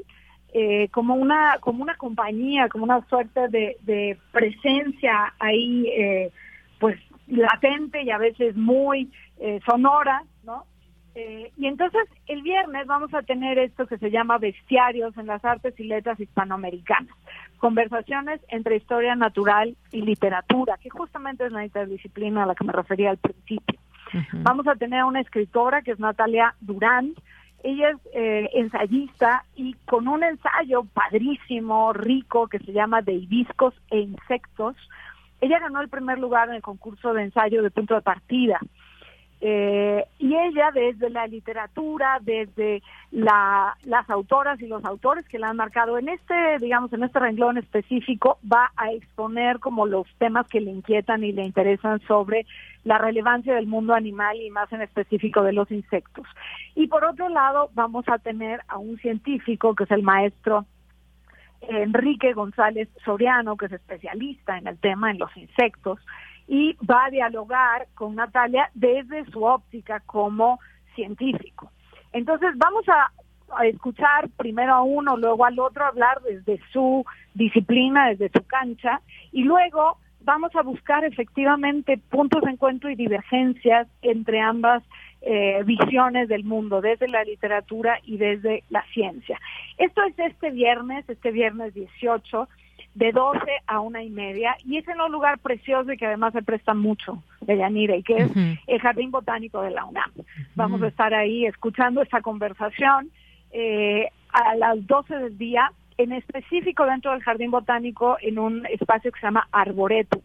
[0.56, 6.30] eh, como una como una compañía, como una suerte de, presencia ahí, eh,
[6.78, 9.10] pues latente y a veces muy
[9.40, 10.64] eh, sonora, ¿no?
[11.56, 15.78] y entonces el viernes vamos a tener esto que se llama Bestiarios en las Artes
[15.78, 17.14] y Letras Hispanoamericanas,
[17.58, 22.72] conversaciones entre historia natural y literatura, que justamente es la interdisciplina a la que me
[22.72, 23.78] refería al principio.
[24.32, 27.14] Vamos a tener una escritora que es Natalia Durán,
[27.64, 33.72] Ella es eh, ensayista y con un ensayo padrísimo, rico, que se llama De hibiscos
[33.90, 34.76] e insectos,
[35.40, 38.60] ella ganó el primer lugar en el concurso de ensayo de punto de partida.
[39.46, 45.50] Eh, y ella desde la literatura, desde la, las autoras y los autores que la
[45.50, 50.48] han marcado en este, digamos, en este renglón específico, va a exponer como los temas
[50.48, 52.46] que le inquietan y le interesan sobre
[52.84, 56.26] la relevancia del mundo animal y más en específico de los insectos.
[56.74, 60.64] Y por otro lado, vamos a tener a un científico que es el maestro
[61.68, 65.98] Enrique González Soriano, que es especialista en el tema, en los insectos,
[66.46, 70.60] y va a dialogar con Natalia desde su óptica como
[70.94, 71.70] científico.
[72.12, 73.10] Entonces vamos a,
[73.64, 77.04] escuchar primero a uno, luego al otro hablar desde su
[77.34, 79.00] disciplina, desde su cancha,
[79.30, 84.82] y luego vamos a buscar efectivamente puntos de encuentro y divergencias entre ambas
[85.20, 89.38] eh, visiones del mundo, desde la literatura y desde la ciencia.
[89.78, 92.48] Esto es este viernes, este viernes 18,
[92.94, 96.32] de 12 a una y media, y es en un lugar precioso y que además
[96.32, 98.30] se presta mucho de Yanira, y que es
[98.66, 100.10] el Jardín Botánico de la UNAM.
[100.54, 103.10] Vamos a estar ahí escuchando esta conversación
[103.50, 109.10] eh, a las 12 del día, en específico dentro del Jardín Botánico, en un espacio
[109.12, 110.22] que se llama Arboretum.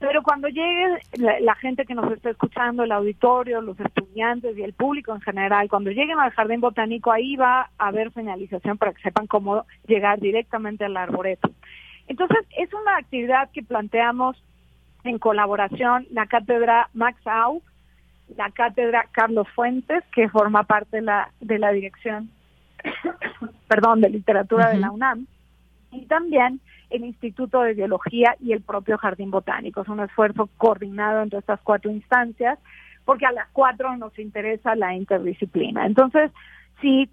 [0.00, 4.72] Pero cuando llegue la, gente que nos está escuchando, el auditorio, los estudiantes y el
[4.72, 9.02] público en general, cuando lleguen al jardín botánico, ahí va a haber señalización para que
[9.02, 11.50] sepan cómo llegar directamente al arboreto.
[12.08, 14.42] Entonces, es una actividad que planteamos
[15.04, 17.62] en colaboración la cátedra Max Au,
[18.38, 22.30] la cátedra Carlos Fuentes, que forma parte de la, de la dirección,
[23.68, 25.26] perdón, de literatura de la UNAM,
[25.92, 26.58] y también
[26.90, 29.82] el Instituto de Biología y el propio Jardín Botánico.
[29.82, 32.58] Es un esfuerzo coordinado entre estas cuatro instancias,
[33.04, 35.86] porque a las cuatro nos interesa la interdisciplina.
[35.86, 36.30] Entonces,
[36.80, 37.08] si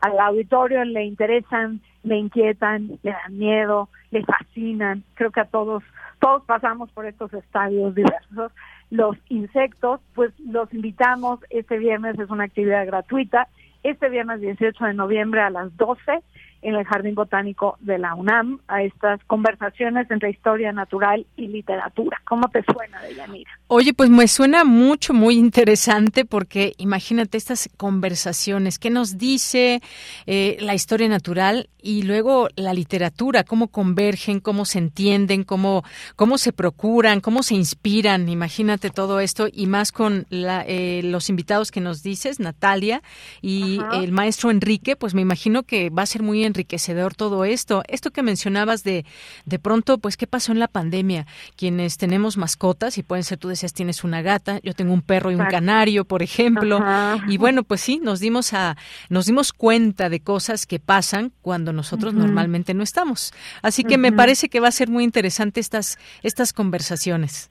[0.00, 5.82] al auditorio le interesan, le inquietan, le dan miedo, le fascinan, creo que a todos,
[6.20, 8.52] todos pasamos por estos estadios diversos.
[8.90, 13.48] Los insectos, pues los invitamos, este viernes es una actividad gratuita,
[13.82, 16.22] este viernes 18 de noviembre a las 12
[16.62, 22.20] en el Jardín Botánico de la UNAM a estas conversaciones entre historia natural y literatura.
[22.24, 23.50] ¿Cómo te suena, Deyanira?
[23.68, 29.82] Oye, pues me suena mucho, muy interesante porque imagínate estas conversaciones, ¿qué nos dice
[30.26, 33.44] eh, la historia natural y luego la literatura?
[33.44, 35.84] ¿Cómo convergen, cómo se entienden, cómo,
[36.16, 38.28] cómo se procuran, cómo se inspiran?
[38.28, 43.02] Imagínate todo esto y más con eh, los invitados que nos dices, Natalia
[43.42, 47.82] y el maestro Enrique, pues me imagino que va a ser muy enriquecedor todo esto.
[47.88, 49.04] Esto que mencionabas de
[49.44, 51.26] de pronto, pues, ¿qué pasó en la pandemia?
[51.56, 55.30] Quienes tenemos mascotas, y pueden ser, tú decías, tienes una gata, yo tengo un perro
[55.30, 56.80] y un canario, por ejemplo,
[57.28, 58.76] y bueno, pues sí, nos dimos a,
[59.08, 63.32] nos dimos cuenta de cosas que pasan cuando nosotros normalmente no estamos.
[63.62, 67.50] Así que me parece que va a ser muy interesante estas, estas conversaciones.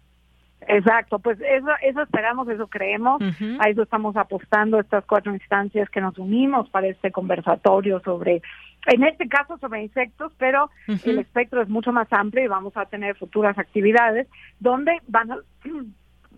[0.68, 3.22] Exacto, pues eso, eso esperamos, eso creemos,
[3.60, 8.42] a eso estamos apostando estas cuatro instancias que nos unimos para este conversatorio sobre
[8.88, 12.86] en este caso sobre insectos, pero el espectro es mucho más amplio y vamos a
[12.86, 14.28] tener futuras actividades
[14.60, 15.38] donde van a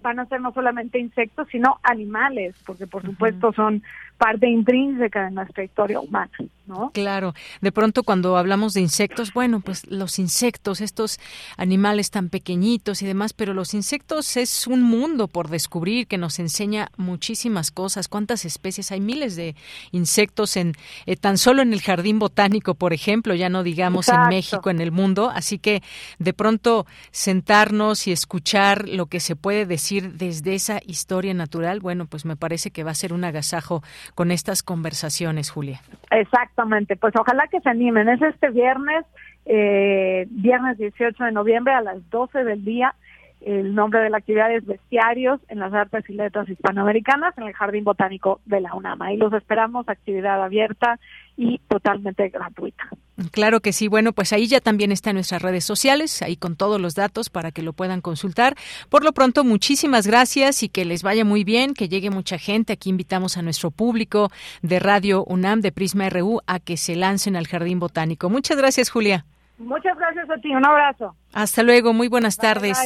[0.02, 3.84] van a ser no solamente insectos, sino animales, porque por supuesto son
[4.18, 6.32] parte intrínseca de nuestra historia humana,
[6.66, 6.92] ¿no?
[6.92, 7.34] Claro.
[7.62, 11.20] De pronto cuando hablamos de insectos, bueno, pues los insectos, estos
[11.56, 16.40] animales tan pequeñitos y demás, pero los insectos es un mundo por descubrir que nos
[16.40, 18.08] enseña muchísimas cosas.
[18.08, 18.92] ¿Cuántas especies?
[18.92, 19.56] Hay miles de
[19.92, 20.74] insectos en
[21.06, 24.82] eh, tan solo en el jardín botánico, por ejemplo, ya no digamos en México, en
[24.82, 25.32] el mundo.
[25.34, 25.84] Así que
[26.18, 32.08] de pronto sentarnos y escuchar lo que se puede decir desde esa historia natural, bueno,
[32.08, 33.84] pues me parece que va a ser un agasajo
[34.16, 35.82] con estas conversaciones, Julia.
[36.12, 38.10] Exactamente, pues ojalá que se animen.
[38.10, 39.06] Es este viernes,
[39.46, 42.96] eh, viernes 18 de noviembre a las 12 del día.
[43.42, 47.54] El nombre de la actividad es Bestiarios en las Artes y Letras Hispanoamericanas en el
[47.54, 49.14] Jardín Botánico de la UNAMA.
[49.14, 51.00] Y los esperamos, actividad abierta
[51.38, 52.84] y totalmente gratuita.
[53.32, 53.88] Claro que sí.
[53.88, 57.52] Bueno, pues ahí ya también está nuestras redes sociales, ahí con todos los datos para
[57.52, 58.56] que lo puedan consultar.
[58.90, 62.74] Por lo pronto, muchísimas gracias y que les vaya muy bien, que llegue mucha gente.
[62.74, 64.32] Aquí invitamos a nuestro público
[64.64, 68.30] de Radio UNAM, de Prisma RU, a que se lancen al Jardín Botánico.
[68.30, 69.26] Muchas gracias, Julia.
[69.58, 71.16] Muchas gracias a ti, un abrazo.
[71.34, 72.78] Hasta luego, muy buenas tardes.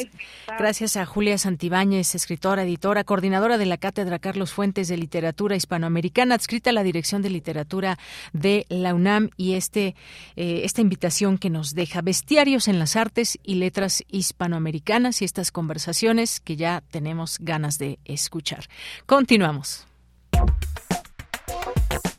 [0.57, 6.35] Gracias a Julia Santibáñez, escritora, editora, coordinadora de la Cátedra Carlos Fuentes de Literatura Hispanoamericana,
[6.35, 7.97] adscrita a la Dirección de Literatura
[8.31, 9.95] de la UNAM y este
[10.37, 15.51] eh, esta invitación que nos deja bestiarios en las artes y letras hispanoamericanas y estas
[15.51, 18.65] conversaciones que ya tenemos ganas de escuchar.
[19.05, 19.87] Continuamos.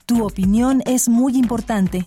[0.04, 2.06] Tu opinión es muy importante.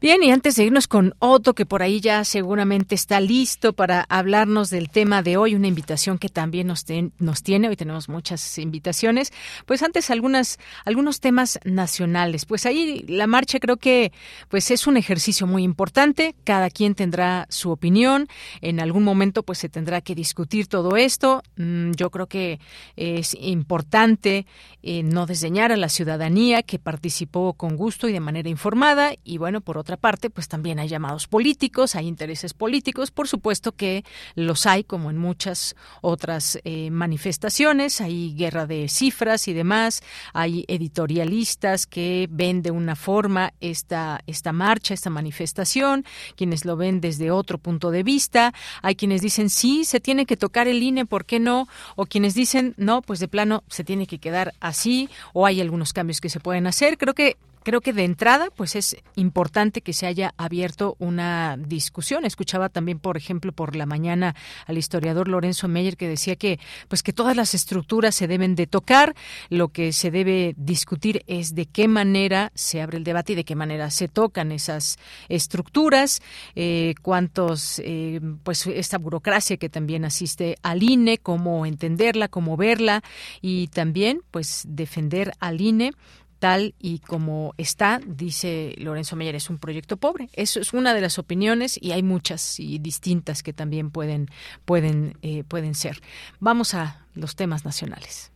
[0.00, 4.06] Bien, y antes de irnos con Otto, que por ahí ya seguramente está listo para
[4.08, 6.84] hablarnos del tema de hoy, una invitación que también nos,
[7.18, 9.32] nos tiene, hoy tenemos muchas invitaciones,
[9.66, 12.46] pues antes algunas, algunos temas nacionales.
[12.46, 14.12] Pues ahí la marcha creo que
[14.48, 18.28] pues es un ejercicio muy importante, cada quien tendrá su opinión,
[18.60, 21.42] en algún momento pues se tendrá que discutir todo esto.
[21.56, 22.60] Mm, yo creo que
[22.94, 24.46] es importante
[24.84, 29.38] eh, no desdeñar a la ciudadanía que participó con gusto y de manera informada y
[29.38, 33.72] bueno, por otro otra parte, pues también hay llamados políticos, hay intereses políticos, por supuesto
[33.72, 34.04] que
[34.34, 40.02] los hay, como en muchas otras eh, manifestaciones, hay guerra de cifras y demás,
[40.34, 46.04] hay editorialistas que ven de una forma esta, esta marcha, esta manifestación,
[46.36, 48.52] quienes lo ven desde otro punto de vista,
[48.82, 51.66] hay quienes dicen sí, se tiene que tocar el INE, ¿por qué no?
[51.96, 55.94] O quienes dicen no, pues de plano se tiene que quedar así, o hay algunos
[55.94, 56.98] cambios que se pueden hacer.
[56.98, 62.24] Creo que creo que de entrada, pues es importante que se haya abierto una discusión.
[62.24, 64.34] Escuchaba también, por ejemplo, por la mañana
[64.66, 66.58] al historiador Lorenzo Meyer que decía que,
[66.88, 69.14] pues que todas las estructuras se deben de tocar.
[69.48, 73.44] Lo que se debe discutir es de qué manera se abre el debate y de
[73.44, 74.98] qué manera se tocan esas
[75.28, 76.20] estructuras,
[76.54, 83.02] eh, cuántos, eh, pues esta burocracia que también asiste al INE, cómo entenderla, cómo verla
[83.40, 85.92] y también, pues defender al INE
[86.38, 90.28] tal y como está, dice Lorenzo Meyer, es un proyecto pobre.
[90.32, 94.28] Eso es una de las opiniones y hay muchas y distintas que también pueden,
[94.64, 96.00] pueden, eh, pueden ser.
[96.40, 98.32] Vamos a los temas nacionales.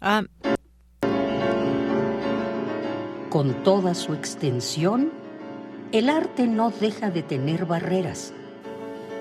[0.00, 0.22] Ah.
[3.30, 5.12] Con toda su extensión,
[5.92, 8.32] el arte no deja de tener barreras.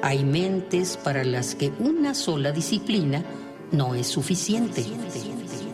[0.01, 3.23] Hay mentes para las que una sola disciplina
[3.71, 4.85] no es suficiente.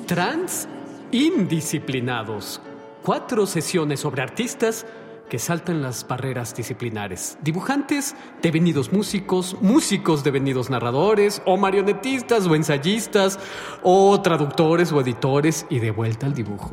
[0.07, 0.67] Trans
[1.13, 2.61] Indisciplinados.
[3.03, 4.85] Cuatro sesiones sobre artistas
[5.29, 7.37] que saltan las barreras disciplinares.
[7.41, 13.39] Dibujantes devenidos músicos, músicos devenidos narradores, o marionetistas o ensayistas,
[13.83, 16.71] o traductores o editores y de vuelta al dibujo.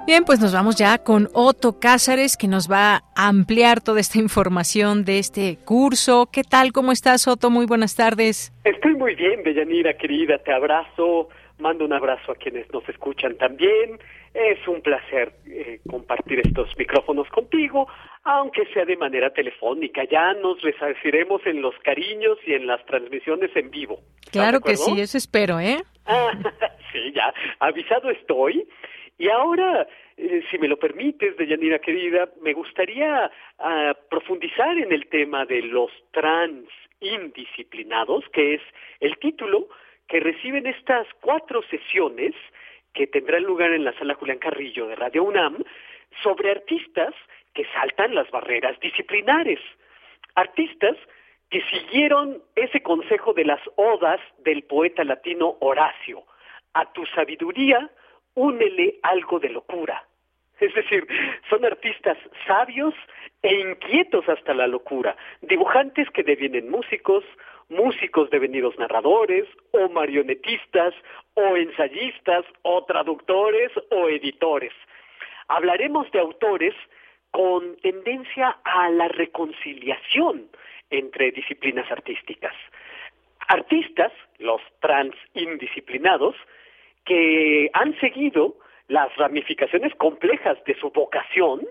[0.06, 4.20] Bien, pues nos vamos ya con Otto Cázares que nos va a ampliar toda esta
[4.20, 6.28] información de este curso.
[6.30, 6.74] ¿Qué tal?
[6.74, 7.50] ¿Cómo estás, Otto?
[7.50, 8.52] Muy buenas tardes.
[8.66, 10.40] Estoy muy bien, Deyanira, querida.
[10.40, 11.30] Te abrazo.
[11.60, 14.00] Mando un abrazo a quienes nos escuchan también.
[14.34, 17.88] Es un placer eh, compartir estos micrófonos contigo,
[18.24, 20.04] aunque sea de manera telefónica.
[20.06, 24.00] Ya nos resarciremos en los cariños y en las transmisiones en vivo.
[24.32, 25.84] Claro que sí, eso espero, ¿eh?
[26.06, 26.32] Ah,
[26.94, 28.66] sí, ya, avisado estoy.
[29.18, 33.30] Y ahora, eh, si me lo permites, Deyanira querida, me gustaría
[33.60, 36.70] ah, profundizar en el tema de los trans
[37.02, 38.62] indisciplinados, que es
[39.02, 39.68] el título
[40.10, 42.34] que reciben estas cuatro sesiones
[42.94, 45.64] que tendrán lugar en la sala Julián Carrillo de Radio UNAM
[46.24, 47.14] sobre artistas
[47.54, 49.60] que saltan las barreras disciplinares.
[50.36, 50.98] Artistas
[51.50, 56.24] que siguieron ese consejo de las odas del poeta latino Horacio.
[56.74, 57.90] A tu sabiduría,
[58.34, 60.04] únele algo de locura.
[60.60, 61.08] Es decir,
[61.50, 62.94] son artistas sabios
[63.42, 67.24] e inquietos hasta la locura, dibujantes que devienen músicos,
[67.70, 70.94] músicos devenidos narradores, o marionetistas,
[71.36, 74.74] o ensayistas, o traductores, o editores.
[75.48, 76.76] Hablaremos de autores
[77.32, 80.50] con tendencia a la reconciliación
[80.90, 82.54] entre disciplinas artísticas.
[83.48, 86.36] Artistas, los trans indisciplinados,
[87.06, 88.56] que han seguido
[88.88, 91.68] las ramificaciones complejas de su vocación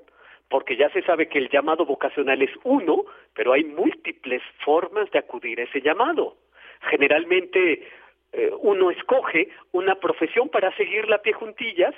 [0.48, 3.04] porque ya se sabe que el llamado vocacional es uno,
[3.34, 6.36] pero hay múltiples formas de acudir a ese llamado.
[6.90, 7.86] Generalmente
[8.32, 11.94] eh, uno escoge una profesión para seguirla a pie juntillas,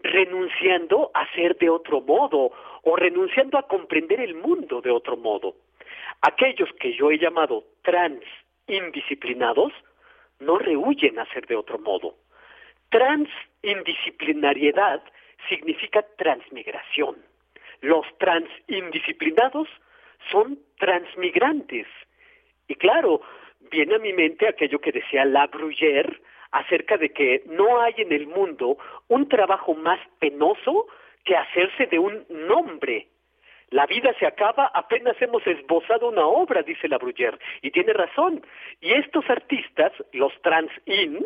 [0.00, 2.52] renunciando a ser de otro modo
[2.82, 5.56] o renunciando a comprender el mundo de otro modo.
[6.20, 8.22] Aquellos que yo he llamado trans
[8.66, 9.72] indisciplinados
[10.40, 12.14] no rehuyen a ser de otro modo.
[12.90, 13.28] Trans
[13.62, 15.02] indisciplinariedad
[15.48, 17.16] significa transmigración.
[17.80, 19.68] Los trans indisciplinados
[20.30, 21.86] son transmigrantes.
[22.66, 23.20] Y claro,
[23.70, 28.12] viene a mi mente aquello que decía La Bruyère acerca de que no hay en
[28.12, 28.78] el mundo
[29.08, 30.86] un trabajo más penoso
[31.24, 33.08] que hacerse de un nombre.
[33.70, 36.98] La vida se acaba apenas hemos esbozado una obra, dice la
[37.60, 38.42] y tiene razón.
[38.80, 41.24] Y estos artistas, los trans-in,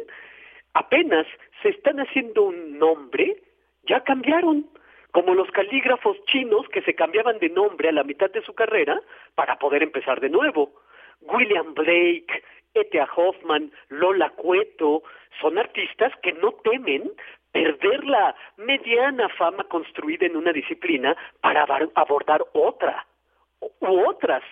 [0.74, 1.26] apenas
[1.62, 3.36] se están haciendo un nombre,
[3.84, 4.66] ya cambiaron,
[5.12, 9.00] como los calígrafos chinos que se cambiaban de nombre a la mitad de su carrera
[9.34, 10.72] para poder empezar de nuevo.
[11.20, 12.42] William Blake,
[12.74, 13.08] E.T.A.
[13.14, 15.02] Hoffman, Lola Cueto,
[15.40, 17.12] son artistas que no temen
[17.52, 23.06] perder la mediana fama construida en una disciplina para abordar otra
[23.80, 24.42] u otras.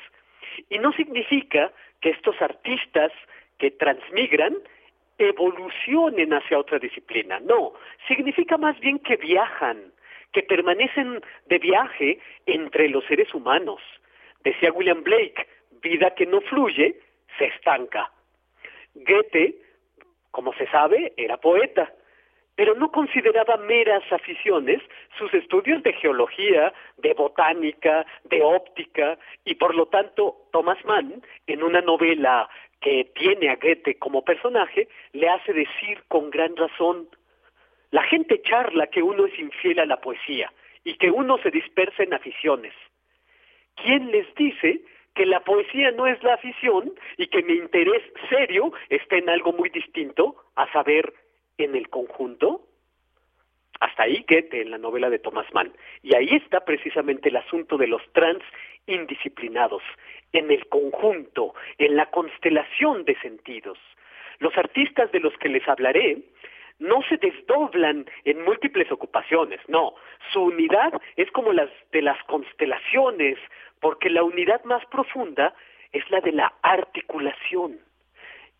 [0.68, 3.10] Y no significa que estos artistas
[3.58, 4.56] que transmigran
[5.18, 7.72] evolucionen hacia otra disciplina, no,
[8.08, 9.92] significa más bien que viajan,
[10.32, 13.80] que permanecen de viaje entre los seres humanos.
[14.44, 15.46] Decía William Blake,
[15.82, 17.00] vida que no fluye,
[17.38, 18.10] se estanca.
[18.94, 19.56] Goethe,
[20.30, 21.92] como se sabe, era poeta,
[22.54, 24.82] pero no consideraba meras aficiones
[25.16, 31.62] sus estudios de geología, de botánica, de óptica, y por lo tanto Thomas Mann, en
[31.62, 32.48] una novela
[32.80, 37.08] que tiene a Goethe como personaje, le hace decir con gran razón,
[37.90, 40.52] la gente charla que uno es infiel a la poesía
[40.84, 42.72] y que uno se dispersa en aficiones.
[43.76, 44.82] ¿Quién les dice
[45.14, 49.52] que la poesía no es la afición y que mi interés serio está en algo
[49.52, 51.12] muy distinto, a saber,
[51.58, 52.66] en el conjunto?
[53.80, 55.72] Hasta ahí Goethe en la novela de Thomas Mann.
[56.02, 58.42] Y ahí está precisamente el asunto de los trans
[58.86, 59.82] indisciplinados,
[60.32, 63.78] en el conjunto, en la constelación de sentidos.
[64.38, 66.18] Los artistas de los que les hablaré
[66.80, 69.94] no se desdoblan en múltiples ocupaciones, no,
[70.32, 73.38] su unidad es como las de las constelaciones,
[73.80, 75.54] porque la unidad más profunda
[75.92, 77.78] es la de la articulación.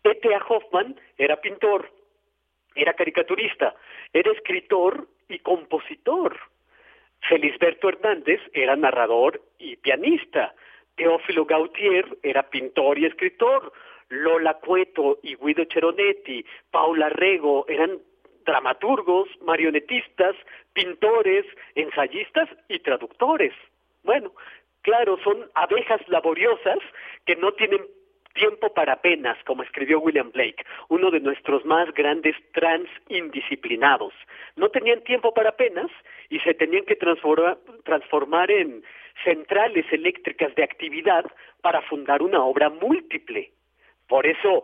[0.03, 0.41] E.T.A.
[0.47, 1.91] Hoffman era pintor,
[2.75, 3.75] era caricaturista,
[4.13, 6.37] era escritor y compositor.
[7.27, 10.55] Felisberto Hernández era narrador y pianista.
[10.95, 13.71] Teófilo Gautier era pintor y escritor.
[14.09, 17.99] Lola Cueto y Guido Cheronetti, Paula Rego eran
[18.45, 20.35] dramaturgos, marionetistas,
[20.73, 21.45] pintores,
[21.75, 23.53] ensayistas y traductores.
[24.03, 24.31] Bueno,
[24.81, 26.79] claro, son abejas laboriosas
[27.25, 27.81] que no tienen
[28.33, 34.13] tiempo para penas, como escribió William Blake, uno de nuestros más grandes trans indisciplinados.
[34.55, 35.91] No tenían tiempo para penas
[36.29, 38.83] y se tenían que transformar, transformar en
[39.23, 41.25] centrales eléctricas de actividad
[41.61, 43.51] para fundar una obra múltiple.
[44.07, 44.63] Por eso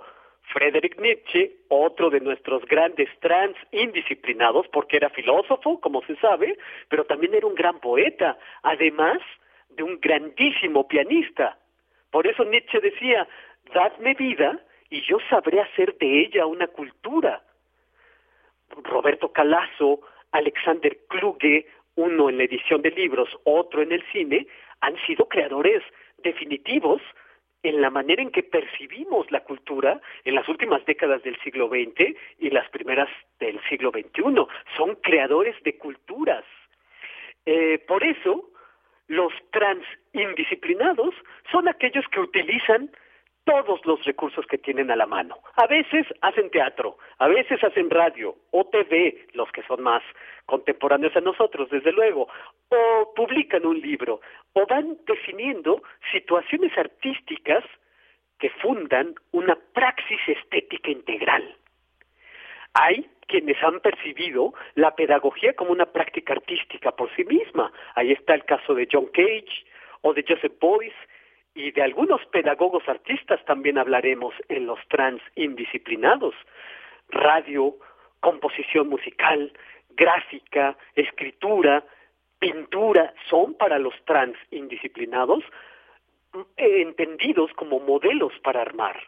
[0.54, 6.58] Friedrich Nietzsche, otro de nuestros grandes trans indisciplinados, porque era filósofo, como se sabe,
[6.90, 9.20] pero también era un gran poeta, además
[9.70, 11.58] de un grandísimo pianista.
[12.12, 13.28] Por eso Nietzsche decía,
[13.74, 14.60] dadme vida
[14.90, 17.44] y yo sabré hacer de ella una cultura.
[18.84, 20.02] Roberto Calazo,
[20.32, 24.48] Alexander Kluge, uno en la edición de libros, otro en el cine,
[24.82, 25.84] han sido creadores
[26.20, 27.02] definitivos
[27.68, 32.16] en la manera en que percibimos la cultura en las últimas décadas del siglo XX
[32.40, 34.48] y las primeras del siglo XXI.
[34.78, 36.46] Son creadores de culturas.
[37.46, 38.50] Eh, por eso,
[39.08, 39.84] los trans
[40.14, 41.14] indisciplinados
[41.52, 42.90] son aquellos que utilizan
[43.48, 45.38] todos los recursos que tienen a la mano.
[45.56, 50.04] A veces hacen teatro, a veces hacen radio o TV, los que son más
[50.46, 52.28] contemporáneos a nosotros, desde luego,
[52.68, 54.20] o publican un libro,
[54.52, 57.64] o van definiendo situaciones artísticas
[58.38, 61.56] que fundan una praxis estética integral.
[62.74, 67.72] Hay quienes han percibido la pedagogía como una práctica artística por sí misma.
[67.96, 69.66] Ahí está el caso de John Cage
[70.02, 70.96] o de Joseph Boyce,
[71.58, 76.36] y de algunos pedagogos artistas también hablaremos en los trans indisciplinados.
[77.10, 77.76] Radio,
[78.20, 79.52] composición musical,
[79.90, 81.84] gráfica, escritura,
[82.38, 85.44] pintura, son para los trans indisciplinados
[86.58, 89.02] eh, entendidos como modelos para armar.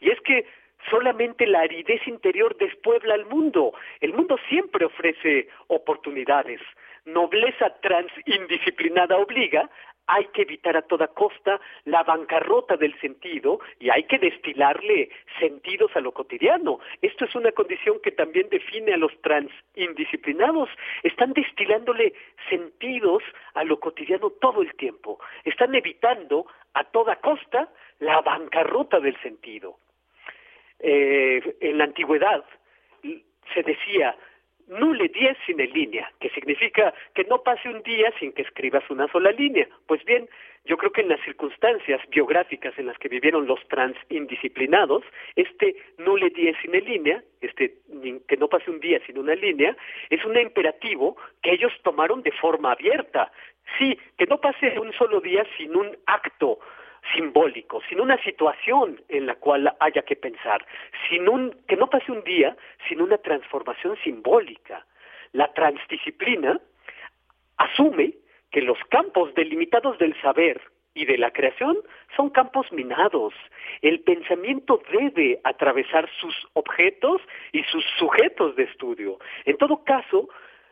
[0.00, 0.46] Y es que
[0.90, 3.72] solamente la aridez interior despuebla al mundo.
[4.02, 6.60] El mundo siempre ofrece oportunidades.
[7.06, 9.70] nobleza transindisciplinada obliga,
[10.10, 15.08] hay que evitar a toda costa la bancarrota del sentido y hay que destilarle
[15.38, 16.80] sentidos a lo cotidiano.
[17.00, 20.68] Esto es una condición que también define a los transindisciplinados.
[21.04, 22.12] Están destilándole
[22.48, 23.22] sentidos
[23.54, 25.20] a lo cotidiano todo el tiempo.
[25.44, 27.68] Están evitando a toda costa
[28.00, 29.76] la bancarrota del sentido.
[30.80, 32.44] Eh, en la antigüedad
[33.54, 34.16] se decía
[34.70, 39.08] Nule 10 sin línea, que significa que no pase un día sin que escribas una
[39.08, 39.68] sola línea.
[39.86, 40.28] Pues bien,
[40.64, 45.02] yo creo que en las circunstancias biográficas en las que vivieron los transindisciplinados,
[45.34, 47.74] este nule 10 sin línea, este
[48.28, 49.76] que no pase un día sin una línea,
[50.08, 53.32] es un imperativo que ellos tomaron de forma abierta.
[53.76, 56.60] Sí, que no pase un solo día sin un acto,
[57.14, 60.64] simbólico, sin una situación en la cual haya que pensar,
[61.08, 62.56] sin un, que no pase un día
[62.88, 64.86] sin una transformación simbólica.
[65.32, 66.60] La transdisciplina
[67.56, 68.14] asume
[68.50, 70.60] que los campos delimitados del saber
[70.94, 71.78] y de la creación
[72.16, 73.32] son campos minados.
[73.80, 77.22] El pensamiento debe atravesar sus objetos
[77.52, 79.18] y sus sujetos de estudio.
[79.44, 80.28] En todo caso,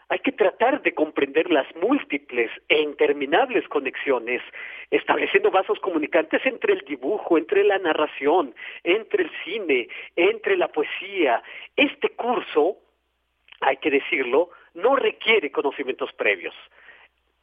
[0.08, 4.42] hay que tratar de comprender las múltiples e interminables conexiones,
[4.90, 8.54] estableciendo vasos comunicantes entre el dibujo, entre la narración,
[8.84, 11.42] entre el cine, entre la poesía.
[11.76, 12.78] Este curso,
[13.60, 16.54] hay que decirlo, no requiere conocimientos previos.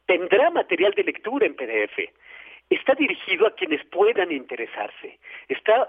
[0.06, 2.10] Tendrá material de lectura en PDF.
[2.68, 5.20] Está dirigido a quienes puedan interesarse.
[5.48, 5.88] Está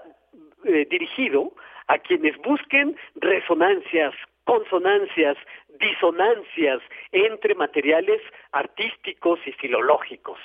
[0.64, 1.52] eh, dirigido
[1.88, 4.14] a quienes busquen resonancias,
[4.48, 5.36] consonancias,
[5.78, 6.80] disonancias
[7.12, 8.22] entre materiales
[8.52, 10.38] artísticos y filológicos.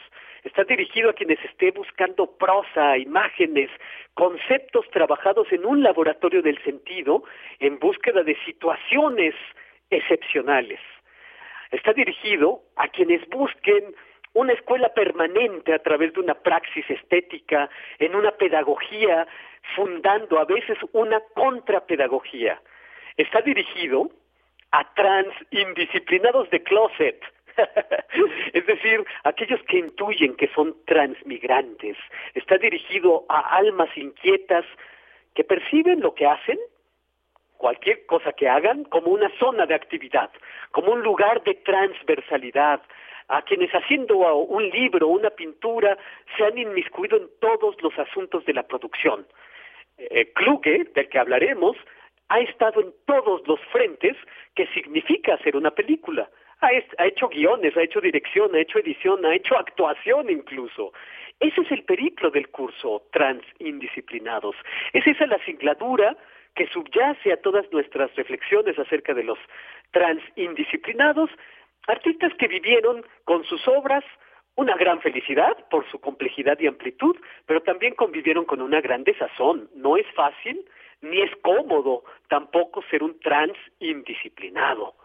[0.43, 3.69] Está dirigido a quienes esté buscando prosa, imágenes,
[4.13, 7.23] conceptos trabajados en un laboratorio del sentido
[7.59, 9.35] en búsqueda de situaciones
[9.89, 10.81] excepcionales.
[11.71, 13.95] Está dirigido a quienes busquen
[14.33, 17.69] una escuela permanente a través de una praxis estética,
[17.99, 19.25] en una pedagogía,
[19.77, 22.59] fundando a veces una contrapedagogía
[23.17, 24.09] está dirigido
[24.71, 27.21] a trans indisciplinados de closet,
[28.53, 31.97] es decir, aquellos que intuyen que son transmigrantes.
[32.33, 34.65] Está dirigido a almas inquietas
[35.35, 36.57] que perciben lo que hacen,
[37.57, 40.31] cualquier cosa que hagan, como una zona de actividad,
[40.71, 42.81] como un lugar de transversalidad,
[43.29, 45.97] a quienes haciendo un libro, una pintura,
[46.35, 49.25] se han inmiscuido en todos los asuntos de la producción.
[49.97, 51.77] Eh, Kluge, del que hablaremos,
[52.29, 54.15] ha estado en todos los frentes
[54.55, 56.29] que significa hacer una película.
[56.61, 60.93] Ha, hecho guiones, ha hecho dirección, ha hecho edición, ha hecho actuación incluso.
[61.39, 64.55] Ese es el periplo del curso Transindisciplinados.
[64.93, 66.15] Es esa la singladura
[66.55, 69.39] que subyace a todas nuestras reflexiones acerca de los
[69.91, 71.29] transindisciplinados,
[71.87, 74.05] artistas que vivieron con sus obras
[74.55, 79.69] una gran felicidad por su complejidad y amplitud, pero también convivieron con una gran desazón.
[79.75, 80.63] No es fácil,
[81.03, 84.95] ni es cómodo tampoco ser un trans indisciplinado.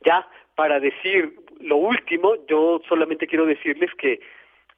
[0.00, 4.20] Ya, para decir lo último, yo solamente quiero decirles que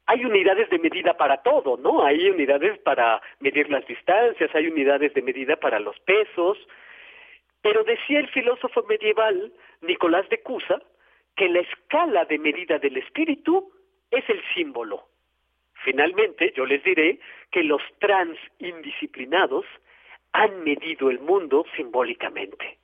[0.05, 2.03] hay unidades de medida para todo, ¿no?
[2.03, 6.57] Hay unidades para medir las distancias, hay unidades de medida para los pesos,
[7.61, 10.81] pero decía el filósofo medieval Nicolás de Cusa
[11.35, 13.71] que la escala de medida del espíritu
[14.11, 15.07] es el símbolo.
[15.83, 17.19] Finalmente, yo les diré
[17.51, 19.65] que los trans indisciplinados
[20.33, 22.77] han medido el mundo simbólicamente.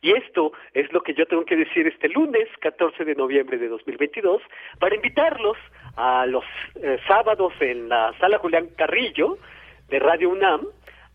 [0.00, 3.68] Y esto es lo que yo tengo que decir este lunes, 14 de noviembre de
[3.68, 4.42] 2022,
[4.78, 5.56] para invitarlos
[5.96, 6.44] a los
[6.74, 9.38] eh, sábados en la sala Julián Carrillo
[9.88, 10.66] de Radio UNAM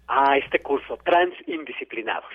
[0.08, 2.34] a este curso, Transindisciplinados.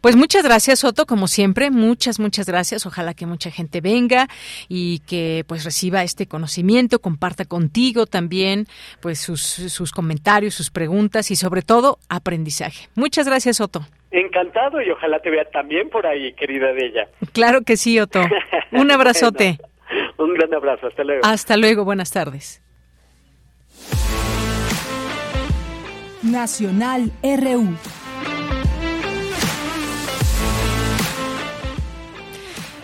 [0.00, 2.86] Pues muchas gracias, Soto, como siempre, muchas, muchas gracias.
[2.86, 4.28] Ojalá que mucha gente venga
[4.68, 8.66] y que pues reciba este conocimiento, comparta contigo también
[9.00, 12.88] pues sus, sus comentarios, sus preguntas y sobre todo aprendizaje.
[12.94, 13.86] Muchas gracias, Soto.
[14.10, 17.08] Encantado y ojalá te vea también por ahí, querida de ella.
[17.32, 18.22] Claro que sí, Otto.
[18.72, 19.58] Un abrazote.
[20.18, 21.20] un gran abrazo, hasta luego.
[21.24, 22.62] Hasta luego, buenas tardes.
[26.22, 27.76] Nacional RU.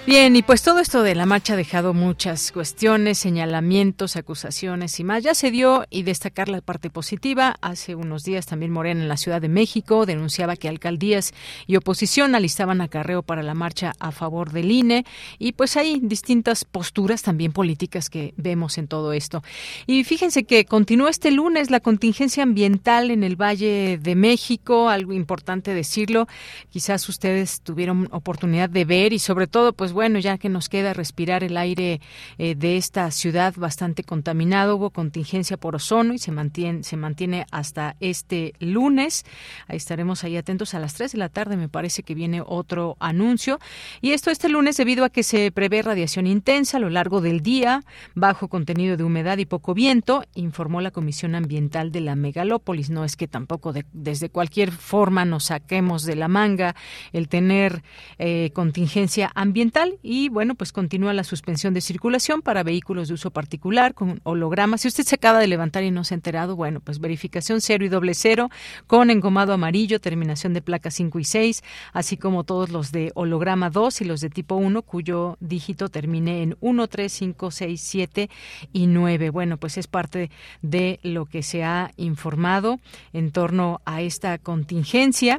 [0.05, 5.05] Bien, y pues todo esto de la marcha ha dejado muchas cuestiones, señalamientos, acusaciones y
[5.05, 5.23] más.
[5.23, 7.55] Ya se dio y destacar la parte positiva.
[7.61, 11.33] Hace unos días también Morena en la Ciudad de México denunciaba que alcaldías
[11.69, 15.07] y oposición alistaban acarreo para la marcha a favor del INE
[15.39, 19.45] y pues hay distintas posturas también políticas que vemos en todo esto.
[19.87, 25.12] Y fíjense que continúa este lunes la contingencia ambiental en el Valle de México, algo
[25.12, 26.27] importante decirlo.
[26.70, 30.93] Quizás ustedes tuvieron oportunidad de ver y sobre todo pues bueno, ya que nos queda
[30.93, 32.01] respirar el aire
[32.39, 37.47] eh, de esta ciudad bastante contaminado, hubo contingencia por ozono y se mantiene, se mantiene
[37.51, 39.24] hasta este lunes.
[39.69, 42.97] Ahí estaremos ahí atentos a las 3 de la tarde, me parece que viene otro
[43.01, 43.59] anuncio.
[44.01, 47.43] Y esto este lunes debido a que se prevé radiación intensa a lo largo del
[47.43, 52.90] día, bajo contenido de humedad y poco viento, informó la Comisión Ambiental de la Megalópolis.
[52.90, 56.74] No es que tampoco desde cualquier forma nos saquemos de la manga
[57.12, 57.82] el tener
[58.19, 63.31] eh, contingencia ambiental y bueno, pues continúa la suspensión de circulación para vehículos de uso
[63.31, 64.83] particular con hologramas.
[64.83, 67.85] Si usted se acaba de levantar y no se ha enterado, bueno, pues verificación cero
[67.85, 68.51] y doble cero
[68.87, 73.71] con engomado amarillo, terminación de placa 5 y 6, así como todos los de holograma
[73.71, 78.31] 2 y los de tipo 1 cuyo dígito termine en 1, 3, 5, 6, 7
[78.73, 79.31] y 9.
[79.31, 80.31] Bueno, pues es parte
[80.63, 82.79] de lo que se ha informado
[83.13, 85.39] en torno a esta contingencia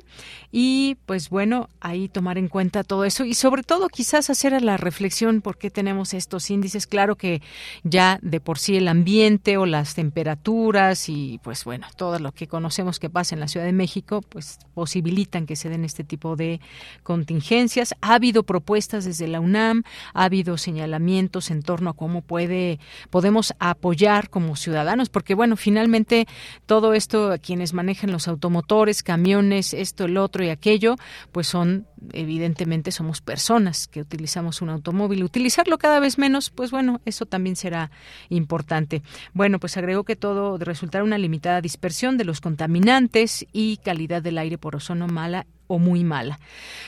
[0.52, 4.78] y pues bueno, ahí tomar en cuenta todo eso y sobre todo quizás hacer la
[4.78, 6.86] reflexión por qué tenemos estos índices.
[6.86, 7.42] Claro que
[7.84, 12.48] ya de por sí el ambiente o las temperaturas y pues bueno, todo lo que
[12.48, 16.36] conocemos que pasa en la Ciudad de México pues posibilitan que se den este tipo
[16.36, 16.60] de
[17.04, 17.96] contingencias.
[18.02, 19.84] Ha habido propuestas desde la UNAM,
[20.14, 22.80] ha habido señalamientos en torno a cómo puede
[23.10, 26.28] podemos apoyar como ciudadanos, porque bueno, finalmente
[26.66, 30.96] todo esto quienes manejan los automotores, camiones, esto, el otro y aquello,
[31.32, 35.24] pues son evidentemente somos personas que utilizamos un automóvil.
[35.24, 37.92] Utilizarlo cada vez menos, pues bueno, eso también será
[38.30, 39.02] importante.
[39.34, 44.38] Bueno, pues agregó que todo resultará una limitada dispersión de los contaminantes y calidad del
[44.38, 46.40] aire por ozono mala o muy mala.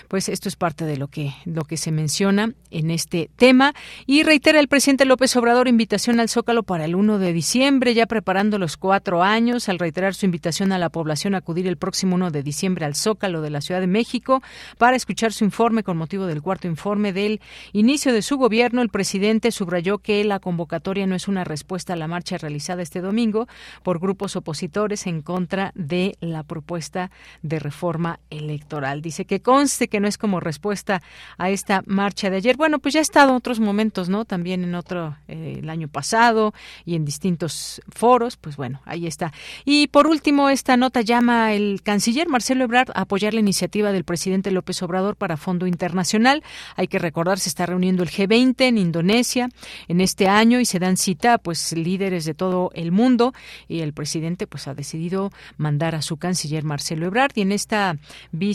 [0.07, 3.73] Pues esto es parte de lo que, lo que se menciona en este tema.
[4.06, 8.06] Y reitera el presidente López Obrador invitación al Zócalo para el 1 de diciembre, ya
[8.06, 12.15] preparando los cuatro años, al reiterar su invitación a la población a acudir el próximo
[12.15, 14.41] 1 de diciembre al Zócalo de la Ciudad de México
[14.77, 17.41] para escuchar su informe con motivo del cuarto informe del
[17.73, 18.81] inicio de su gobierno.
[18.81, 23.02] El presidente subrayó que la convocatoria no es una respuesta a la marcha realizada este
[23.02, 23.47] domingo
[23.84, 27.11] por grupos opositores en contra de la propuesta
[27.41, 28.64] de reforma electoral.
[29.01, 31.01] Dice que conste que no es como respuesta
[31.37, 32.57] a esta marcha de ayer.
[32.57, 34.25] Bueno, pues ya ha estado en otros momentos, ¿no?
[34.25, 39.31] También en otro, eh, el año pasado y en distintos foros, pues bueno, ahí está.
[39.65, 44.03] Y por último, esta nota llama el canciller Marcelo Ebrard a apoyar la iniciativa del
[44.03, 46.43] presidente López Obrador para Fondo Internacional.
[46.75, 49.49] Hay que recordar, se está reuniendo el G20 en Indonesia
[49.87, 53.33] en este año y se dan cita, pues, líderes de todo el mundo
[53.67, 57.97] y el presidente, pues, ha decidido mandar a su canciller Marcelo Ebrard y en esta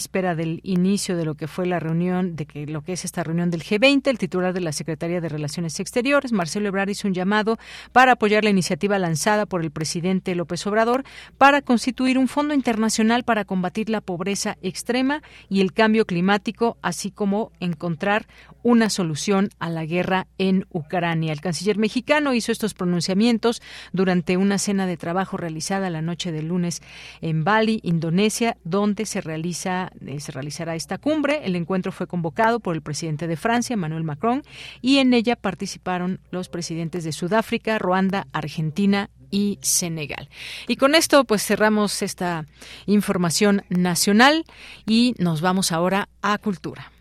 [0.00, 3.22] víspera del inicio de lo que fue la reunión, de que lo que es esta
[3.22, 7.12] reunión del G20, el titular de la Secretaría de Relaciones Exteriores, Marcelo Ebrard, hizo un
[7.12, 7.58] llamado
[7.92, 11.04] para apoyar la iniciativa lanzada por el presidente López Obrador
[11.36, 17.10] para constituir un fondo internacional para combatir la pobreza extrema y el cambio climático, así
[17.10, 18.26] como encontrar
[18.62, 21.34] una solución a la guerra en Ucrania.
[21.34, 23.60] El canciller mexicano hizo estos pronunciamientos
[23.92, 26.80] durante una cena de trabajo realizada la noche del lunes
[27.20, 31.40] en Bali, Indonesia, donde se realiza eh, se realizará esta cumbre.
[31.44, 34.42] El encuentro fue convocado por el presidente de Francia, Emmanuel Macron,
[34.80, 40.28] y en ella participaron los presidentes de Sudáfrica, Ruanda, Argentina y Senegal.
[40.66, 42.46] Y con esto pues cerramos esta
[42.86, 44.44] información nacional
[44.86, 46.92] y nos vamos ahora a cultura.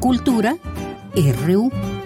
[0.00, 0.56] Cultura
[1.14, 1.99] RU.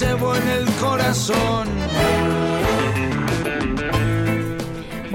[0.00, 2.43] Llevo en el corazón.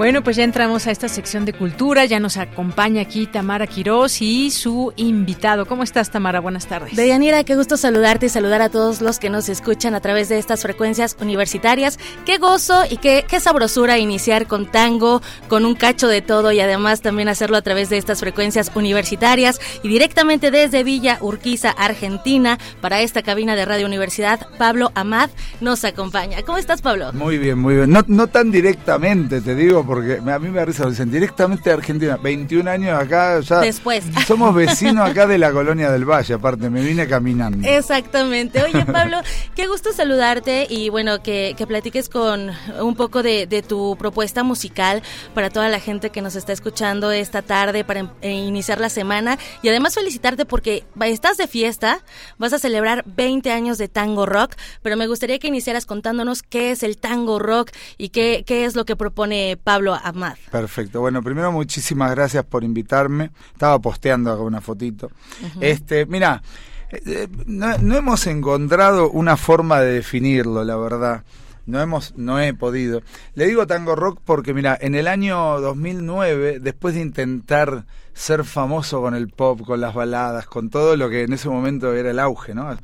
[0.00, 2.06] Bueno, pues ya entramos a esta sección de cultura.
[2.06, 5.66] Ya nos acompaña aquí Tamara Quirós y su invitado.
[5.66, 6.40] ¿Cómo estás, Tamara?
[6.40, 6.96] Buenas tardes.
[6.96, 10.38] Deyanira, qué gusto saludarte y saludar a todos los que nos escuchan a través de
[10.38, 11.98] estas frecuencias universitarias.
[12.24, 16.60] Qué gozo y qué, qué sabrosura iniciar con tango, con un cacho de todo y
[16.60, 22.58] además también hacerlo a través de estas frecuencias universitarias y directamente desde Villa Urquiza, Argentina,
[22.80, 24.48] para esta cabina de Radio Universidad.
[24.56, 25.28] Pablo Amad
[25.60, 26.42] nos acompaña.
[26.42, 27.12] ¿Cómo estás, Pablo?
[27.12, 27.90] Muy bien, muy bien.
[27.90, 31.74] No, no tan directamente, te digo porque a mí me da risa, dicen directamente de
[31.74, 33.58] Argentina, 21 años acá, ya.
[33.58, 34.04] Después.
[34.28, 37.66] Somos vecinos acá de la colonia del Valle, aparte, me vine caminando.
[37.68, 38.62] Exactamente.
[38.62, 39.18] Oye, Pablo,
[39.56, 44.44] qué gusto saludarte y bueno, que, que platiques con un poco de, de, tu propuesta
[44.44, 45.02] musical
[45.34, 49.40] para toda la gente que nos está escuchando esta tarde para eh, iniciar la semana
[49.60, 51.98] y además felicitarte porque estás de fiesta,
[52.38, 56.70] vas a celebrar 20 años de tango rock, pero me gustaría que iniciaras contándonos qué
[56.70, 60.36] es el tango rock y qué, qué es lo que propone Pablo Ahmad.
[60.50, 61.00] Perfecto.
[61.00, 63.30] Bueno, primero muchísimas gracias por invitarme.
[63.52, 65.06] Estaba posteando acá una fotito.
[65.06, 65.58] Uh -huh.
[65.60, 66.42] Este, mira,
[66.90, 71.24] eh, no, no hemos encontrado una forma de definirlo, la verdad
[71.70, 73.02] no hemos no he podido.
[73.34, 79.00] Le digo tango rock porque mira, en el año 2009, después de intentar ser famoso
[79.00, 82.18] con el pop, con las baladas, con todo lo que en ese momento era el
[82.18, 82.76] auge, ¿no?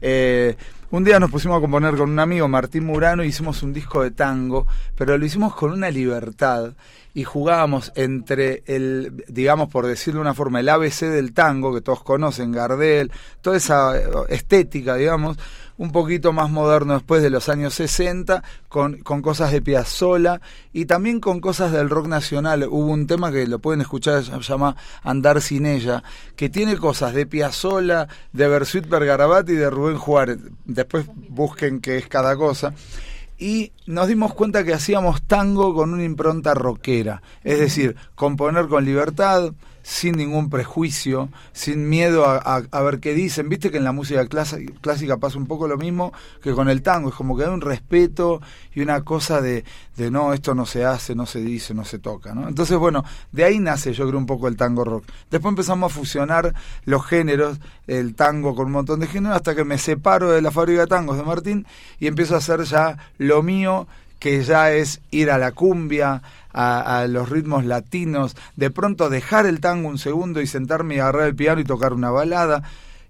[0.00, 0.56] Eh,
[0.96, 4.04] un día nos pusimos a componer con un amigo, Martín Murano, y hicimos un disco
[4.04, 4.64] de tango,
[4.96, 6.74] pero lo hicimos con una libertad
[7.14, 11.80] y jugábamos entre el, digamos por decirlo de una forma, el ABC del tango, que
[11.80, 13.10] todos conocen, Gardel,
[13.40, 13.92] toda esa
[14.28, 15.36] estética, digamos,
[15.76, 20.40] un poquito más moderno después de los años 60, con, con cosas de Piazzolla
[20.72, 22.64] y también con cosas del rock nacional.
[22.64, 26.02] Hubo un tema que lo pueden escuchar, se llama Andar sin ella,
[26.36, 30.38] que tiene cosas de Piazzolla, de Bersuit Bergarabat y de Rubén Juárez.
[30.64, 32.74] Después busquen qué es cada cosa
[33.38, 38.84] y nos dimos cuenta que hacíamos tango con una impronta rockera, es decir, componer con
[38.84, 39.52] libertad,
[39.84, 43.50] sin ningún prejuicio, sin miedo a, a, a, ver qué dicen.
[43.50, 46.10] Viste que en la música clásica pasa un poco lo mismo
[46.42, 48.40] que con el tango, es como que hay un respeto
[48.74, 49.62] y una cosa de,
[49.98, 52.34] de no, esto no se hace, no se dice, no se toca.
[52.34, 52.48] ¿no?
[52.48, 55.04] Entonces, bueno, de ahí nace yo creo un poco el tango rock.
[55.30, 56.54] Después empezamos a fusionar
[56.86, 60.50] los géneros, el tango con un montón de géneros, hasta que me separo de la
[60.50, 61.66] fábrica de tangos de Martín
[62.00, 63.86] y empiezo a hacer ya lo mío
[64.18, 66.22] que ya es ir a la cumbia,
[66.54, 70.98] a, a, los ritmos latinos, de pronto dejar el tango un segundo y sentarme y
[71.00, 72.62] agarrar el piano y tocar una balada.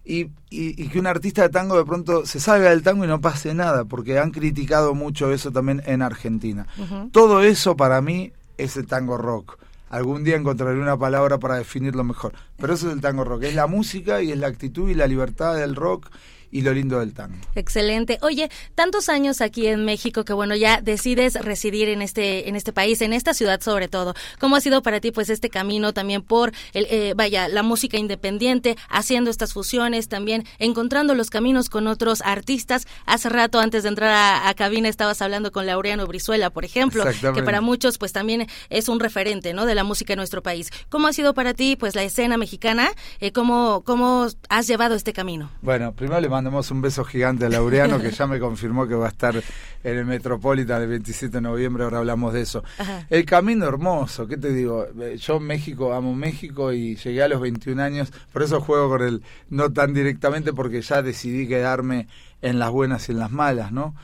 [0.07, 3.09] Y, y, y, que un artista de tango de pronto se salga del tango y
[3.09, 6.67] no pase nada, porque han criticado mucho eso también en Argentina.
[6.77, 7.13] Uh -huh.
[7.13, 9.59] Todo eso para mí es el tango rock.
[9.91, 12.33] Algún día encontraré una palabra para definirlo mejor.
[12.59, 13.45] Pero eso es el tango rock.
[13.45, 16.11] Es la música y es la actitud y la libertad del rock
[16.55, 17.35] y lo lindo del tango.
[17.57, 18.19] Excelente.
[18.23, 22.73] Oye, tantos años aquí en México que bueno, ya decides residir en este en este
[22.73, 24.15] país, en esta ciudad sobre todo.
[24.39, 27.99] ¿Cómo ha sido para ti pues este camino también por el eh, vaya, la música
[27.99, 32.87] independiente, haciendo estas fusiones, también encontrando los caminos con otros artistas?
[33.05, 37.05] Hace rato antes de entrar a, a cabina estabas hablando con Laureano Brizuela, por ejemplo,
[37.35, 39.67] que para muchos pues también es un referente, ¿no?
[39.67, 40.71] de la música en nuestro país.
[40.89, 42.91] ¿Cómo ha sido para ti pues la escena mexicana?
[43.19, 45.51] Eh, ¿cómo cómo has llevado este camino?
[45.61, 48.95] Bueno, primero le mando mandamos un beso gigante a Laureano, que ya me confirmó que
[48.95, 52.63] va a estar en el Metropolitan el 27 de noviembre, ahora hablamos de eso.
[52.77, 53.07] Ajá.
[53.09, 54.87] El camino hermoso, ¿qué te digo?
[55.17, 59.23] Yo México, amo México y llegué a los 21 años, por eso juego con él,
[59.49, 62.09] no tan directamente porque ya decidí quedarme
[62.43, 63.95] en las buenas y en las malas, ¿no?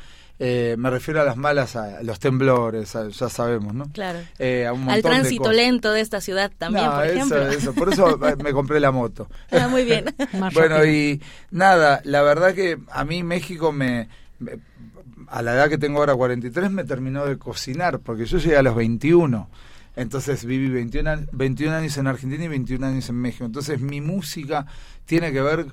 [0.43, 3.93] Eh, me refiero a las malas, a los temblores, a, ya sabemos, ¿no?
[3.93, 4.21] Claro.
[4.39, 7.47] Eh, a un Al tránsito lento de esta ciudad también, no, por ejemplo.
[7.49, 7.75] Eso, eso.
[7.75, 9.29] Por eso me compré la moto.
[9.51, 10.07] Ah, muy bien.
[10.55, 14.09] bueno, y nada, la verdad que a mí México me,
[14.39, 14.53] me,
[15.27, 18.63] a la edad que tengo ahora, 43, me terminó de cocinar, porque yo llegué a
[18.63, 19.51] los 21.
[19.95, 23.45] Entonces viví 21, 21 años en Argentina y 21 años en México.
[23.45, 24.65] Entonces mi música
[25.05, 25.67] tiene que ver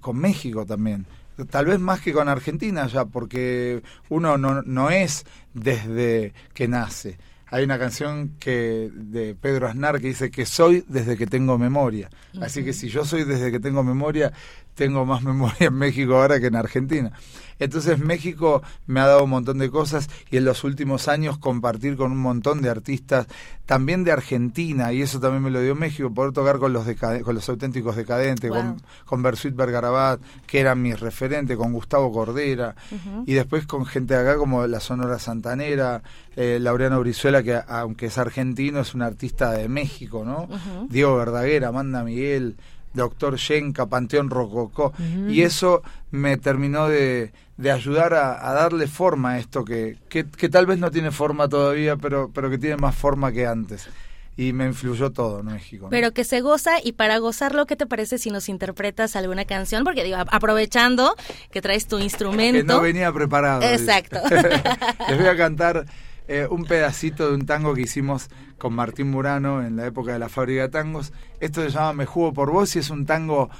[0.00, 1.06] con México también
[1.50, 7.18] tal vez más que con Argentina ya, porque uno no, no es desde que nace.
[7.46, 12.10] Hay una canción que de Pedro Aznar que dice que soy desde que tengo memoria.
[12.40, 14.32] Así que si yo soy desde que tengo memoria,
[14.74, 17.12] tengo más memoria en México ahora que en Argentina.
[17.58, 21.96] Entonces México me ha dado un montón de cosas y en los últimos años compartir
[21.96, 23.26] con un montón de artistas,
[23.66, 26.84] también de Argentina, y eso también me lo dio México, poder tocar con los,
[27.22, 28.58] con los auténticos decadentes, wow.
[28.58, 33.24] con, con Bersuit Bergarabat, que eran mis referentes, con Gustavo Cordera, uh -huh.
[33.26, 36.02] y después con gente de acá como la Sonora Santanera,
[36.36, 40.44] eh, Laureano Brizuela, que aunque es argentino, es un artista de México, ¿no?
[40.44, 40.88] Uh -huh.
[40.88, 42.56] Diego Verdaguer, Amanda Miguel,
[42.94, 45.30] Doctor Yenka, Panteón Rococó, uh -huh.
[45.30, 50.24] y eso me terminó de, de ayudar a, a, darle forma a esto que, que,
[50.24, 53.88] que, tal vez no tiene forma todavía, pero, pero que tiene más forma que antes.
[54.36, 55.84] Y me influyó todo ¿no, México.
[55.84, 55.90] ¿no?
[55.90, 59.84] Pero que se goza y para gozarlo, ¿qué te parece si nos interpretas alguna canción?
[59.84, 61.14] Porque digo, aprovechando
[61.52, 62.58] que traes tu instrumento.
[62.58, 63.62] Que no venía preparado.
[63.62, 64.18] Exacto.
[65.08, 65.86] Les voy a cantar
[66.26, 68.28] eh, un pedacito de un tango que hicimos
[68.58, 71.12] con Martín Murano en la época de la fábrica de tangos.
[71.40, 73.50] Esto se llama Me Jugo por Vos y es un tango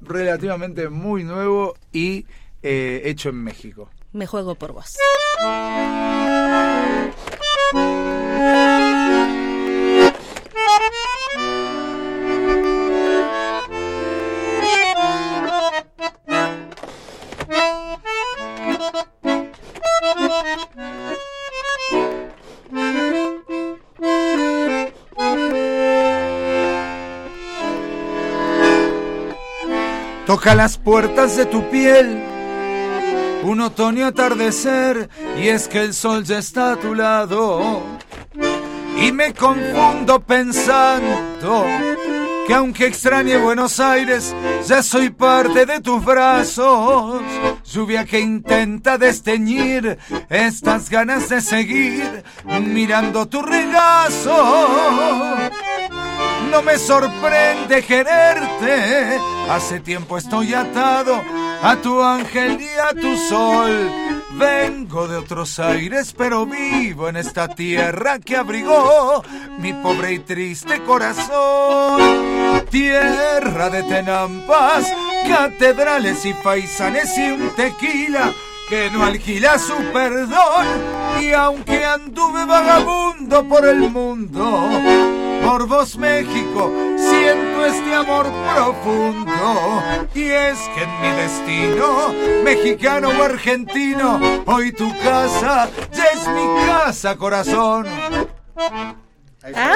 [0.00, 2.26] relativamente muy nuevo y
[2.62, 3.90] eh, hecho en México.
[4.12, 4.96] Me juego por vos.
[30.44, 32.22] Toca las puertas de tu piel.
[33.44, 35.08] Un otoño atardecer
[35.42, 37.82] y es que el sol ya está a tu lado.
[39.00, 41.64] Y me confundo pensando
[42.46, 44.34] que aunque extrañe Buenos Aires,
[44.66, 47.22] ya soy parte de tus brazos.
[47.64, 49.98] Lluvia que intenta desteñir
[50.28, 52.22] estas ganas de seguir
[52.60, 55.38] mirando tu regazo.
[56.50, 59.18] No me sorprende quererte,
[59.50, 61.22] hace tiempo estoy atado
[61.62, 63.90] a tu ángel y a tu sol.
[64.32, 69.22] Vengo de otros aires, pero vivo en esta tierra que abrigó
[69.58, 72.00] mi pobre y triste corazón.
[72.70, 74.92] Tierra de tenampas,
[75.28, 78.32] catedrales y faisanes y un tequila
[78.68, 80.66] que no alquila su perdón.
[81.20, 84.68] Y aunque anduve vagabundo por el mundo,
[85.44, 89.82] por vos México siento este amor profundo.
[90.14, 96.66] Y es que en mi destino, mexicano o argentino, hoy tu casa ya es mi
[96.66, 97.86] casa, corazón.
[99.54, 99.74] ¡Ah!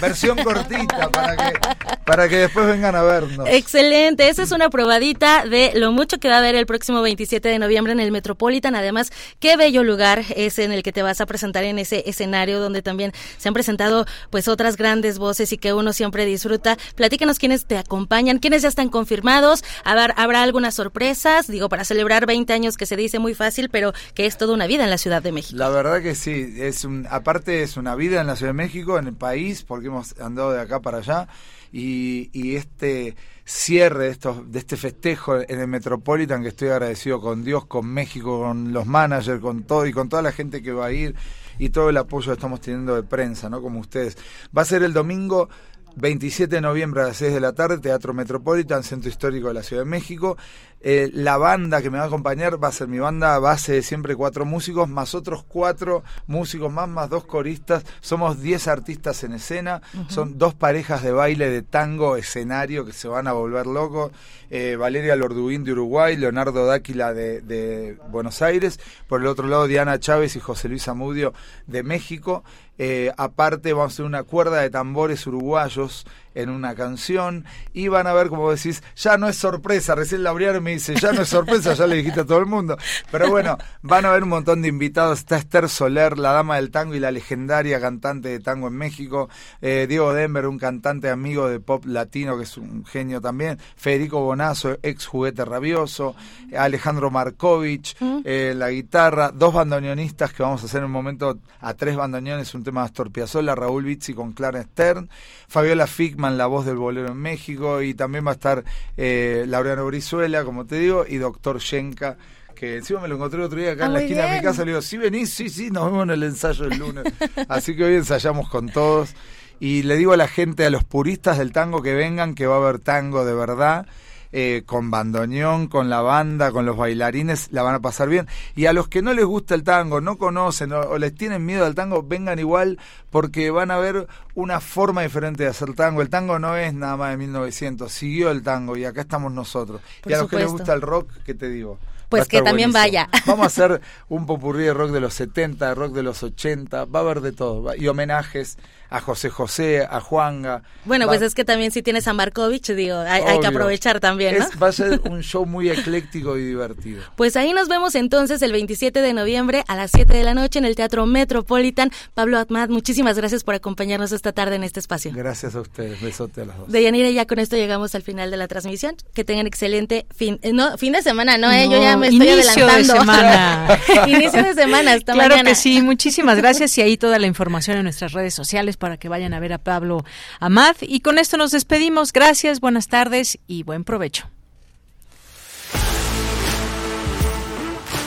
[0.00, 1.58] Versión cortita para que,
[2.04, 3.48] para que después vengan a vernos.
[3.48, 7.48] Excelente, esa es una probadita de lo mucho que va a haber el próximo 27
[7.48, 8.74] de noviembre en el Metropolitan.
[8.74, 12.58] Además, qué bello lugar es en el que te vas a presentar en ese escenario
[12.58, 16.76] donde también se han presentado pues otras grandes voces y que uno siempre disfruta.
[16.96, 22.26] Platícanos quiénes te acompañan, quiénes ya están confirmados, habrá, habrá algunas sorpresas, digo, para celebrar
[22.26, 24.98] 20 años que se dice muy fácil, pero que es toda una vida en la
[24.98, 25.56] Ciudad de México.
[25.56, 28.87] La verdad que sí, es un, aparte es una vida en la Ciudad de México
[28.96, 31.26] en el país, porque hemos andado de acá para allá,
[31.72, 37.20] y, y este cierre de, estos, de este festejo en el Metropolitan, que estoy agradecido
[37.20, 40.72] con Dios, con México, con los managers, con todo y con toda la gente que
[40.72, 41.14] va a ir
[41.58, 43.60] y todo el apoyo que estamos teniendo de prensa, ¿no?
[43.60, 44.16] Como ustedes.
[44.56, 45.48] Va a ser el domingo
[45.96, 49.62] 27 de noviembre a las 6 de la tarde, Teatro Metropolitan, Centro Histórico de la
[49.62, 50.36] Ciudad de México.
[50.80, 53.82] Eh, la banda que me va a acompañar va a ser mi banda base de
[53.82, 57.84] siempre cuatro músicos, más otros cuatro músicos más, más dos coristas.
[58.00, 63.08] Somos 10 artistas en escena, son dos parejas de baile de tango escenario que se
[63.08, 64.12] van a volver locos.
[64.50, 68.78] Eh, Valeria Lorduín de Uruguay, Leonardo Dáquila de, de Buenos Aires,
[69.08, 71.34] por el otro lado Diana Chávez y José Luis Amudio
[71.66, 72.44] de México.
[72.78, 78.06] Eh, aparte vamos a hacer una cuerda de tambores uruguayos en una canción y van
[78.06, 81.28] a ver como decís, ya no es sorpresa, recién Laureano me dice, ya no es
[81.28, 82.76] sorpresa, ya le dijiste a todo el mundo,
[83.10, 86.70] pero bueno, van a ver un montón de invitados, está Esther Soler, la dama del
[86.70, 89.28] tango y la legendaria cantante de tango en México,
[89.60, 94.20] eh, Diego Denver, un cantante amigo de pop latino que es un genio también, Federico
[94.20, 96.14] Bonazo, ex juguete rabioso,
[96.56, 101.74] Alejandro Markovich, eh, la guitarra, dos bandoneonistas que vamos a hacer en un momento a
[101.74, 105.08] tres bandoneones, un tema de Astor Piazzolla, Raúl Bizzi con Clara Stern,
[105.48, 105.86] Fabiola
[106.18, 108.64] La voz del bolero en México, y también va a estar
[108.96, 112.16] eh, Laureano Brizuela, como te digo, y Doctor Shenka
[112.58, 114.42] que encima me lo encontré el otro día acá Ah, en la esquina de mi
[114.42, 117.04] casa, le digo, sí venís, sí, sí, nos vemos en el ensayo el lunes.
[117.48, 119.14] Así que hoy ensayamos con todos.
[119.60, 122.56] Y le digo a la gente, a los puristas del tango que vengan, que va
[122.56, 123.86] a haber tango de verdad.
[124.32, 128.26] Eh, con bandoneón, con la banda, con los bailarines, la van a pasar bien.
[128.54, 131.44] Y a los que no les gusta el tango, no conocen o, o les tienen
[131.46, 132.78] miedo al tango, vengan igual
[133.10, 136.02] porque van a ver una forma diferente de hacer tango.
[136.02, 139.80] El tango no es nada más de 1900, siguió el tango y acá estamos nosotros.
[140.02, 141.78] Por y a los que les gusta el rock, ¿qué te digo?
[142.08, 143.06] Pues que también buenísimo.
[143.06, 143.22] vaya.
[143.26, 146.86] Vamos a hacer un popurrí de rock de los 70, de rock de los 80,
[146.86, 147.74] va a haber de todo.
[147.74, 148.56] Y homenajes
[148.90, 150.62] a José José, a Juanga.
[150.84, 154.00] Bueno, Va- pues es que también si tienes a Markovich, digo, hay, hay que aprovechar
[154.00, 154.44] también, ¿no?
[154.44, 157.02] Es- va a ser un show muy ecléctico y divertido.
[157.16, 160.58] Pues ahí nos vemos entonces el 27 de noviembre a las 7 de la noche
[160.58, 161.90] en el Teatro Metropolitan.
[162.14, 165.10] Pablo Atmat, muchísimas gracias por acompañarnos esta tarde en este espacio.
[165.14, 166.00] Gracias a ustedes.
[166.00, 166.70] Besote a las dos.
[166.72, 168.96] Deyanira, ya con esto llegamos al final de la transmisión.
[169.14, 172.28] Que tengan excelente fin, eh, no, fin de semana, no, eh, yo ya me estoy
[172.28, 173.00] inicio de adelantando.
[173.00, 173.78] semana.
[174.06, 175.50] inicio de semana, hasta claro mañana.
[175.50, 179.08] que sí, muchísimas gracias y ahí toda la información en nuestras redes sociales para que
[179.08, 180.04] vayan a ver a Pablo
[180.40, 180.76] Amad.
[180.80, 182.12] Y con esto nos despedimos.
[182.12, 184.28] Gracias, buenas tardes y buen provecho.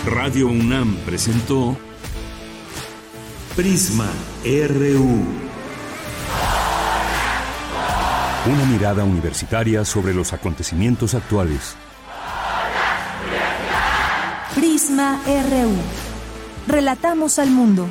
[0.06, 1.78] Radio UNAM presentó
[3.56, 4.10] Prisma
[4.44, 5.52] RU.
[8.48, 11.76] Una mirada universitaria sobre los acontecimientos actuales.
[14.56, 15.76] Prisma RU.
[16.68, 17.88] Relatamos al mundo.